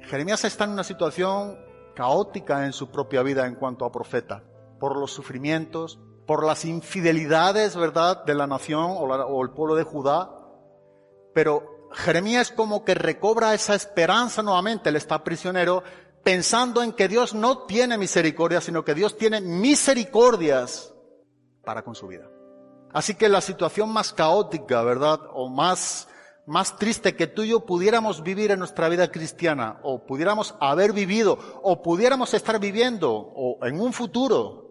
Jeremías 0.00 0.46
está 0.46 0.64
en 0.64 0.70
una 0.70 0.82
situación 0.82 1.58
caótica 1.94 2.64
en 2.64 2.72
su 2.72 2.90
propia 2.90 3.22
vida 3.22 3.46
en 3.46 3.56
cuanto 3.56 3.84
a 3.84 3.92
profeta, 3.92 4.42
por 4.80 4.96
los 4.96 5.12
sufrimientos, 5.12 6.00
por 6.26 6.46
las 6.46 6.64
infidelidades, 6.64 7.76
¿verdad?, 7.76 8.24
de 8.24 8.34
la 8.34 8.46
nación 8.46 8.92
o, 8.92 9.02
o 9.02 9.42
el 9.42 9.50
pueblo 9.50 9.74
de 9.74 9.82
Judá. 9.84 10.30
Pero 11.34 11.90
Jeremías 11.92 12.50
como 12.50 12.82
que 12.82 12.94
recobra 12.94 13.52
esa 13.52 13.74
esperanza 13.74 14.42
nuevamente, 14.42 14.88
él 14.88 14.96
está 14.96 15.22
prisionero, 15.22 15.82
pensando 16.28 16.82
en 16.82 16.92
que 16.92 17.08
Dios 17.08 17.32
no 17.32 17.64
tiene 17.64 17.96
misericordia, 17.96 18.60
sino 18.60 18.84
que 18.84 18.92
Dios 18.92 19.16
tiene 19.16 19.40
misericordias 19.40 20.92
para 21.64 21.82
con 21.82 21.94
su 21.94 22.06
vida. 22.06 22.28
Así 22.92 23.14
que 23.14 23.30
la 23.30 23.40
situación 23.40 23.90
más 23.90 24.12
caótica, 24.12 24.82
¿verdad? 24.82 25.20
O 25.32 25.48
más, 25.48 26.06
más 26.46 26.76
triste 26.76 27.16
que 27.16 27.28
tú 27.28 27.44
y 27.44 27.48
yo 27.48 27.64
pudiéramos 27.64 28.22
vivir 28.22 28.50
en 28.50 28.58
nuestra 28.58 28.90
vida 28.90 29.10
cristiana, 29.10 29.80
o 29.82 30.04
pudiéramos 30.04 30.54
haber 30.60 30.92
vivido, 30.92 31.38
o 31.62 31.80
pudiéramos 31.80 32.34
estar 32.34 32.60
viviendo, 32.60 33.10
o 33.10 33.64
en 33.64 33.80
un 33.80 33.94
futuro. 33.94 34.68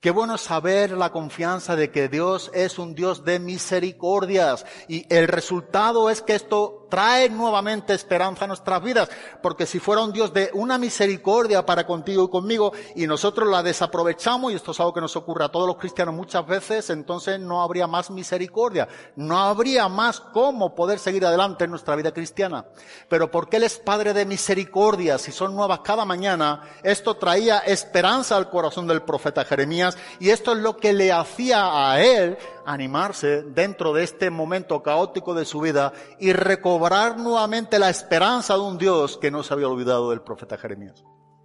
Qué 0.00 0.10
bueno 0.10 0.36
saber 0.36 0.90
la 0.90 1.10
confianza 1.10 1.74
de 1.74 1.90
que 1.90 2.08
Dios 2.08 2.50
es 2.52 2.78
un 2.78 2.94
Dios 2.94 3.24
de 3.24 3.40
misericordias. 3.40 4.66
Y 4.88 5.06
el 5.12 5.26
resultado 5.26 6.10
es 6.10 6.20
que 6.20 6.34
esto 6.34 6.86
trae 6.88 7.28
nuevamente 7.28 7.94
esperanza 7.94 8.44
a 8.44 8.48
nuestras 8.48 8.82
vidas, 8.82 9.08
porque 9.42 9.66
si 9.66 9.78
fuera 9.78 10.02
un 10.02 10.12
Dios 10.12 10.32
de 10.32 10.50
una 10.54 10.78
misericordia 10.78 11.64
para 11.64 11.86
contigo 11.86 12.24
y 12.24 12.30
conmigo 12.30 12.72
y 12.96 13.06
nosotros 13.06 13.48
la 13.48 13.62
desaprovechamos, 13.62 14.52
y 14.52 14.56
esto 14.56 14.72
es 14.72 14.80
algo 14.80 14.94
que 14.94 15.00
nos 15.00 15.16
ocurre 15.16 15.44
a 15.44 15.48
todos 15.48 15.66
los 15.66 15.76
cristianos 15.76 16.14
muchas 16.14 16.46
veces, 16.46 16.90
entonces 16.90 17.38
no 17.40 17.62
habría 17.62 17.86
más 17.86 18.10
misericordia, 18.10 18.88
no 19.16 19.38
habría 19.38 19.88
más 19.88 20.20
cómo 20.20 20.74
poder 20.74 20.98
seguir 20.98 21.24
adelante 21.24 21.64
en 21.64 21.70
nuestra 21.70 21.96
vida 21.96 22.12
cristiana. 22.12 22.64
Pero 23.08 23.30
porque 23.30 23.56
Él 23.56 23.64
es 23.64 23.78
Padre 23.78 24.12
de 24.12 24.26
misericordia, 24.26 25.18
si 25.18 25.32
son 25.32 25.54
nuevas 25.54 25.80
cada 25.80 26.04
mañana, 26.04 26.62
esto 26.82 27.16
traía 27.16 27.58
esperanza 27.58 28.36
al 28.36 28.50
corazón 28.50 28.86
del 28.86 29.02
profeta 29.02 29.44
Jeremías 29.44 29.96
y 30.20 30.30
esto 30.30 30.52
es 30.52 30.58
lo 30.58 30.76
que 30.76 30.92
le 30.92 31.12
hacía 31.12 31.92
a 31.92 32.00
él 32.00 32.36
animarse 32.68 33.42
dentro 33.42 33.94
de 33.94 34.04
este 34.04 34.28
momento 34.28 34.82
caótico 34.82 35.32
de 35.32 35.46
su 35.46 35.60
vida 35.60 35.94
y 36.18 36.34
recobrar 36.34 37.18
nuevamente 37.18 37.78
la 37.78 37.88
esperanza 37.88 38.54
de 38.54 38.60
un 38.60 38.76
Dios 38.76 39.16
que 39.16 39.30
no 39.30 39.42
se 39.42 39.54
había 39.54 39.68
olvidado 39.68 40.10
del 40.10 40.20
profeta 40.20 40.58
Jeremías. 40.58 41.02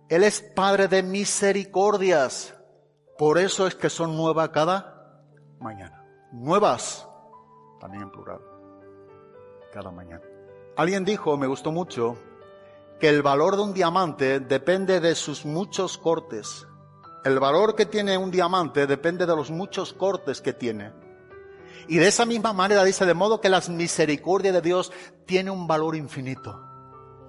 Él 0.09 0.25
es 0.25 0.41
Padre 0.41 0.89
de 0.89 1.01
misericordias. 1.01 2.53
Por 3.17 3.37
eso 3.37 3.67
es 3.67 3.75
que 3.75 3.89
son 3.89 4.17
nuevas 4.17 4.49
cada 4.49 5.23
mañana. 5.61 6.03
Nuevas, 6.33 7.07
también 7.79 8.03
en 8.03 8.11
plural, 8.11 8.41
cada 9.71 9.91
mañana. 9.91 10.23
Alguien 10.75 11.05
dijo, 11.05 11.37
me 11.37 11.47
gustó 11.47 11.71
mucho, 11.71 12.17
que 12.99 13.07
el 13.07 13.21
valor 13.21 13.55
de 13.55 13.61
un 13.61 13.73
diamante 13.73 14.41
depende 14.41 14.99
de 14.99 15.15
sus 15.15 15.45
muchos 15.45 15.97
cortes. 15.97 16.67
El 17.23 17.39
valor 17.39 17.75
que 17.75 17.85
tiene 17.85 18.17
un 18.17 18.29
diamante 18.29 18.87
depende 18.87 19.25
de 19.25 19.35
los 19.37 19.51
muchos 19.51 19.93
cortes 19.93 20.41
que 20.41 20.51
tiene. 20.51 21.02
Y 21.87 21.97
de 21.97 22.07
esa 22.07 22.25
misma 22.25 22.53
manera 22.53 22.83
dice, 22.83 23.05
de 23.05 23.13
modo 23.13 23.41
que 23.41 23.49
las 23.49 23.69
misericordias 23.69 24.53
de 24.53 24.61
Dios 24.61 24.91
tienen 25.25 25.53
un 25.53 25.67
valor 25.67 25.95
infinito, 25.95 26.59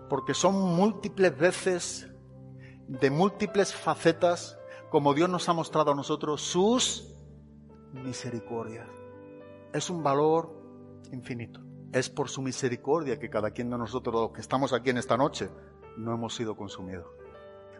porque 0.08 0.34
son 0.34 0.54
múltiples 0.54 1.36
veces, 1.36 2.08
de 2.86 3.10
múltiples 3.10 3.74
facetas, 3.74 4.58
como 4.90 5.14
Dios 5.14 5.28
nos 5.28 5.48
ha 5.48 5.52
mostrado 5.52 5.92
a 5.92 5.94
nosotros 5.94 6.42
sus 6.42 7.14
misericordias. 7.92 8.88
Es 9.72 9.90
un 9.90 10.02
valor 10.02 10.52
infinito. 11.10 11.60
Es 11.92 12.10
por 12.10 12.28
su 12.28 12.42
misericordia 12.42 13.18
que 13.18 13.30
cada 13.30 13.50
quien 13.50 13.70
de 13.70 13.78
nosotros, 13.78 14.14
los 14.14 14.32
que 14.32 14.40
estamos 14.40 14.72
aquí 14.72 14.90
en 14.90 14.98
esta 14.98 15.16
noche, 15.16 15.48
no 15.96 16.12
hemos 16.12 16.34
sido 16.34 16.56
consumidos 16.56 17.06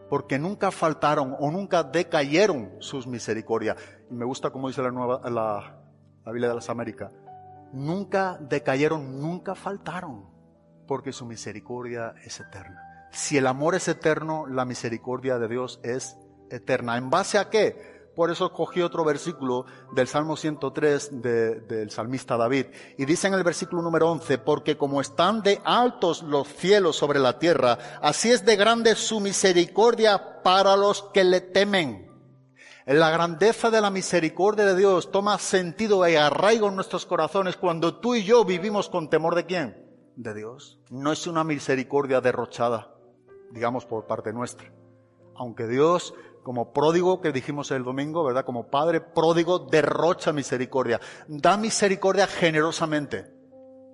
porque 0.09 0.39
nunca 0.39 0.71
faltaron 0.71 1.35
o 1.39 1.51
nunca 1.51 1.83
decayeron 1.83 2.73
sus 2.79 3.07
misericordias. 3.07 3.77
Y 4.11 4.15
me 4.15 4.25
gusta 4.25 4.51
como 4.51 4.69
dice 4.69 4.83
la, 4.83 4.91
nueva, 4.91 5.21
la, 5.31 5.84
la 6.25 6.33
Biblia 6.33 6.49
de 6.49 6.55
las 6.55 6.71
Américas, 6.71 7.13
nunca 7.73 8.39
decayeron, 8.41 9.21
nunca 9.21 9.55
faltaron, 9.55 10.27
porque 10.87 11.13
su 11.13 11.27
misericordia 11.27 12.15
es 12.25 12.41
eterna. 12.41 13.09
Si 13.11 13.37
el 13.37 13.47
amor 13.47 13.75
es 13.75 13.89
eterno, 13.89 14.47
la 14.47 14.65
misericordia 14.65 15.39
de 15.39 15.49
Dios 15.49 15.81
es 15.83 16.17
eterna. 16.51 16.97
¿En 16.97 17.11
base 17.11 17.39
a 17.39 17.49
qué? 17.49 17.95
Por 18.15 18.31
eso 18.31 18.53
cogí 18.53 18.81
otro 18.81 19.05
versículo 19.05 19.67
del 19.93 20.07
Salmo 20.07 20.37
103 20.37 21.21
del 21.21 21.91
salmista 21.91 22.37
David. 22.37 22.67
Y 22.97 23.05
dice 23.05 23.27
en 23.27 23.35
el 23.35 23.43
versículo 23.43 23.83
número 23.83 24.11
11, 24.11 24.39
porque 24.39 24.77
como 24.77 25.01
están 25.01 25.43
de 25.43 25.61
altos 25.65 26.23
los 26.23 26.47
cielos 26.49 26.97
sobre 26.97 27.19
la 27.19 27.39
tierra, 27.39 27.79
así 28.01 28.31
es 28.31 28.45
de 28.45 28.57
grande 28.57 28.95
su 28.95 29.19
misericordia 29.21 30.43
para 30.43 30.77
los 30.77 31.03
que 31.13 31.25
le 31.25 31.41
temen. 31.41 32.14
La 32.87 33.09
grandeza 33.09 33.71
de 33.71 33.81
la 33.81 33.91
misericordia 33.91 34.67
de 34.67 34.77
Dios 34.77 35.11
toma 35.11 35.39
sentido 35.39 36.07
y 36.07 36.17
arraigo 36.17 36.69
en 36.69 36.75
nuestros 36.75 37.07
corazones 37.07 37.57
cuando 37.57 37.97
tú 37.97 38.15
y 38.15 38.25
yo 38.25 38.45
vivimos 38.45 38.91
con 38.91 39.09
temor 39.09 39.35
de 39.35 39.47
quién? 39.47 39.87
De 40.17 40.35
Dios. 40.35 40.79
No 40.91 41.11
es 41.11 41.27
una 41.27 41.45
misericordia 41.45 42.21
derrochada, 42.21 42.95
digamos 43.51 43.87
por 43.87 44.07
parte 44.07 44.35
nuestra. 44.35 44.71
Aunque 45.35 45.67
Dios 45.67 46.13
como 46.43 46.75
pródigo 46.75 47.23
que 47.23 47.33
dijimos 47.33 47.71
el 47.71 47.85
domingo, 47.85 48.23
¿verdad? 48.23 48.45
Como 48.45 48.69
padre 48.69 49.01
pródigo 49.01 49.61
derrocha 49.61 50.35
misericordia, 50.35 51.01
da 51.27 51.57
misericordia 51.57 52.27
generosamente. 52.27 53.33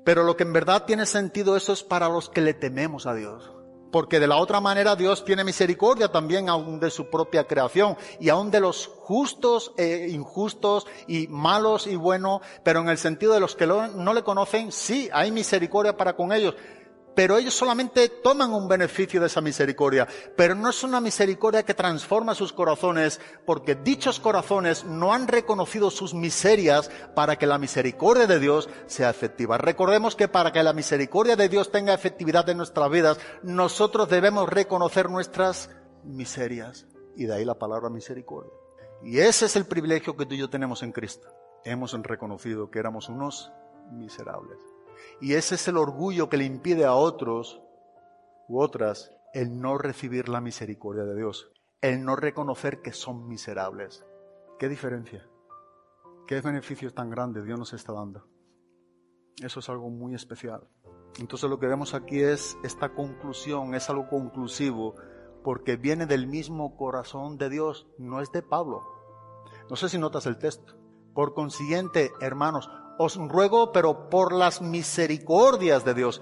Pero 0.05 0.25
lo 0.25 0.37
que 0.37 0.43
en 0.43 0.53
verdad 0.53 0.85
tiene 0.85 1.07
sentido 1.07 1.57
eso 1.57 1.73
es 1.73 1.85
para 1.85 2.09
los 2.09 2.29
que 2.29 2.41
le 2.41 2.55
tememos 2.55 3.07
a 3.07 3.15
Dios. 3.15 3.53
Porque 3.91 4.21
de 4.21 4.27
la 4.27 4.37
otra 4.37 4.61
manera 4.61 4.97
Dios 4.97 5.25
tiene 5.25 5.45
misericordia 5.45 6.09
también 6.09 6.49
aún 6.49 6.81
de 6.81 6.91
su 6.91 7.11
propia 7.11 7.45
creación 7.45 7.97
y 8.21 8.29
aún 8.29 8.51
de 8.51 8.61
los 8.61 8.87
justos 8.87 9.73
e 9.77 10.09
injustos 10.11 10.87
y 11.07 11.27
malos 11.29 11.87
y 11.87 11.97
buenos, 11.97 12.41
pero 12.63 12.81
en 12.81 12.89
el 12.89 12.99
sentido 12.99 13.35
de 13.35 13.41
los 13.41 13.57
que 13.57 13.67
no 13.67 14.15
le 14.15 14.23
conocen, 14.23 14.73
sí, 14.73 15.09
hay 15.13 15.31
misericordia 15.33 15.97
para 15.97 16.15
con 16.15 16.33
ellos 16.33 16.55
pero 17.15 17.37
ellos 17.37 17.55
solamente 17.55 18.09
toman 18.09 18.53
un 18.53 18.69
beneficio 18.69 19.21
de 19.21 19.27
esa 19.27 19.41
misericordia, 19.41 20.07
pero 20.37 20.55
no 20.55 20.71
es 20.71 20.83
una 20.83 21.01
misericordia 21.01 21.65
que 21.65 21.75
transforma 21.75 22.35
sus 22.35 22.53
corazones, 22.53 23.21
porque 23.45 23.75
dichos 23.75 24.21
corazones 24.21 24.85
no 24.85 25.13
han 25.13 25.29
reconocido 25.29 25.91
sus 25.91 26.15
miserias 26.15 26.91
para 27.15 27.37
que 27.37 27.47
la 27.47 27.59
misericordia 27.59 28.27
de 28.27 28.39
Dios 28.39 28.69
sea 28.87 29.11
efectiva. 29.11 29.59
Recordemos 29.59 30.17
que 30.17 30.29
para 30.29 30.53
que 30.53 30.63
la 30.63 30.73
misericordia 30.73 31.37
de 31.37 31.49
Dios 31.49 31.71
tenga 31.71 31.95
efectividad 31.95 32.49
en 32.49 32.59
nuestras 32.59 32.91
vidas, 32.91 33.19
nosotros 33.43 34.09
debemos 34.09 34.49
reconocer 34.49 35.11
nuestras 35.11 35.71
miserias, 36.05 36.87
y 37.17 37.27
de 37.27 37.35
ahí 37.35 37.45
la 37.45 37.59
palabra 37.59 37.91
misericordia. 37.91 38.53
Y 39.03 39.19
ese 39.19 39.47
es 39.47 39.57
el 39.57 39.67
privilegio 39.67 40.17
que 40.17 40.27
tú 40.27 40.35
y 40.35 40.39
yo 40.39 40.51
tenemos 40.51 40.83
en 40.83 40.93
Cristo. 40.93 41.29
Hemos 41.65 41.93
reconocido 42.03 42.71
que 42.71 42.79
éramos 42.79 43.09
unos 43.09 43.53
miserables. 43.91 44.59
Y 45.21 45.35
ese 45.35 45.55
es 45.57 45.69
el 45.69 45.77
orgullo 45.77 46.29
que 46.29 46.37
le 46.37 46.45
impide 46.45 46.85
a 46.85 46.95
otros 46.95 47.63
u 48.49 48.61
otras 48.61 49.13
el 49.33 49.61
no 49.61 49.79
recibir 49.79 50.29
la 50.29 50.41
misericordia 50.41 51.05
de 51.05 51.17
Dios, 51.17 51.53
el 51.81 52.05
no 52.05 52.17
reconocer 52.17 52.83
que 52.83 52.93
son 52.93 53.29
miserables. 53.29 54.05
¿Qué 54.59 54.69
diferencia? 54.69 55.29
¿Qué 56.27 56.41
beneficios 56.41 56.95
tan 56.95 57.11
grandes 57.11 57.45
Dios 57.45 57.59
nos 57.59 57.73
está 57.73 57.93
dando? 57.93 58.27
Eso 59.43 59.61
es 59.61 59.69
algo 59.69 59.89
muy 59.89 60.15
especial. 60.15 60.69
Entonces 61.19 61.49
lo 61.49 61.59
que 61.59 61.67
vemos 61.67 61.95
aquí 61.95 62.21
es 62.21 62.57
esta 62.63 62.95
conclusión, 62.95 63.75
es 63.75 63.89
algo 63.91 64.09
conclusivo, 64.09 64.95
porque 65.43 65.77
viene 65.77 66.07
del 66.07 66.27
mismo 66.27 66.77
corazón 66.77 67.39
de 67.39 67.49
Dios, 67.49 67.89
no 67.99 68.21
es 68.21 68.31
de 68.33 68.43
Pablo. 68.43 68.83
No 69.69 69.77
sé 69.77 69.89
si 69.89 69.99
notas 69.99 70.27
el 70.27 70.39
texto. 70.39 70.77
Por 71.15 71.35
consiguiente, 71.35 72.13
hermanos, 72.21 72.71
os 72.99 73.17
ruego, 73.17 73.73
pero 73.73 74.09
por 74.11 74.33
las 74.33 74.61
misericordias 74.61 75.85
de 75.85 75.95
Dios. 75.95 76.21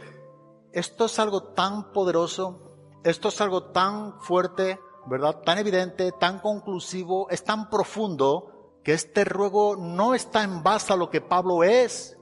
Esto 0.73 1.07
es 1.07 1.19
algo 1.19 1.43
tan 1.43 1.93
poderoso, 1.93 2.61
esto 3.05 3.29
es 3.29 3.41
algo 3.41 3.65
tan 3.65 4.21
fuerte, 4.21 4.79
¿verdad? 5.07 5.41
Tan 5.45 5.59
evidente, 5.59 6.13
tan 6.13 6.41
conclusivo, 6.41 7.29
es 7.31 7.43
tan 7.45 7.71
profundo 7.71 8.81
que 8.85 8.93
este 8.93 9.25
ruego 9.25 9.77
no 9.77 10.15
está 10.15 10.43
en 10.43 10.63
base 10.63 10.93
a 10.93 10.97
lo 10.97 11.11
que 11.11 11.21
Pablo 11.21 11.65
es. 11.65 12.19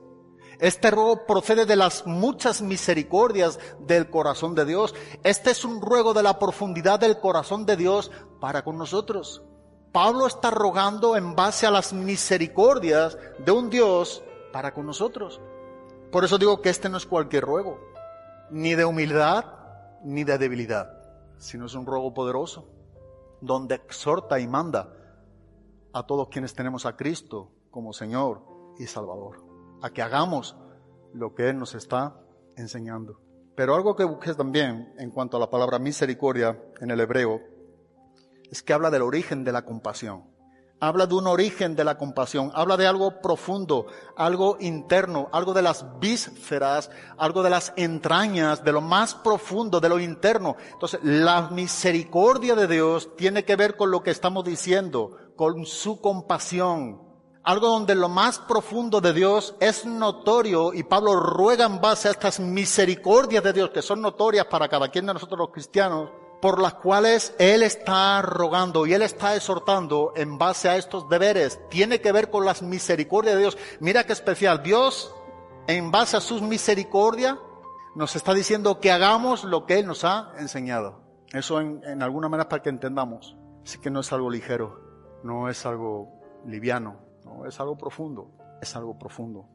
Este 0.59 0.91
ruego 0.91 1.27
procede 1.27 1.67
de 1.67 1.77
las 1.77 2.07
muchas 2.07 2.63
misericordias 2.63 3.59
del 3.81 4.09
corazón 4.09 4.55
de 4.55 4.65
Dios. 4.65 4.95
Este 5.23 5.51
es 5.51 5.65
un 5.65 5.83
ruego 5.83 6.15
de 6.15 6.23
la 6.23 6.39
profundidad 6.39 6.99
del 6.99 7.21
corazón 7.21 7.67
de 7.67 7.77
Dios 7.77 8.11
para 8.41 8.65
con 8.65 8.79
nosotros. 8.79 9.43
Pablo 9.93 10.27
está 10.27 10.51
rogando 10.51 11.17
en 11.17 11.35
base 11.35 11.67
a 11.67 11.71
las 11.71 11.93
misericordias 11.93 13.19
de 13.39 13.53
un 13.53 13.71
Dios 13.71 14.23
para 14.57 14.73
con 14.73 14.87
nosotros. 14.87 15.39
Por 16.11 16.25
eso 16.25 16.39
digo 16.39 16.63
que 16.63 16.71
este 16.71 16.89
no 16.89 16.97
es 16.97 17.05
cualquier 17.05 17.45
ruego, 17.45 17.79
ni 18.51 18.75
de 18.75 18.87
humildad, 18.87 19.45
ni 20.03 20.25
de 20.25 20.39
debilidad, 20.39 20.99
sino 21.37 21.67
es 21.67 21.75
un 21.75 21.85
ruego 21.85 22.15
poderoso, 22.15 22.67
donde 23.43 23.75
exhorta 23.75 24.41
y 24.41 24.49
manda 24.49 24.95
a 25.93 26.07
todos 26.07 26.31
quienes 26.31 26.55
tenemos 26.55 26.87
a 26.87 26.97
Cristo 26.97 27.51
como 27.71 27.93
Señor 27.93 28.41
y 28.79 28.87
Salvador, 28.87 29.45
a 29.83 29.91
que 29.91 30.01
hagamos 30.01 30.57
lo 31.13 31.35
que 31.35 31.51
Él 31.51 31.59
nos 31.59 31.75
está 31.75 32.19
enseñando. 32.57 33.21
Pero 33.57 33.75
algo 33.75 33.95
que 33.95 34.05
busques 34.05 34.39
también 34.39 34.95
en 34.97 35.11
cuanto 35.11 35.37
a 35.37 35.41
la 35.41 35.51
palabra 35.51 35.79
misericordia 35.79 36.59
en 36.81 36.91
el 36.91 37.01
hebreo, 37.01 37.43
es 38.51 38.63
que 38.63 38.73
habla 38.73 38.91
del 38.91 39.03
origen 39.03 39.45
de 39.45 39.53
la 39.53 39.67
compasión 39.67 40.35
habla 40.81 41.07
de 41.07 41.15
un 41.15 41.27
origen 41.27 41.75
de 41.75 41.85
la 41.85 41.97
compasión, 41.97 42.51
habla 42.55 42.77
de 42.77 42.87
algo 42.87 43.21
profundo, 43.21 43.87
algo 44.17 44.57
interno, 44.61 45.29
algo 45.33 45.55
de 45.55 45.63
las 45.63 45.99
vísceras, 45.99 46.91
algo 47.17 47.43
de 47.43 47.51
las 47.51 47.73
entrañas, 47.77 48.63
de 48.63 48.73
lo 48.73 48.81
más 48.81 49.15
profundo, 49.15 49.81
de 49.81 49.89
lo 49.89 49.99
interno. 49.99 50.57
Entonces, 50.73 51.01
la 51.03 51.49
misericordia 51.51 52.55
de 52.55 52.67
Dios 52.67 53.17
tiene 53.17 53.45
que 53.45 53.57
ver 53.57 53.77
con 53.77 53.91
lo 53.91 54.03
que 54.03 54.11
estamos 54.11 54.45
diciendo, 54.45 55.17
con 55.37 55.65
su 55.67 56.01
compasión. 56.01 57.03
Algo 57.43 57.69
donde 57.69 57.95
lo 57.95 58.09
más 58.09 58.41
profundo 58.41 59.01
de 59.01 59.13
Dios 59.13 59.55
es 59.61 59.87
notorio 59.87 60.75
y 60.75 60.83
Pablo 60.83 61.15
ruega 61.15 61.65
en 61.65 61.81
base 61.81 62.09
a 62.09 62.11
estas 62.11 62.41
misericordias 62.41 63.45
de 63.45 63.53
Dios 63.53 63.71
que 63.71 63.83
son 63.83 64.03
notorias 64.03 64.47
para 64.47 64.69
cada 64.69 64.89
quien 64.89 65.07
de 65.07 65.15
nosotros 65.15 65.39
los 65.39 65.51
cristianos 65.51 66.11
por 66.41 66.61
las 66.61 66.75
cuales 66.75 67.35
Él 67.39 67.63
está 67.63 68.21
rogando 68.23 68.87
y 68.87 68.95
Él 68.95 69.03
está 69.03 69.35
exhortando 69.35 70.13
en 70.17 70.39
base 70.39 70.69
a 70.69 70.77
estos 70.77 71.09
deberes. 71.09 71.61
Tiene 71.71 72.01
que 72.01 72.13
ver 72.13 72.31
con 72.31 72.45
las 72.45 72.63
misericordias 72.63 73.35
de 73.35 73.41
Dios. 73.41 73.59
Mira 73.81 74.05
qué 74.05 74.13
especial. 74.13 74.63
Dios, 74.63 75.15
en 75.67 75.91
base 75.91 76.17
a 76.17 76.21
sus 76.21 76.43
misericordias, 76.43 77.37
nos 77.95 78.15
está 78.15 78.35
diciendo 78.35 78.79
que 78.81 78.93
hagamos 78.93 79.45
lo 79.45 79.65
que 79.67 79.79
Él 79.79 79.87
nos 79.87 80.05
ha 80.05 80.33
enseñado. 80.39 81.01
Eso 81.33 81.61
en, 81.61 82.03
alguna 82.03 82.29
manera 82.29 82.49
para 82.49 82.63
que 82.63 82.69
entendamos. 82.69 83.37
Así 83.65 83.79
que 83.79 83.91
no 83.91 84.01
es 84.01 84.13
algo 84.13 84.31
ligero, 84.31 84.81
no 85.25 85.49
es 85.49 85.67
algo 85.67 86.21
liviano, 86.47 87.01
no 87.25 87.47
es 87.47 87.59
algo 87.59 87.77
profundo, 87.77 88.31
es 88.61 88.77
algo 88.77 88.99
profundo. 88.99 89.49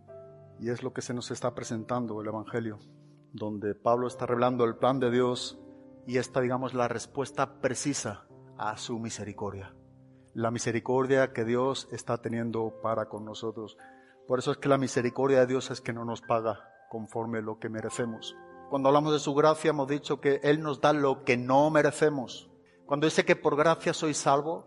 Y 0.59 0.69
es 0.69 0.83
lo 0.83 0.91
que 0.91 1.01
se 1.01 1.13
nos 1.13 1.31
está 1.31 1.55
presentando 1.55 2.19
el 2.21 2.27
Evangelio, 2.27 2.79
donde 3.31 3.73
Pablo 3.73 4.07
está 4.07 4.25
revelando 4.25 4.65
el 4.65 4.75
plan 4.75 4.99
de 4.99 5.11
Dios 5.11 5.57
y 6.11 6.17
esta, 6.17 6.41
digamos, 6.41 6.73
la 6.73 6.89
respuesta 6.89 7.61
precisa 7.61 8.25
a 8.57 8.75
su 8.75 8.99
misericordia. 8.99 9.73
La 10.33 10.51
misericordia 10.51 11.31
que 11.31 11.45
Dios 11.45 11.87
está 11.89 12.17
teniendo 12.17 12.81
para 12.83 13.07
con 13.07 13.23
nosotros. 13.23 13.77
Por 14.27 14.39
eso 14.39 14.51
es 14.51 14.57
que 14.57 14.67
la 14.67 14.77
misericordia 14.77 15.39
de 15.39 15.47
Dios 15.47 15.71
es 15.71 15.79
que 15.79 15.93
no 15.93 16.03
nos 16.03 16.19
paga, 16.19 16.69
conforme 16.89 17.41
lo 17.41 17.59
que 17.59 17.69
merecemos. 17.69 18.35
Cuando 18.69 18.89
hablamos 18.89 19.13
de 19.13 19.19
su 19.19 19.33
gracia 19.33 19.69
hemos 19.69 19.87
dicho 19.87 20.19
que 20.19 20.41
Él 20.43 20.61
nos 20.61 20.81
da 20.81 20.91
lo 20.91 21.23
que 21.23 21.37
no 21.37 21.69
merecemos. 21.69 22.51
Cuando 22.85 23.07
dice 23.07 23.23
que 23.23 23.37
por 23.37 23.55
gracia 23.55 23.93
soy 23.93 24.13
salvo, 24.13 24.65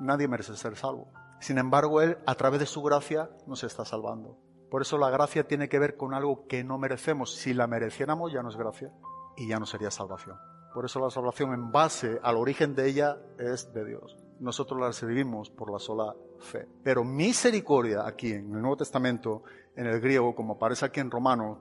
nadie 0.00 0.28
merece 0.28 0.56
ser 0.56 0.76
salvo. 0.76 1.12
Sin 1.40 1.58
embargo, 1.58 2.00
Él 2.00 2.16
a 2.24 2.36
través 2.36 2.58
de 2.58 2.64
su 2.64 2.82
gracia 2.82 3.28
nos 3.46 3.64
está 3.64 3.84
salvando. 3.84 4.38
Por 4.70 4.80
eso 4.80 4.96
la 4.96 5.10
gracia 5.10 5.46
tiene 5.46 5.68
que 5.68 5.78
ver 5.78 5.98
con 5.98 6.14
algo 6.14 6.46
que 6.46 6.64
no 6.64 6.78
merecemos. 6.78 7.34
Si 7.34 7.52
la 7.52 7.66
mereciéramos 7.66 8.32
ya 8.32 8.42
no 8.42 8.48
es 8.48 8.56
gracia 8.56 8.94
y 9.36 9.46
ya 9.46 9.60
no 9.60 9.66
sería 9.66 9.90
salvación. 9.90 10.38
Por 10.76 10.84
eso 10.84 11.00
la 11.00 11.08
salvación 11.08 11.54
en 11.54 11.72
base 11.72 12.20
al 12.22 12.36
origen 12.36 12.74
de 12.74 12.86
ella 12.86 13.16
es 13.38 13.72
de 13.72 13.82
Dios. 13.82 14.14
Nosotros 14.40 14.78
la 14.78 14.88
recibimos 14.88 15.48
por 15.48 15.72
la 15.72 15.78
sola 15.78 16.14
fe. 16.38 16.68
Pero 16.84 17.02
misericordia 17.02 18.06
aquí 18.06 18.32
en 18.32 18.54
el 18.54 18.60
Nuevo 18.60 18.76
Testamento, 18.76 19.42
en 19.74 19.86
el 19.86 20.02
griego, 20.02 20.34
como 20.34 20.56
aparece 20.56 20.84
aquí 20.84 21.00
en 21.00 21.10
Romano, 21.10 21.60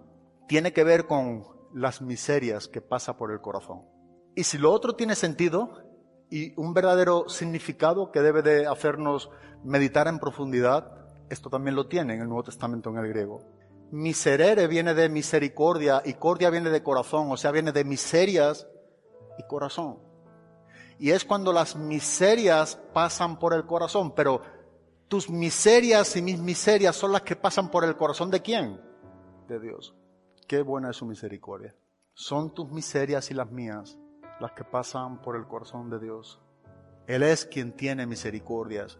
tiene 0.49 0.73
que 0.73 0.83
ver 0.83 1.07
con 1.07 1.45
las 1.73 2.01
miserias 2.01 2.67
que 2.67 2.81
pasa 2.81 3.15
por 3.15 3.31
el 3.31 3.39
corazón. 3.39 3.83
Y 4.35 4.43
si 4.43 4.57
lo 4.57 4.73
otro 4.73 4.97
tiene 4.97 5.15
sentido 5.15 5.81
y 6.29 6.53
un 6.59 6.73
verdadero 6.73 7.29
significado 7.29 8.11
que 8.11 8.19
debe 8.19 8.41
de 8.41 8.67
hacernos 8.67 9.29
meditar 9.63 10.09
en 10.09 10.19
profundidad, 10.19 10.91
esto 11.29 11.49
también 11.49 11.77
lo 11.77 11.87
tiene 11.87 12.15
en 12.15 12.21
el 12.21 12.27
Nuevo 12.27 12.43
Testamento 12.43 12.89
en 12.89 12.97
el 12.97 13.07
griego. 13.07 13.39
Miserere 13.91 14.67
viene 14.67 14.93
de 14.93 15.07
misericordia 15.07 16.01
y 16.03 16.15
cordia 16.15 16.49
viene 16.49 16.69
de 16.69 16.83
corazón, 16.83 17.31
o 17.31 17.37
sea, 17.37 17.51
viene 17.51 17.71
de 17.71 17.85
miserias 17.85 18.67
y 19.37 19.43
corazón. 19.43 19.99
Y 20.97 21.11
es 21.11 21.25
cuando 21.25 21.51
las 21.51 21.75
miserias 21.75 22.79
pasan 22.93 23.37
por 23.37 23.53
el 23.53 23.65
corazón, 23.65 24.13
pero 24.15 24.41
tus 25.07 25.29
miserias 25.29 26.15
y 26.15 26.21
mis 26.21 26.39
miserias 26.39 26.95
son 26.95 27.11
las 27.11 27.21
que 27.21 27.35
pasan 27.35 27.69
por 27.69 27.83
el 27.83 27.95
corazón 27.95 28.31
de 28.31 28.41
quién? 28.41 28.79
De 29.47 29.59
Dios. 29.59 29.93
Qué 30.47 30.61
buena 30.61 30.91
es 30.91 30.97
su 30.97 31.05
misericordia. 31.05 31.75
Son 32.13 32.53
tus 32.53 32.71
miserias 32.71 33.29
y 33.31 33.33
las 33.33 33.51
mías 33.51 33.97
las 34.39 34.51
que 34.53 34.63
pasan 34.63 35.21
por 35.21 35.35
el 35.35 35.47
corazón 35.47 35.89
de 35.89 35.99
Dios. 35.99 36.39
Él 37.07 37.23
es 37.23 37.45
quien 37.45 37.73
tiene 37.73 38.05
misericordias 38.05 38.97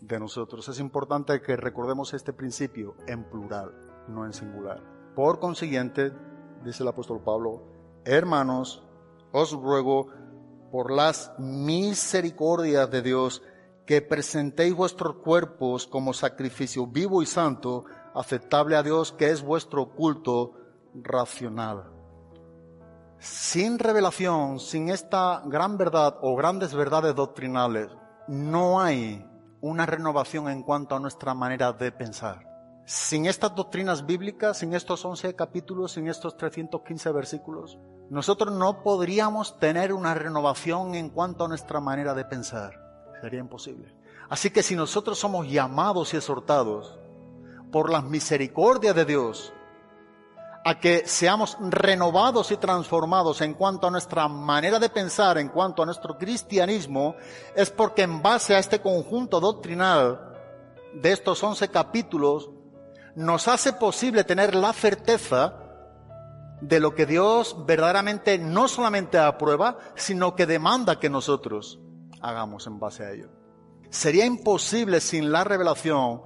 de 0.00 0.18
nosotros. 0.18 0.68
Es 0.68 0.80
importante 0.80 1.40
que 1.40 1.56
recordemos 1.56 2.12
este 2.14 2.32
principio 2.32 2.96
en 3.06 3.24
plural, 3.24 3.72
no 4.08 4.26
en 4.26 4.32
singular. 4.32 4.82
Por 5.14 5.38
consiguiente, 5.38 6.12
dice 6.64 6.82
el 6.82 6.88
apóstol 6.88 7.22
Pablo, 7.24 7.62
hermanos, 8.04 8.82
os 9.32 9.52
ruego 9.52 10.08
por 10.70 10.90
las 10.90 11.32
misericordias 11.38 12.90
de 12.90 13.02
Dios 13.02 13.42
que 13.86 14.00
presentéis 14.00 14.74
vuestros 14.74 15.16
cuerpos 15.16 15.86
como 15.86 16.12
sacrificio 16.12 16.86
vivo 16.86 17.22
y 17.22 17.26
santo, 17.26 17.84
aceptable 18.14 18.76
a 18.76 18.82
Dios, 18.82 19.12
que 19.12 19.30
es 19.30 19.42
vuestro 19.42 19.90
culto 19.90 20.52
racional. 20.94 21.90
Sin 23.18 23.78
revelación, 23.78 24.60
sin 24.60 24.88
esta 24.88 25.42
gran 25.46 25.78
verdad 25.78 26.18
o 26.22 26.34
grandes 26.36 26.74
verdades 26.74 27.14
doctrinales, 27.14 27.88
no 28.28 28.80
hay 28.80 29.24
una 29.60 29.86
renovación 29.86 30.48
en 30.48 30.62
cuanto 30.62 30.96
a 30.96 31.00
nuestra 31.00 31.34
manera 31.34 31.72
de 31.72 31.92
pensar. 31.92 32.51
Sin 32.84 33.26
estas 33.26 33.54
doctrinas 33.54 34.06
bíblicas, 34.06 34.58
sin 34.58 34.74
estos 34.74 35.04
11 35.04 35.34
capítulos, 35.36 35.92
sin 35.92 36.08
estos 36.08 36.36
315 36.36 37.12
versículos, 37.12 37.78
nosotros 38.10 38.52
no 38.52 38.82
podríamos 38.82 39.58
tener 39.58 39.92
una 39.92 40.14
renovación 40.14 40.94
en 40.94 41.08
cuanto 41.08 41.44
a 41.44 41.48
nuestra 41.48 41.80
manera 41.80 42.12
de 42.12 42.24
pensar. 42.24 42.78
Sería 43.20 43.40
imposible. 43.40 43.94
Así 44.28 44.50
que 44.50 44.62
si 44.62 44.74
nosotros 44.74 45.18
somos 45.18 45.48
llamados 45.48 46.12
y 46.12 46.16
exhortados 46.16 46.98
por 47.70 47.90
las 47.90 48.04
misericordias 48.04 48.94
de 48.96 49.04
Dios 49.04 49.52
a 50.64 50.78
que 50.78 51.06
seamos 51.06 51.56
renovados 51.60 52.52
y 52.52 52.56
transformados 52.56 53.40
en 53.40 53.54
cuanto 53.54 53.86
a 53.86 53.90
nuestra 53.90 54.28
manera 54.28 54.78
de 54.78 54.88
pensar, 54.88 55.38
en 55.38 55.48
cuanto 55.48 55.82
a 55.82 55.86
nuestro 55.86 56.16
cristianismo, 56.18 57.16
es 57.56 57.70
porque 57.70 58.02
en 58.02 58.22
base 58.22 58.54
a 58.54 58.58
este 58.58 58.80
conjunto 58.80 59.40
doctrinal 59.40 60.32
de 60.94 61.12
estos 61.12 61.42
once 61.42 61.68
capítulos, 61.68 62.50
nos 63.14 63.48
hace 63.48 63.72
posible 63.72 64.24
tener 64.24 64.54
la 64.54 64.72
certeza 64.72 65.58
de 66.60 66.80
lo 66.80 66.94
que 66.94 67.06
Dios 67.06 67.56
verdaderamente 67.66 68.38
no 68.38 68.68
solamente 68.68 69.18
aprueba, 69.18 69.78
sino 69.96 70.36
que 70.36 70.46
demanda 70.46 71.00
que 71.00 71.10
nosotros 71.10 71.80
hagamos 72.20 72.66
en 72.66 72.78
base 72.78 73.04
a 73.04 73.10
ello. 73.10 73.30
Sería 73.90 74.24
imposible 74.24 75.00
sin 75.00 75.32
la 75.32 75.44
revelación, 75.44 76.22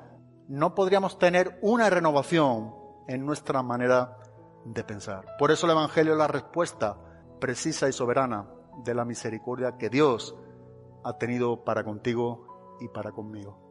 no 0.49 0.75
podríamos 0.75 1.19
tener 1.19 1.59
una 1.63 1.91
renovación 1.91 2.75
en 3.09 3.25
nuestra 3.25 3.63
manera 3.63 4.19
de 4.65 4.85
pensar. 4.85 5.25
Por 5.39 5.51
eso 5.51 5.67
el 5.67 5.73
Evangelio 5.73 6.13
es 6.13 6.19
la 6.19 6.29
respuesta 6.29 6.97
precisa 7.41 7.89
y 7.89 7.93
soberana 7.93 8.47
de 8.85 8.95
la 8.95 9.05
misericordia 9.05 9.77
que 9.79 9.89
Dios 9.89 10.37
ha 11.05 11.19
tenido 11.19 11.65
para 11.65 11.83
contigo 11.83 12.77
y 12.81 12.89
para 12.89 13.13
conmigo. 13.13 13.66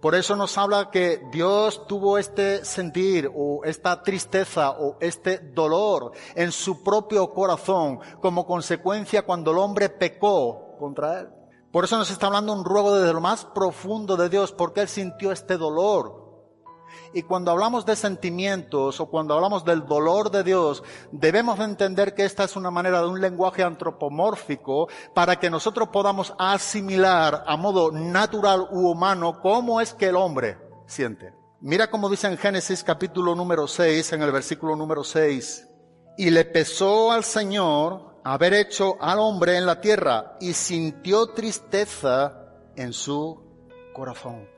Por 0.00 0.14
eso 0.14 0.36
nos 0.36 0.56
habla 0.58 0.90
que 0.90 1.22
Dios 1.30 1.86
tuvo 1.86 2.18
este 2.18 2.64
sentir 2.64 3.30
o 3.34 3.64
esta 3.64 4.02
tristeza 4.02 4.70
o 4.70 4.96
este 5.00 5.38
dolor 5.38 6.12
en 6.34 6.52
su 6.52 6.82
propio 6.82 7.32
corazón 7.32 8.00
como 8.20 8.46
consecuencia 8.46 9.22
cuando 9.22 9.50
el 9.50 9.58
hombre 9.58 9.88
pecó 9.88 10.76
contra 10.78 11.20
él. 11.20 11.28
Por 11.70 11.84
eso 11.84 11.98
nos 11.98 12.10
está 12.10 12.26
hablando 12.26 12.52
un 12.52 12.64
ruego 12.64 12.94
desde 12.94 13.12
lo 13.12 13.20
más 13.20 13.44
profundo 13.46 14.16
de 14.16 14.28
Dios, 14.28 14.52
porque 14.52 14.82
él 14.82 14.88
sintió 14.88 15.32
este 15.32 15.56
dolor 15.56 16.23
y 17.14 17.22
cuando 17.22 17.52
hablamos 17.52 17.86
de 17.86 17.96
sentimientos 17.96 19.00
o 19.00 19.06
cuando 19.06 19.34
hablamos 19.34 19.64
del 19.64 19.86
dolor 19.86 20.30
de 20.30 20.42
Dios, 20.42 20.82
debemos 21.12 21.58
entender 21.60 22.14
que 22.14 22.24
esta 22.24 22.44
es 22.44 22.56
una 22.56 22.70
manera 22.70 23.00
de 23.00 23.06
un 23.06 23.20
lenguaje 23.20 23.62
antropomórfico 23.62 24.88
para 25.14 25.38
que 25.38 25.48
nosotros 25.48 25.88
podamos 25.88 26.34
asimilar 26.38 27.44
a 27.46 27.56
modo 27.56 27.92
natural 27.92 28.66
u 28.70 28.90
humano 28.90 29.40
cómo 29.40 29.80
es 29.80 29.94
que 29.94 30.06
el 30.06 30.16
hombre 30.16 30.58
siente. 30.86 31.32
Mira 31.60 31.88
cómo 31.88 32.10
dice 32.10 32.26
en 32.26 32.36
Génesis 32.36 32.82
capítulo 32.82 33.34
número 33.34 33.66
6, 33.66 34.12
en 34.12 34.22
el 34.22 34.32
versículo 34.32 34.76
número 34.76 35.04
6, 35.04 35.68
y 36.18 36.30
le 36.30 36.44
pesó 36.44 37.12
al 37.12 37.24
Señor 37.24 38.20
haber 38.24 38.54
hecho 38.54 38.96
al 39.00 39.20
hombre 39.20 39.56
en 39.56 39.66
la 39.66 39.80
tierra 39.80 40.36
y 40.40 40.52
sintió 40.52 41.28
tristeza 41.28 42.50
en 42.76 42.92
su 42.92 43.40
corazón. 43.94 44.53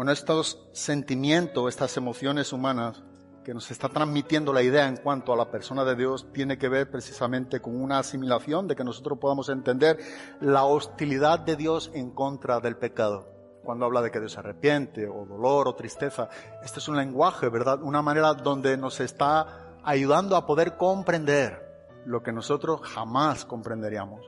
Bueno, 0.00 0.12
estos 0.12 0.66
sentimientos, 0.72 1.68
estas 1.68 1.94
emociones 1.98 2.54
humanas 2.54 3.02
que 3.44 3.52
nos 3.52 3.70
está 3.70 3.90
transmitiendo 3.90 4.50
la 4.50 4.62
idea 4.62 4.88
en 4.88 4.96
cuanto 4.96 5.30
a 5.30 5.36
la 5.36 5.50
persona 5.50 5.84
de 5.84 5.94
Dios 5.94 6.26
tiene 6.32 6.56
que 6.56 6.70
ver 6.70 6.90
precisamente 6.90 7.60
con 7.60 7.78
una 7.78 7.98
asimilación 7.98 8.66
de 8.66 8.76
que 8.76 8.82
nosotros 8.82 9.18
podamos 9.18 9.50
entender 9.50 9.98
la 10.40 10.64
hostilidad 10.64 11.40
de 11.40 11.54
Dios 11.54 11.90
en 11.92 12.12
contra 12.12 12.60
del 12.60 12.78
pecado. 12.78 13.28
Cuando 13.62 13.84
habla 13.84 14.00
de 14.00 14.10
que 14.10 14.20
Dios 14.20 14.32
se 14.32 14.38
arrepiente 14.38 15.06
o 15.06 15.26
dolor 15.26 15.68
o 15.68 15.74
tristeza, 15.74 16.30
este 16.64 16.78
es 16.78 16.88
un 16.88 16.96
lenguaje, 16.96 17.50
¿verdad? 17.50 17.82
Una 17.82 18.00
manera 18.00 18.32
donde 18.32 18.78
nos 18.78 19.00
está 19.00 19.74
ayudando 19.84 20.34
a 20.34 20.46
poder 20.46 20.78
comprender 20.78 22.00
lo 22.06 22.22
que 22.22 22.32
nosotros 22.32 22.80
jamás 22.84 23.44
comprenderíamos. 23.44 24.24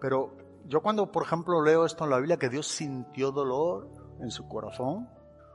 Pero 0.00 0.36
yo 0.66 0.82
cuando, 0.82 1.10
por 1.10 1.24
ejemplo, 1.24 1.64
leo 1.64 1.84
esto 1.84 2.04
en 2.04 2.10
la 2.10 2.18
Biblia, 2.18 2.36
que 2.36 2.48
Dios 2.48 2.68
sintió 2.68 3.32
dolor, 3.32 3.99
en 4.20 4.30
su 4.30 4.48
corazón, 4.48 5.08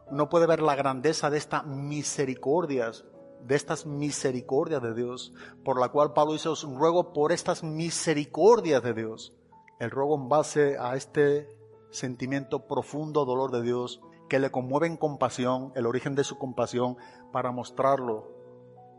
uno 0.10 0.30
puede 0.30 0.48
ver 0.48 0.62
la 0.62 0.76
grandeza 0.76 1.30
de 1.30 1.38
estas 1.38 1.66
misericordias, 1.66 3.06
de 3.42 3.56
estas 3.56 3.86
misericordias 3.86 4.82
de 4.82 4.94
Dios, 4.94 5.34
por 5.64 5.80
la 5.80 5.90
cual 5.90 6.14
Pablo 6.14 6.36
hizo 6.36 6.54
un 6.68 6.78
ruego 6.78 7.14
por 7.14 7.32
estas 7.32 7.64
misericordias 7.64 8.84
de 8.84 8.94
Dios. 8.94 9.34
El 9.80 9.92
ruego 9.92 10.16
en 10.16 10.30
base 10.30 10.78
a 10.80 10.96
este 10.96 11.50
sentimiento 11.90 12.68
profundo 12.68 13.26
dolor 13.26 13.52
de 13.52 13.62
Dios 13.62 14.02
que 14.30 14.40
le 14.40 14.52
conmueve 14.52 14.88
en 14.88 14.98
compasión, 14.98 15.72
el 15.76 15.86
origen 15.86 16.16
de 16.16 16.24
su 16.24 16.38
compasión, 16.38 16.98
para 17.32 17.52
mostrarlo 17.52 18.32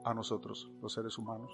a 0.04 0.14
nosotros, 0.14 0.70
los 0.80 0.92
seres 0.92 1.18
humanos. 1.18 1.50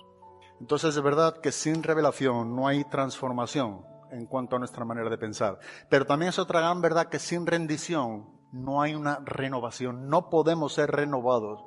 Entonces 0.60 0.94
es 0.96 1.02
verdad 1.02 1.38
que 1.38 1.52
sin 1.52 1.82
revelación 1.82 2.54
no 2.54 2.68
hay 2.68 2.84
transformación, 2.84 3.84
en 4.12 4.26
cuanto 4.26 4.56
a 4.56 4.58
nuestra 4.58 4.84
manera 4.84 5.10
de 5.10 5.18
pensar. 5.18 5.58
Pero 5.88 6.06
también 6.06 6.28
es 6.28 6.38
otra 6.38 6.60
gran 6.60 6.80
verdad 6.80 7.08
que 7.08 7.18
sin 7.18 7.46
rendición 7.46 8.28
no 8.52 8.82
hay 8.82 8.94
una 8.94 9.20
renovación. 9.24 10.08
No 10.08 10.30
podemos 10.30 10.74
ser 10.74 10.90
renovados 10.90 11.64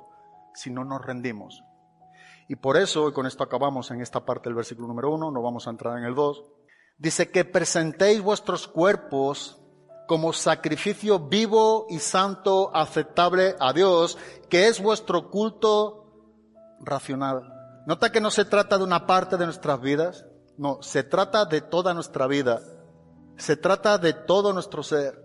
si 0.54 0.70
no 0.70 0.84
nos 0.84 1.04
rendimos. 1.04 1.62
Y 2.48 2.56
por 2.56 2.76
eso, 2.76 3.08
y 3.08 3.12
con 3.12 3.26
esto 3.26 3.42
acabamos 3.42 3.90
en 3.90 4.00
esta 4.00 4.24
parte 4.24 4.48
del 4.48 4.54
versículo 4.54 4.86
número 4.86 5.12
uno, 5.12 5.30
no 5.30 5.42
vamos 5.42 5.66
a 5.66 5.70
entrar 5.70 5.98
en 5.98 6.04
el 6.04 6.14
dos, 6.14 6.44
dice 6.96 7.30
que 7.30 7.44
presentéis 7.44 8.22
vuestros 8.22 8.68
cuerpos 8.68 9.60
como 10.06 10.32
sacrificio 10.32 11.18
vivo 11.18 11.86
y 11.88 11.98
santo, 11.98 12.70
aceptable 12.72 13.56
a 13.58 13.72
Dios, 13.72 14.16
que 14.48 14.68
es 14.68 14.80
vuestro 14.80 15.30
culto 15.30 16.04
racional. 16.80 17.52
Nota 17.86 18.12
que 18.12 18.20
no 18.20 18.30
se 18.30 18.44
trata 18.44 18.78
de 18.78 18.84
una 18.84 19.06
parte 19.06 19.36
de 19.36 19.46
nuestras 19.46 19.80
vidas, 19.80 20.24
no, 20.58 20.82
se 20.82 21.02
trata 21.02 21.44
de 21.44 21.60
toda 21.60 21.94
nuestra 21.94 22.26
vida, 22.26 22.60
se 23.36 23.56
trata 23.56 23.98
de 23.98 24.12
todo 24.12 24.52
nuestro 24.52 24.82
ser. 24.82 25.22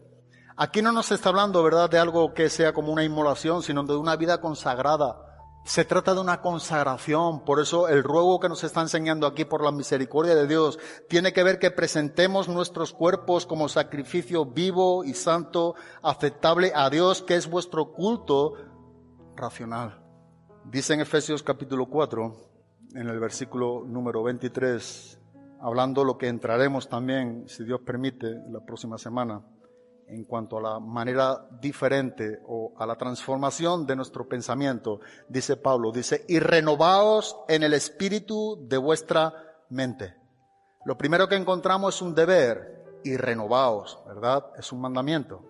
Aquí 0.57 0.81
no 0.81 0.91
nos 0.91 1.11
está 1.11 1.29
hablando, 1.29 1.63
¿verdad?, 1.63 1.89
de 1.89 1.97
algo 1.97 2.33
que 2.33 2.49
sea 2.49 2.73
como 2.73 2.91
una 2.91 3.03
inmolación, 3.03 3.63
sino 3.63 3.83
de 3.83 3.95
una 3.95 4.15
vida 4.15 4.41
consagrada. 4.41 5.27
Se 5.63 5.85
trata 5.85 6.13
de 6.13 6.19
una 6.19 6.41
consagración, 6.41 7.45
por 7.45 7.59
eso 7.59 7.87
el 7.87 8.03
ruego 8.03 8.39
que 8.39 8.49
nos 8.49 8.63
está 8.63 8.81
enseñando 8.81 9.27
aquí 9.27 9.45
por 9.45 9.63
la 9.63 9.71
misericordia 9.71 10.33
de 10.33 10.47
Dios 10.47 10.79
tiene 11.07 11.33
que 11.33 11.43
ver 11.43 11.59
que 11.59 11.69
presentemos 11.69 12.49
nuestros 12.49 12.93
cuerpos 12.93 13.45
como 13.45 13.69
sacrificio 13.69 14.45
vivo 14.45 15.03
y 15.03 15.13
santo, 15.13 15.75
aceptable 16.01 16.71
a 16.75 16.89
Dios, 16.89 17.21
que 17.21 17.35
es 17.35 17.47
vuestro 17.47 17.93
culto 17.93 18.53
racional. 19.35 20.03
Dice 20.65 20.95
en 20.95 21.01
Efesios 21.01 21.43
capítulo 21.43 21.85
4, 21.85 22.35
en 22.95 23.07
el 23.07 23.19
versículo 23.19 23.83
número 23.85 24.23
23, 24.23 25.20
hablando 25.61 26.03
lo 26.03 26.17
que 26.17 26.27
entraremos 26.27 26.89
también, 26.89 27.47
si 27.47 27.63
Dios 27.63 27.81
permite, 27.81 28.27
la 28.49 28.59
próxima 28.65 28.97
semana 28.97 29.41
en 30.11 30.25
cuanto 30.25 30.57
a 30.57 30.61
la 30.61 30.79
manera 30.79 31.47
diferente 31.61 32.41
o 32.45 32.73
a 32.77 32.85
la 32.85 32.97
transformación 32.97 33.87
de 33.87 33.95
nuestro 33.95 34.27
pensamiento, 34.27 34.99
dice 35.29 35.55
Pablo, 35.55 35.91
dice, 35.91 36.25
y 36.27 36.39
renovaos 36.39 37.37
en 37.47 37.63
el 37.63 37.73
espíritu 37.73 38.57
de 38.67 38.77
vuestra 38.77 39.33
mente. 39.69 40.15
Lo 40.83 40.97
primero 40.97 41.29
que 41.29 41.35
encontramos 41.35 41.95
es 41.95 42.01
un 42.01 42.13
deber 42.13 42.99
y 43.05 43.15
renovaos, 43.15 43.99
¿verdad? 44.05 44.47
Es 44.57 44.71
un 44.71 44.81
mandamiento. 44.81 45.43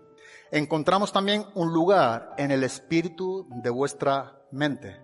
Encontramos 0.51 1.11
también 1.11 1.45
un 1.55 1.73
lugar 1.73 2.33
en 2.37 2.51
el 2.51 2.63
espíritu 2.63 3.47
de 3.63 3.69
vuestra 3.69 4.43
mente. 4.51 5.01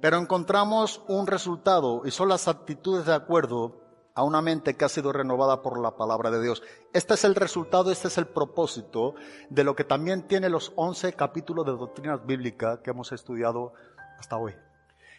Pero 0.00 0.18
encontramos 0.18 1.02
un 1.08 1.26
resultado 1.26 2.02
y 2.04 2.10
son 2.10 2.28
las 2.28 2.46
actitudes 2.46 3.06
de 3.06 3.14
acuerdo 3.14 3.81
a 4.14 4.22
una 4.22 4.42
mente 4.42 4.76
que 4.76 4.84
ha 4.84 4.88
sido 4.88 5.12
renovada 5.12 5.62
por 5.62 5.80
la 5.80 5.96
palabra 5.96 6.30
de 6.30 6.42
Dios. 6.42 6.62
Este 6.92 7.14
es 7.14 7.24
el 7.24 7.34
resultado, 7.34 7.90
este 7.90 8.08
es 8.08 8.18
el 8.18 8.26
propósito 8.26 9.14
de 9.48 9.64
lo 9.64 9.74
que 9.74 9.84
también 9.84 10.26
tiene 10.26 10.48
los 10.48 10.72
11 10.76 11.14
capítulos 11.14 11.64
de 11.64 11.72
doctrinas 11.72 12.24
bíblicas 12.26 12.80
que 12.80 12.90
hemos 12.90 13.12
estudiado 13.12 13.72
hasta 14.18 14.36
hoy. 14.36 14.54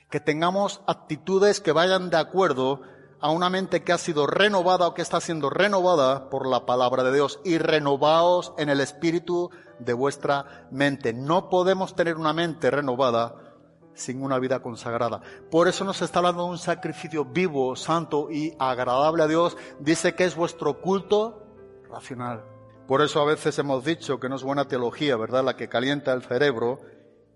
Que 0.09 0.19
tengamos 0.19 0.81
actitudes 0.85 1.59
que 1.59 1.71
vayan 1.71 2.09
de 2.09 2.17
acuerdo 2.17 2.81
a 3.19 3.31
una 3.31 3.49
mente 3.49 3.83
que 3.83 3.93
ha 3.93 3.97
sido 3.97 4.27
renovada 4.27 4.87
o 4.87 4.93
que 4.93 5.01
está 5.01 5.21
siendo 5.21 5.49
renovada 5.49 6.29
por 6.29 6.45
la 6.45 6.65
palabra 6.65 7.03
de 7.03 7.13
Dios 7.13 7.39
y 7.45 7.57
renovaos 7.57 8.53
en 8.57 8.69
el 8.69 8.81
espíritu 8.81 9.49
de 9.79 9.93
vuestra 9.93 10.67
mente. 10.71 11.13
No 11.13 11.49
podemos 11.49 11.95
tener 11.95 12.17
una 12.17 12.33
mente 12.33 12.69
renovada 12.69 13.52
sin 13.93 14.23
una 14.23 14.39
vida 14.39 14.61
consagrada. 14.61 15.21
Por 15.51 15.67
eso 15.67 15.83
nos 15.83 16.01
está 16.01 16.19
hablando 16.19 16.45
de 16.45 16.51
un 16.51 16.57
sacrificio 16.57 17.25
vivo, 17.25 17.75
santo 17.75 18.29
y 18.31 18.55
agradable 18.59 19.23
a 19.23 19.27
Dios. 19.27 19.57
Dice 19.79 20.15
que 20.15 20.25
es 20.25 20.35
vuestro 20.35 20.81
culto 20.81 21.43
racional. 21.89 22.43
Por 22.87 23.01
eso 23.01 23.21
a 23.21 23.25
veces 23.25 23.57
hemos 23.59 23.85
dicho 23.85 24.19
que 24.19 24.27
no 24.29 24.35
es 24.35 24.43
buena 24.43 24.67
teología, 24.67 25.15
¿verdad? 25.15 25.43
La 25.43 25.55
que 25.55 25.69
calienta 25.69 26.11
el 26.13 26.23
cerebro 26.23 26.79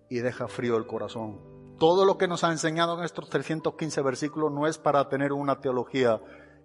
y 0.10 0.18
deja 0.18 0.47
frío 0.47 0.78
el 0.78 0.88
corazón. 0.88 1.39
Todo 1.80 2.05
lo 2.05 2.18
que 2.18 2.28
nos 2.28 2.43
ha 2.43 2.51
enseñado 2.51 2.97
en 2.97 3.05
estos 3.05 3.30
315 3.30 4.01
versículos 4.01 4.51
no 4.51 4.68
es 4.68 4.78
para 4.78 5.08
tener 5.10 5.32
una 5.32 5.62
teología 5.62 6.20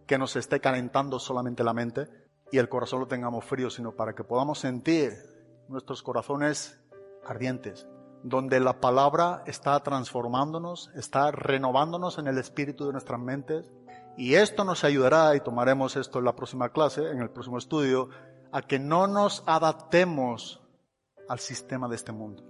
que 0.06 0.18
nos 0.18 0.36
esté 0.36 0.60
calentando 0.60 1.18
solamente 1.18 1.62
la 1.62 1.74
mente 1.74 2.08
y 2.50 2.58
el 2.58 2.68
corazón 2.68 3.00
lo 3.00 3.06
tengamos 3.06 3.44
frío, 3.44 3.70
sino 3.70 3.92
para 3.92 4.14
que 4.14 4.24
podamos 4.24 4.58
sentir 4.58 5.12
nuestros 5.68 6.02
corazones 6.02 6.78
ardientes, 7.24 7.86
donde 8.22 8.60
la 8.60 8.80
palabra 8.80 9.42
está 9.46 9.78
transformándonos, 9.80 10.90
está 10.94 11.30
renovándonos 11.32 12.18
en 12.18 12.28
el 12.28 12.38
espíritu 12.38 12.86
de 12.86 12.92
nuestras 12.92 13.20
mentes. 13.20 13.70
Y 14.16 14.34
esto 14.34 14.64
nos 14.64 14.84
ayudará, 14.84 15.34
y 15.34 15.40
tomaremos 15.40 15.96
esto 15.96 16.18
en 16.18 16.26
la 16.26 16.36
próxima 16.36 16.68
clase, 16.68 17.10
en 17.10 17.20
el 17.20 17.30
próximo 17.30 17.58
estudio, 17.58 18.10
a 18.52 18.62
que 18.62 18.78
no 18.78 19.06
nos 19.06 19.42
adaptemos 19.46 20.60
al 21.28 21.38
sistema 21.38 21.88
de 21.88 21.96
este 21.96 22.12
mundo, 22.12 22.44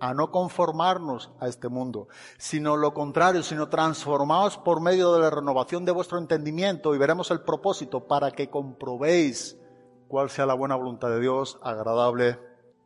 a 0.00 0.14
no 0.14 0.30
conformarnos 0.30 1.32
a 1.40 1.48
este 1.48 1.68
mundo, 1.68 2.06
sino 2.38 2.76
lo 2.76 2.94
contrario, 2.94 3.42
sino 3.42 3.68
transformados 3.68 4.56
por 4.58 4.80
medio 4.80 5.12
de 5.12 5.20
la 5.20 5.30
renovación 5.30 5.84
de 5.84 5.92
vuestro 5.92 6.18
entendimiento 6.18 6.94
y 6.94 6.98
veremos 6.98 7.32
el 7.32 7.40
propósito 7.40 8.06
para 8.06 8.30
que 8.30 8.48
comprobéis 8.48 9.58
cuál 10.06 10.30
sea 10.30 10.46
la 10.46 10.54
buena 10.54 10.76
voluntad 10.76 11.08
de 11.08 11.20
Dios, 11.20 11.58
agradable 11.62 12.38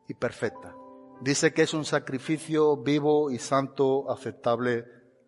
y 0.08 0.14
perfecta 0.14 0.74
dice 1.22 1.54
que 1.54 1.62
es 1.62 1.74
un 1.74 1.84
sacrificio 1.84 2.76
vivo 2.76 3.30
y 3.30 3.38
santo 3.38 4.10
aceptable 4.10 4.84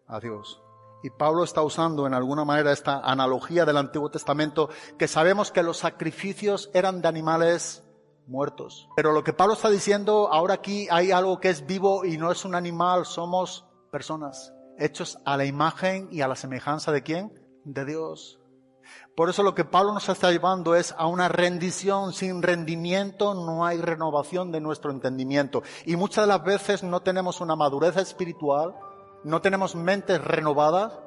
a 0.07 0.21
Dios. 0.21 0.61
Y 1.03 1.11
Pablo 1.11 1.45
está 1.45 1.63
usando 1.63 2.07
en 2.07 2.15
alguna 2.15 2.45
manera 2.45 2.73
esta 2.73 2.99
analogía 3.01 3.65
del 3.65 3.77
Antiguo 3.77 4.11
Testamento, 4.11 4.71
que 4.99 5.07
sabemos 5.07 5.53
que 5.53 5.63
los 5.63 5.79
sacrificios 5.79 6.71
eran 6.73 7.03
de 7.03 7.09
animales 7.09 7.85
muertos. 8.27 8.89
Pero 8.97 9.13
lo 9.13 9.23
que 9.23 9.35
Pablo 9.35 9.55
está 9.55 9.69
diciendo, 9.69 10.33
ahora 10.33 10.55
aquí 10.55 10.89
hay 10.91 11.11
algo 11.11 11.41
que 11.41 11.51
es 11.51 11.67
vivo 11.67 12.05
y 12.05 12.17
no 12.17 12.33
es 12.33 12.45
un 12.45 12.55
animal, 12.55 13.05
somos 13.05 13.67
personas, 13.93 14.55
hechos 14.79 15.19
a 15.25 15.37
la 15.37 15.45
imagen 15.45 16.09
y 16.11 16.23
a 16.23 16.29
la 16.29 16.37
semejanza 16.37 16.91
de 16.91 17.03
quién? 17.03 17.33
De 17.65 17.85
Dios. 17.85 18.41
Por 19.17 19.31
eso 19.31 19.43
lo 19.43 19.55
que 19.55 19.65
Pablo 19.65 19.93
nos 19.93 20.09
está 20.09 20.31
llevando 20.31 20.75
es 20.75 20.95
a 20.99 21.07
una 21.07 21.29
rendición. 21.29 22.13
Sin 22.13 22.43
rendimiento 22.43 23.35
no 23.35 23.65
hay 23.65 23.81
renovación 23.81 24.53
de 24.53 24.61
nuestro 24.61 24.91
entendimiento. 24.91 25.63
Y 25.85 25.97
muchas 25.97 26.25
de 26.25 26.29
las 26.29 26.43
veces 26.43 26.83
no 26.83 27.01
tenemos 27.01 27.41
una 27.41 27.57
madurez 27.57 27.97
espiritual, 27.97 28.75
no 29.23 29.41
tenemos 29.41 29.75
mentes 29.75 30.23
renovadas, 30.23 30.99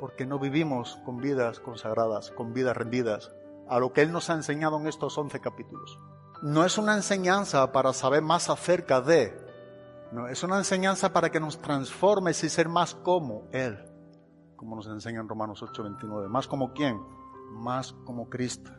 porque 0.00 0.24
no 0.24 0.38
vivimos 0.38 0.98
con 1.04 1.18
vidas 1.18 1.60
consagradas, 1.60 2.30
con 2.30 2.54
vidas 2.54 2.74
rendidas, 2.74 3.30
a 3.68 3.78
lo 3.78 3.92
que 3.92 4.00
Él 4.00 4.12
nos 4.12 4.30
ha 4.30 4.32
enseñado 4.32 4.78
en 4.80 4.86
estos 4.86 5.16
once 5.18 5.40
capítulos. 5.40 5.98
No 6.42 6.64
es 6.64 6.78
una 6.78 6.94
enseñanza 6.94 7.70
para 7.70 7.92
saber 7.92 8.22
más 8.22 8.48
acerca 8.48 9.02
de, 9.02 9.38
no, 10.10 10.26
es 10.26 10.42
una 10.42 10.56
enseñanza 10.56 11.12
para 11.12 11.28
que 11.28 11.38
nos 11.38 11.58
transformes 11.60 12.42
y 12.42 12.48
ser 12.48 12.70
más 12.70 12.94
como 12.94 13.46
Él, 13.52 13.78
como 14.56 14.74
nos 14.74 14.86
enseña 14.86 15.20
en 15.20 15.28
Romanos 15.28 15.62
8:29. 15.62 16.28
¿Más 16.28 16.48
como 16.48 16.72
quién? 16.72 16.98
Más 17.50 17.92
como 18.04 18.28
Cristo. 18.28 18.70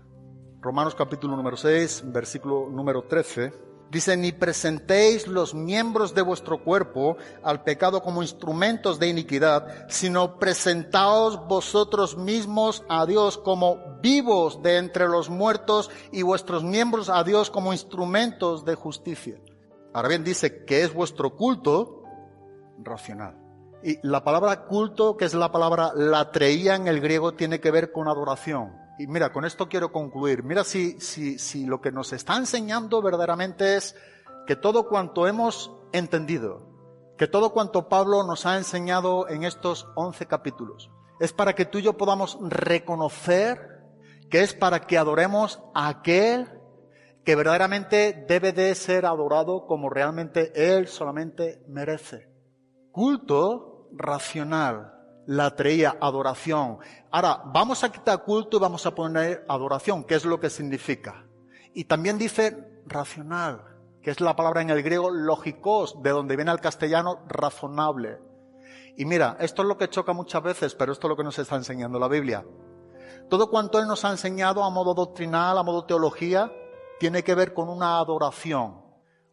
Romanos 0.62 0.96
capítulo 0.96 1.36
número 1.36 1.58
6, 1.58 2.04
versículo 2.08 2.70
número 2.70 3.04
13. 3.04 3.52
Dice, 3.92 4.16
ni 4.16 4.32
presentéis 4.32 5.28
los 5.28 5.54
miembros 5.54 6.16
de 6.16 6.22
vuestro 6.22 6.64
cuerpo 6.64 7.18
al 7.44 7.64
pecado 7.64 8.02
como 8.02 8.22
instrumentos 8.22 9.00
de 9.00 9.10
iniquidad, 9.10 9.86
sino 9.90 10.40
presentaos 10.40 11.46
vosotros 11.48 12.16
mismos 12.16 12.86
a 12.88 13.06
Dios 13.06 13.38
como 13.38 14.00
vivos 14.02 14.64
de 14.64 14.78
entre 14.78 15.10
los 15.10 15.30
muertos 15.30 15.92
y 16.14 16.22
vuestros 16.22 16.64
miembros 16.64 17.10
a 17.10 17.24
Dios 17.26 17.50
como 17.50 17.74
instrumentos 17.74 18.64
de 18.64 18.76
justicia. 18.76 19.42
Ahora 19.94 20.08
bien, 20.08 20.24
dice 20.24 20.64
que 20.64 20.84
es 20.84 20.94
vuestro 20.94 21.36
culto 21.36 22.04
racional. 22.82 23.36
Y 23.84 24.00
la 24.08 24.24
palabra 24.24 24.66
culto, 24.66 25.18
que 25.18 25.26
es 25.26 25.34
la 25.34 25.52
palabra 25.52 25.92
latreía 25.96 26.76
en 26.76 26.88
el 26.88 27.02
griego, 27.02 27.34
tiene 27.34 27.60
que 27.60 27.72
ver 27.72 27.92
con 27.92 28.08
adoración. 28.08 28.74
Y 29.00 29.08
mira, 29.08 29.32
con 29.32 29.46
esto 29.46 29.68
quiero 29.68 29.92
concluir. 29.92 30.44
Mira 30.44 30.64
si, 30.64 31.00
si, 31.00 31.40
si 31.40 31.66
lo 31.66 31.82
que 31.82 31.92
nos 31.92 32.14
está 32.14 32.38
enseñando 32.38 33.02
verdaderamente 33.02 33.76
es 33.76 33.96
que 34.46 34.56
todo 34.56 34.88
cuanto 34.88 35.28
hemos 35.28 35.72
entendido, 35.92 36.68
que 37.18 37.28
todo 37.28 37.52
cuanto 37.52 37.90
Pablo 37.90 38.24
nos 38.24 38.46
ha 38.46 38.58
enseñado 38.58 39.28
en 39.30 39.44
estos 39.44 39.88
once 39.96 40.28
capítulos, 40.28 40.92
es 41.20 41.34
para 41.34 41.54
que 41.54 41.66
tú 41.66 41.80
y 41.80 41.84
yo 41.84 41.98
podamos 41.98 42.38
reconocer 42.42 43.72
que 44.30 44.42
es 44.42 44.54
para 44.54 44.82
que 44.82 44.98
adoremos 44.98 45.60
a 45.74 45.90
aquel 45.90 46.48
que 47.24 47.36
verdaderamente 47.36 48.26
debe 48.28 48.54
de 48.54 48.74
ser 48.76 49.06
adorado 49.06 49.68
como 49.68 49.90
realmente 49.90 50.52
Él 50.56 50.88
solamente 50.88 51.64
merece. 51.68 52.30
Culto 52.92 53.71
racional, 53.94 54.94
la 55.26 55.56
traía 55.56 55.98
adoración. 56.02 56.80
Ahora, 57.12 57.42
vamos 57.46 57.84
a 57.84 57.92
quitar 57.92 58.24
culto 58.24 58.58
y 58.58 58.60
vamos 58.60 58.86
a 58.86 58.96
poner 58.96 59.46
adoración, 59.48 60.04
¿qué 60.04 60.16
es 60.16 60.26
lo 60.26 60.40
que 60.40 60.50
significa? 60.50 61.26
Y 61.74 61.86
también 61.86 62.18
dice 62.18 62.82
racional, 62.86 63.64
que 64.02 64.12
es 64.12 64.20
la 64.20 64.36
palabra 64.36 64.62
en 64.62 64.70
el 64.70 64.84
griego 64.84 65.12
lógicos, 65.12 66.02
de 66.02 66.10
donde 66.10 66.36
viene 66.36 66.52
el 66.52 66.60
castellano 66.60 67.20
razonable. 67.28 68.20
Y 68.98 69.06
mira, 69.06 69.38
esto 69.40 69.62
es 69.62 69.68
lo 69.68 69.78
que 69.78 69.90
choca 69.90 70.14
muchas 70.14 70.44
veces, 70.44 70.76
pero 70.76 70.92
esto 70.92 71.08
es 71.08 71.10
lo 71.10 71.18
que 71.18 71.24
nos 71.24 71.40
está 71.40 71.56
enseñando 71.56 72.00
la 72.00 72.08
Biblia. 72.08 72.46
Todo 73.30 73.50
cuanto 73.50 73.80
Él 73.80 73.88
nos 73.88 74.04
ha 74.04 74.12
enseñado 74.12 74.64
a 74.64 74.70
modo 74.70 74.94
doctrinal, 74.94 75.58
a 75.58 75.64
modo 75.64 75.86
teología, 75.86 76.52
tiene 77.00 77.24
que 77.24 77.36
ver 77.36 77.54
con 77.54 77.70
una 77.70 78.00
adoración, 78.00 78.82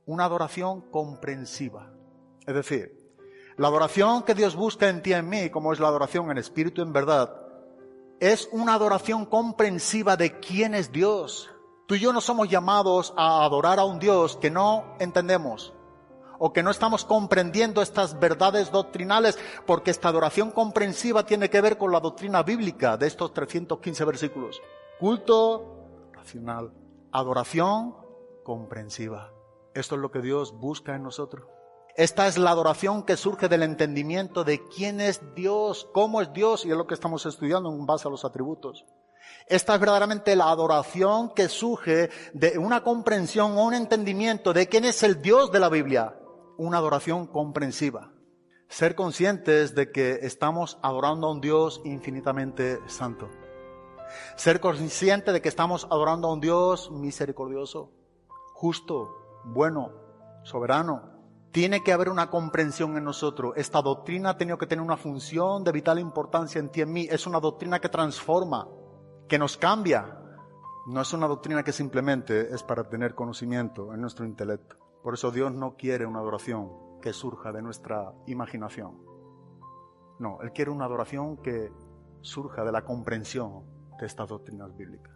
una 0.06 0.24
adoración 0.24 0.82
comprensiva. 0.90 1.92
Es 2.46 2.54
decir, 2.54 2.97
La 3.58 3.66
adoración 3.66 4.22
que 4.22 4.36
Dios 4.36 4.54
busca 4.54 4.88
en 4.88 5.02
ti 5.02 5.10
y 5.10 5.14
en 5.14 5.28
mí, 5.28 5.50
como 5.50 5.72
es 5.72 5.80
la 5.80 5.88
adoración 5.88 6.30
en 6.30 6.38
espíritu 6.38 6.80
y 6.80 6.84
en 6.84 6.92
verdad, 6.92 7.34
es 8.20 8.48
una 8.52 8.74
adoración 8.74 9.26
comprensiva 9.26 10.16
de 10.16 10.38
quién 10.38 10.76
es 10.76 10.92
Dios. 10.92 11.50
Tú 11.86 11.96
y 11.96 11.98
yo 11.98 12.12
no 12.12 12.20
somos 12.20 12.48
llamados 12.48 13.12
a 13.16 13.44
adorar 13.44 13.80
a 13.80 13.84
un 13.84 13.98
Dios 13.98 14.36
que 14.36 14.48
no 14.48 14.94
entendemos 15.00 15.74
o 16.38 16.52
que 16.52 16.62
no 16.62 16.70
estamos 16.70 17.04
comprendiendo 17.04 17.82
estas 17.82 18.20
verdades 18.20 18.70
doctrinales, 18.70 19.36
porque 19.66 19.90
esta 19.90 20.06
adoración 20.08 20.52
comprensiva 20.52 21.26
tiene 21.26 21.50
que 21.50 21.60
ver 21.60 21.78
con 21.78 21.90
la 21.90 21.98
doctrina 21.98 22.44
bíblica 22.44 22.96
de 22.96 23.08
estos 23.08 23.34
315 23.34 24.04
versículos. 24.04 24.62
Culto 25.00 25.84
racional, 26.12 26.72
adoración 27.10 27.96
comprensiva. 28.44 29.32
Esto 29.74 29.96
es 29.96 30.00
lo 30.00 30.12
que 30.12 30.20
Dios 30.20 30.52
busca 30.52 30.94
en 30.94 31.02
nosotros. 31.02 31.57
Esta 31.98 32.28
es 32.28 32.38
la 32.38 32.52
adoración 32.52 33.02
que 33.02 33.16
surge 33.16 33.48
del 33.48 33.64
entendimiento 33.64 34.44
de 34.44 34.64
quién 34.68 35.00
es 35.00 35.20
Dios, 35.34 35.88
cómo 35.92 36.20
es 36.20 36.32
Dios, 36.32 36.64
y 36.64 36.70
es 36.70 36.76
lo 36.76 36.86
que 36.86 36.94
estamos 36.94 37.26
estudiando 37.26 37.70
en 37.70 37.86
base 37.86 38.06
a 38.06 38.10
los 38.12 38.24
atributos. 38.24 38.86
Esta 39.48 39.74
es 39.74 39.80
verdaderamente 39.80 40.36
la 40.36 40.48
adoración 40.48 41.34
que 41.34 41.48
surge 41.48 42.08
de 42.34 42.56
una 42.56 42.84
comprensión 42.84 43.58
o 43.58 43.64
un 43.64 43.74
entendimiento 43.74 44.52
de 44.52 44.68
quién 44.68 44.84
es 44.84 45.02
el 45.02 45.20
Dios 45.20 45.50
de 45.50 45.58
la 45.58 45.68
Biblia. 45.68 46.16
Una 46.56 46.78
adoración 46.78 47.26
comprensiva. 47.26 48.12
Ser 48.68 48.94
conscientes 48.94 49.74
de 49.74 49.90
que 49.90 50.20
estamos 50.22 50.78
adorando 50.82 51.26
a 51.26 51.32
un 51.32 51.40
Dios 51.40 51.80
infinitamente 51.84 52.78
santo. 52.86 53.28
Ser 54.36 54.60
conscientes 54.60 55.34
de 55.34 55.42
que 55.42 55.48
estamos 55.48 55.88
adorando 55.90 56.28
a 56.28 56.32
un 56.34 56.40
Dios 56.40 56.92
misericordioso, 56.92 57.90
justo, 58.54 59.42
bueno, 59.46 59.90
soberano, 60.44 61.17
tiene 61.52 61.82
que 61.82 61.92
haber 61.92 62.08
una 62.08 62.28
comprensión 62.30 62.96
en 62.96 63.04
nosotros. 63.04 63.54
Esta 63.56 63.80
doctrina 63.80 64.30
ha 64.30 64.36
tenido 64.36 64.58
que 64.58 64.66
tener 64.66 64.84
una 64.84 64.96
función 64.96 65.64
de 65.64 65.72
vital 65.72 65.98
importancia 65.98 66.58
en 66.58 66.68
ti 66.68 66.82
en 66.82 66.92
mí. 66.92 67.06
Es 67.10 67.26
una 67.26 67.40
doctrina 67.40 67.80
que 67.80 67.88
transforma, 67.88 68.68
que 69.28 69.38
nos 69.38 69.56
cambia. 69.56 70.20
No 70.86 71.00
es 71.00 71.12
una 71.12 71.26
doctrina 71.26 71.62
que 71.62 71.72
simplemente 71.72 72.54
es 72.54 72.62
para 72.62 72.84
tener 72.88 73.14
conocimiento 73.14 73.94
en 73.94 74.00
nuestro 74.00 74.26
intelecto. 74.26 74.76
Por 75.02 75.14
eso 75.14 75.30
Dios 75.30 75.52
no 75.52 75.74
quiere 75.76 76.06
una 76.06 76.18
adoración 76.18 77.00
que 77.00 77.12
surja 77.12 77.52
de 77.52 77.62
nuestra 77.62 78.12
imaginación. 78.26 78.98
No, 80.18 80.40
Él 80.42 80.52
quiere 80.52 80.70
una 80.70 80.84
adoración 80.84 81.36
que 81.38 81.72
surja 82.20 82.64
de 82.64 82.72
la 82.72 82.84
comprensión 82.84 83.64
de 83.98 84.06
estas 84.06 84.28
doctrinas 84.28 84.76
bíblicas, 84.76 85.14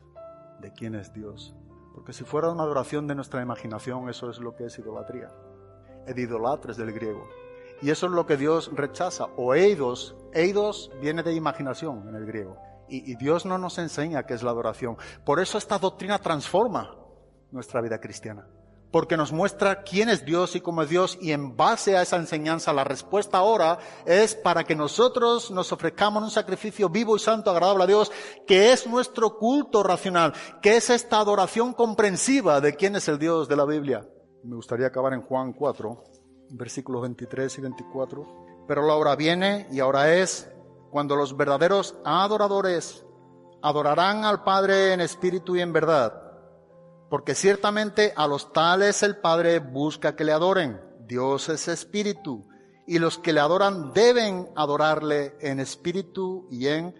de 0.61 0.72
quién 0.72 0.95
es 0.95 1.12
Dios. 1.12 1.57
Porque 1.95 2.12
si 2.12 2.24
fuera 2.24 2.51
una 2.51 2.62
adoración 2.62 3.07
de 3.07 3.14
nuestra 3.14 3.43
imaginación, 3.43 4.09
eso 4.09 4.30
es 4.30 4.39
lo 4.39 4.55
que 4.55 4.66
es 4.66 4.78
idolatría 4.78 5.28
idolatres 6.07 6.77
del 6.77 6.93
griego. 6.93 7.29
Y 7.81 7.91
eso 7.91 8.07
es 8.07 8.13
lo 8.13 8.27
que 8.27 8.37
Dios 8.37 8.71
rechaza. 8.75 9.27
O 9.37 9.55
eidos, 9.55 10.15
eidos 10.33 10.91
viene 11.01 11.23
de 11.23 11.35
imaginación 11.35 12.09
en 12.09 12.15
el 12.15 12.27
griego. 12.27 12.57
Y, 12.89 13.11
y 13.11 13.17
Dios 13.17 13.45
no 13.45 13.59
nos 13.59 13.79
enseña 13.79 14.25
qué 14.25 14.35
es 14.35 14.43
la 14.43 14.51
adoración. 14.51 14.97
Por 15.25 15.41
eso 15.41 15.59
esta 15.59 15.79
doctrina 15.79 16.19
transforma 16.19 16.97
nuestra 17.51 17.81
vida 17.81 17.99
cristiana 18.01 18.47
porque 18.93 19.17
nos 19.17 19.33
muestra 19.33 19.83
quién 19.83 20.11
es 20.11 20.25
Dios 20.25 20.55
y 20.55 20.61
cómo 20.61 20.83
es 20.83 20.91
Dios 20.91 21.19
y 21.21 21.33
en 21.33 21.57
base 21.57 21.97
a 21.97 22.03
esa 22.03 22.17
enseñanza 22.17 22.73
la 22.73 22.85
respuesta 22.85 23.39
ahora 23.39 23.79
es 24.05 24.35
para 24.35 24.65
que 24.65 24.77
nosotros 24.77 25.51
nos 25.51 25.73
ofrezcamos 25.73 26.23
un 26.23 26.31
sacrificio 26.31 26.91
vivo 26.91 27.17
y 27.17 27.19
santo 27.19 27.51
agradable 27.51 27.85
a 27.85 27.87
Dios, 27.87 28.13
que 28.47 28.73
es 28.73 28.87
nuestro 28.87 29.39
culto 29.39 29.83
racional, 29.83 30.35
que 30.61 30.77
es 30.77 30.91
esta 30.91 31.19
adoración 31.19 31.73
comprensiva 31.73 32.61
de 32.61 32.77
quién 32.77 32.95
es 32.95 33.09
el 33.09 33.19
Dios 33.19 33.49
de 33.49 33.57
la 33.57 33.65
Biblia. 33.65 34.07
Me 34.45 34.57
gustaría 34.57 34.88
acabar 34.88 35.12
en 35.12 35.22
Juan 35.22 35.53
4, 35.53 36.05
versículos 36.51 37.03
23 37.03 37.59
y 37.59 37.61
24. 37.61 38.64
Pero 38.66 38.86
la 38.86 38.95
hora 38.97 39.14
viene 39.14 39.68
y 39.70 39.78
ahora 39.78 40.12
es 40.14 40.51
cuando 40.90 41.14
los 41.14 41.36
verdaderos 41.36 41.95
adoradores 42.05 43.05
adorarán 43.62 44.24
al 44.24 44.43
Padre 44.43 44.95
en 44.95 45.01
espíritu 45.01 45.55
y 45.55 45.61
en 45.61 45.72
verdad. 45.72 46.20
Porque 47.09 47.36
ciertamente 47.36 48.12
a 48.16 48.26
los 48.26 48.53
tales 48.53 49.05
el 49.05 49.16
Padre 49.18 49.61
busca 49.61 50.16
que 50.16 50.24
le 50.24 50.32
adoren. 50.32 50.80
Dios 51.07 51.49
es 51.49 51.68
espíritu 51.68 52.49
y 52.86 52.99
los 52.99 53.18
que 53.18 53.32
le 53.32 53.40
adoran 53.40 53.93
deben 53.93 54.51
adorarle 54.57 55.36
en 55.40 55.61
espíritu 55.61 56.49
y 56.51 56.66
en 56.66 56.97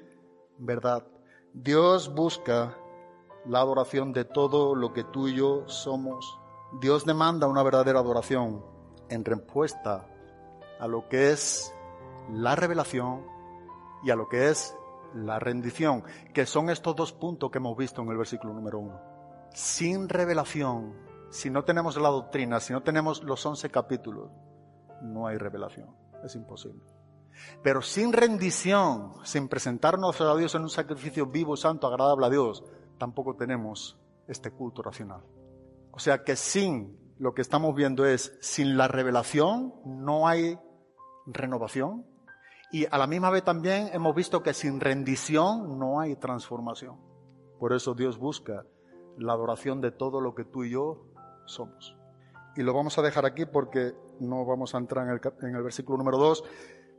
verdad. 0.59 1.05
Dios 1.53 2.15
busca 2.15 2.77
la 3.47 3.59
adoración 3.59 4.13
de 4.13 4.25
todo 4.25 4.77
lo 4.77 4.93
que 4.93 5.03
tú 5.03 5.27
y 5.27 5.35
yo 5.35 5.65
somos 5.67 6.39
Dios 6.81 7.05
demanda 7.05 7.47
una 7.47 7.63
verdadera 7.63 8.01
adoración 8.01 8.65
en 9.11 9.25
respuesta 9.25 10.07
a 10.81 10.87
lo 10.87 11.09
que 11.09 11.31
es 11.31 11.75
la 12.31 12.57
revelación 12.57 13.27
y 14.03 14.11
a 14.11 14.17
lo 14.17 14.29
que 14.29 14.49
es 14.49 14.75
la 15.15 15.39
rendición, 15.39 16.03
que 16.33 16.47
son 16.47 16.71
estos 16.71 16.97
dos 16.97 17.13
puntos 17.13 17.51
que 17.51 17.59
hemos 17.59 17.77
visto 17.77 18.01
en 18.01 18.09
el 18.09 18.17
versículo 18.17 18.55
número 18.55 18.79
uno. 18.79 19.01
Sin 19.53 20.09
revelación, 20.09 20.95
si 21.31 21.51
no 21.51 21.63
tenemos 21.65 21.97
la 21.99 22.09
doctrina, 22.09 22.59
si 22.59 22.73
no 22.73 22.83
tenemos 22.83 23.23
los 23.23 23.45
once 23.45 23.71
capítulos, 23.71 24.31
no 25.03 25.27
hay 25.27 25.37
revelación. 25.37 25.95
Es 26.25 26.35
imposible. 26.37 26.83
Pero 27.63 27.83
sin 27.83 28.13
rendición, 28.13 29.13
sin 29.25 29.49
presentarnos 29.49 30.21
a 30.21 30.35
Dios 30.37 30.55
en 30.55 30.63
un 30.63 30.71
sacrificio 30.71 31.27
vivo, 31.27 31.57
santo, 31.57 31.87
agradable 31.87 32.27
a 32.27 32.31
Dios, 32.31 32.65
tampoco 32.99 33.37
tenemos 33.37 33.99
este 34.27 34.51
culto 34.51 34.83
racional. 34.83 35.23
O 35.93 35.99
sea 35.99 36.25
que 36.25 36.37
sin 36.37 36.99
lo 37.19 37.35
que 37.35 37.43
estamos 37.43 37.75
viendo 37.77 38.05
es, 38.05 38.37
sin 38.41 38.77
la 38.77 38.89
revelación 38.89 39.75
no 39.85 40.27
hay 40.27 40.59
renovación. 41.27 42.05
Y 42.73 42.87
a 42.91 42.99
la 42.99 43.07
misma 43.07 43.31
vez 43.31 43.45
también 43.45 43.91
hemos 43.93 44.15
visto 44.15 44.43
que 44.43 44.55
sin 44.55 44.81
rendición 44.81 45.79
no 45.79 46.01
hay 46.01 46.17
transformación. 46.17 46.99
Por 47.59 47.75
eso 47.75 47.95
Dios 47.95 48.19
busca 48.19 48.65
la 49.19 49.35
adoración 49.35 49.81
de 49.81 49.93
todo 49.93 50.21
lo 50.21 50.35
que 50.35 50.45
tú 50.45 50.65
y 50.65 50.71
yo 50.71 51.05
somos. 51.45 51.97
Y 52.57 52.63
lo 52.63 52.75
vamos 52.75 52.99
a 52.99 53.03
dejar 53.03 53.27
aquí 53.27 53.45
porque 53.47 53.93
no 54.21 54.45
vamos 54.45 54.75
a 54.75 54.79
entrar 54.79 55.07
en 55.07 55.13
el, 55.13 55.21
en 55.49 55.55
el 55.55 55.63
versículo 55.63 55.99
número 55.99 56.19
2, 56.19 56.45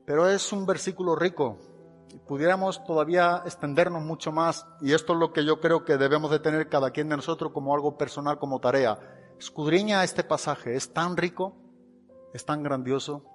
pero 0.05 0.29
es 0.29 0.53
un 0.53 0.65
versículo 0.65 1.15
rico. 1.15 1.57
Pudiéramos 2.27 2.83
todavía 2.85 3.41
extendernos 3.45 4.03
mucho 4.03 4.31
más, 4.31 4.67
y 4.81 4.93
esto 4.93 5.13
es 5.13 5.19
lo 5.19 5.33
que 5.33 5.45
yo 5.45 5.59
creo 5.59 5.85
que 5.85 5.97
debemos 5.97 6.31
de 6.31 6.39
tener 6.39 6.69
cada 6.69 6.91
quien 6.91 7.09
de 7.09 7.17
nosotros 7.17 7.51
como 7.51 7.73
algo 7.73 7.97
personal, 7.97 8.39
como 8.39 8.59
tarea 8.59 8.99
escudriña 9.39 10.03
este 10.03 10.23
pasaje. 10.23 10.75
Es 10.75 10.93
tan 10.93 11.17
rico, 11.17 11.55
es 12.33 12.45
tan 12.45 12.63
grandioso 12.63 13.25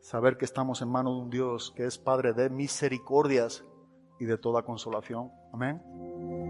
saber 0.00 0.36
que 0.36 0.44
estamos 0.44 0.82
en 0.82 0.90
manos 0.90 1.14
de 1.16 1.22
un 1.22 1.30
Dios 1.30 1.72
que 1.76 1.86
es 1.86 1.98
Padre 1.98 2.32
de 2.32 2.50
misericordias 2.50 3.64
y 4.18 4.24
de 4.24 4.38
toda 4.38 4.62
consolación. 4.62 5.30
Amén. 5.52 6.41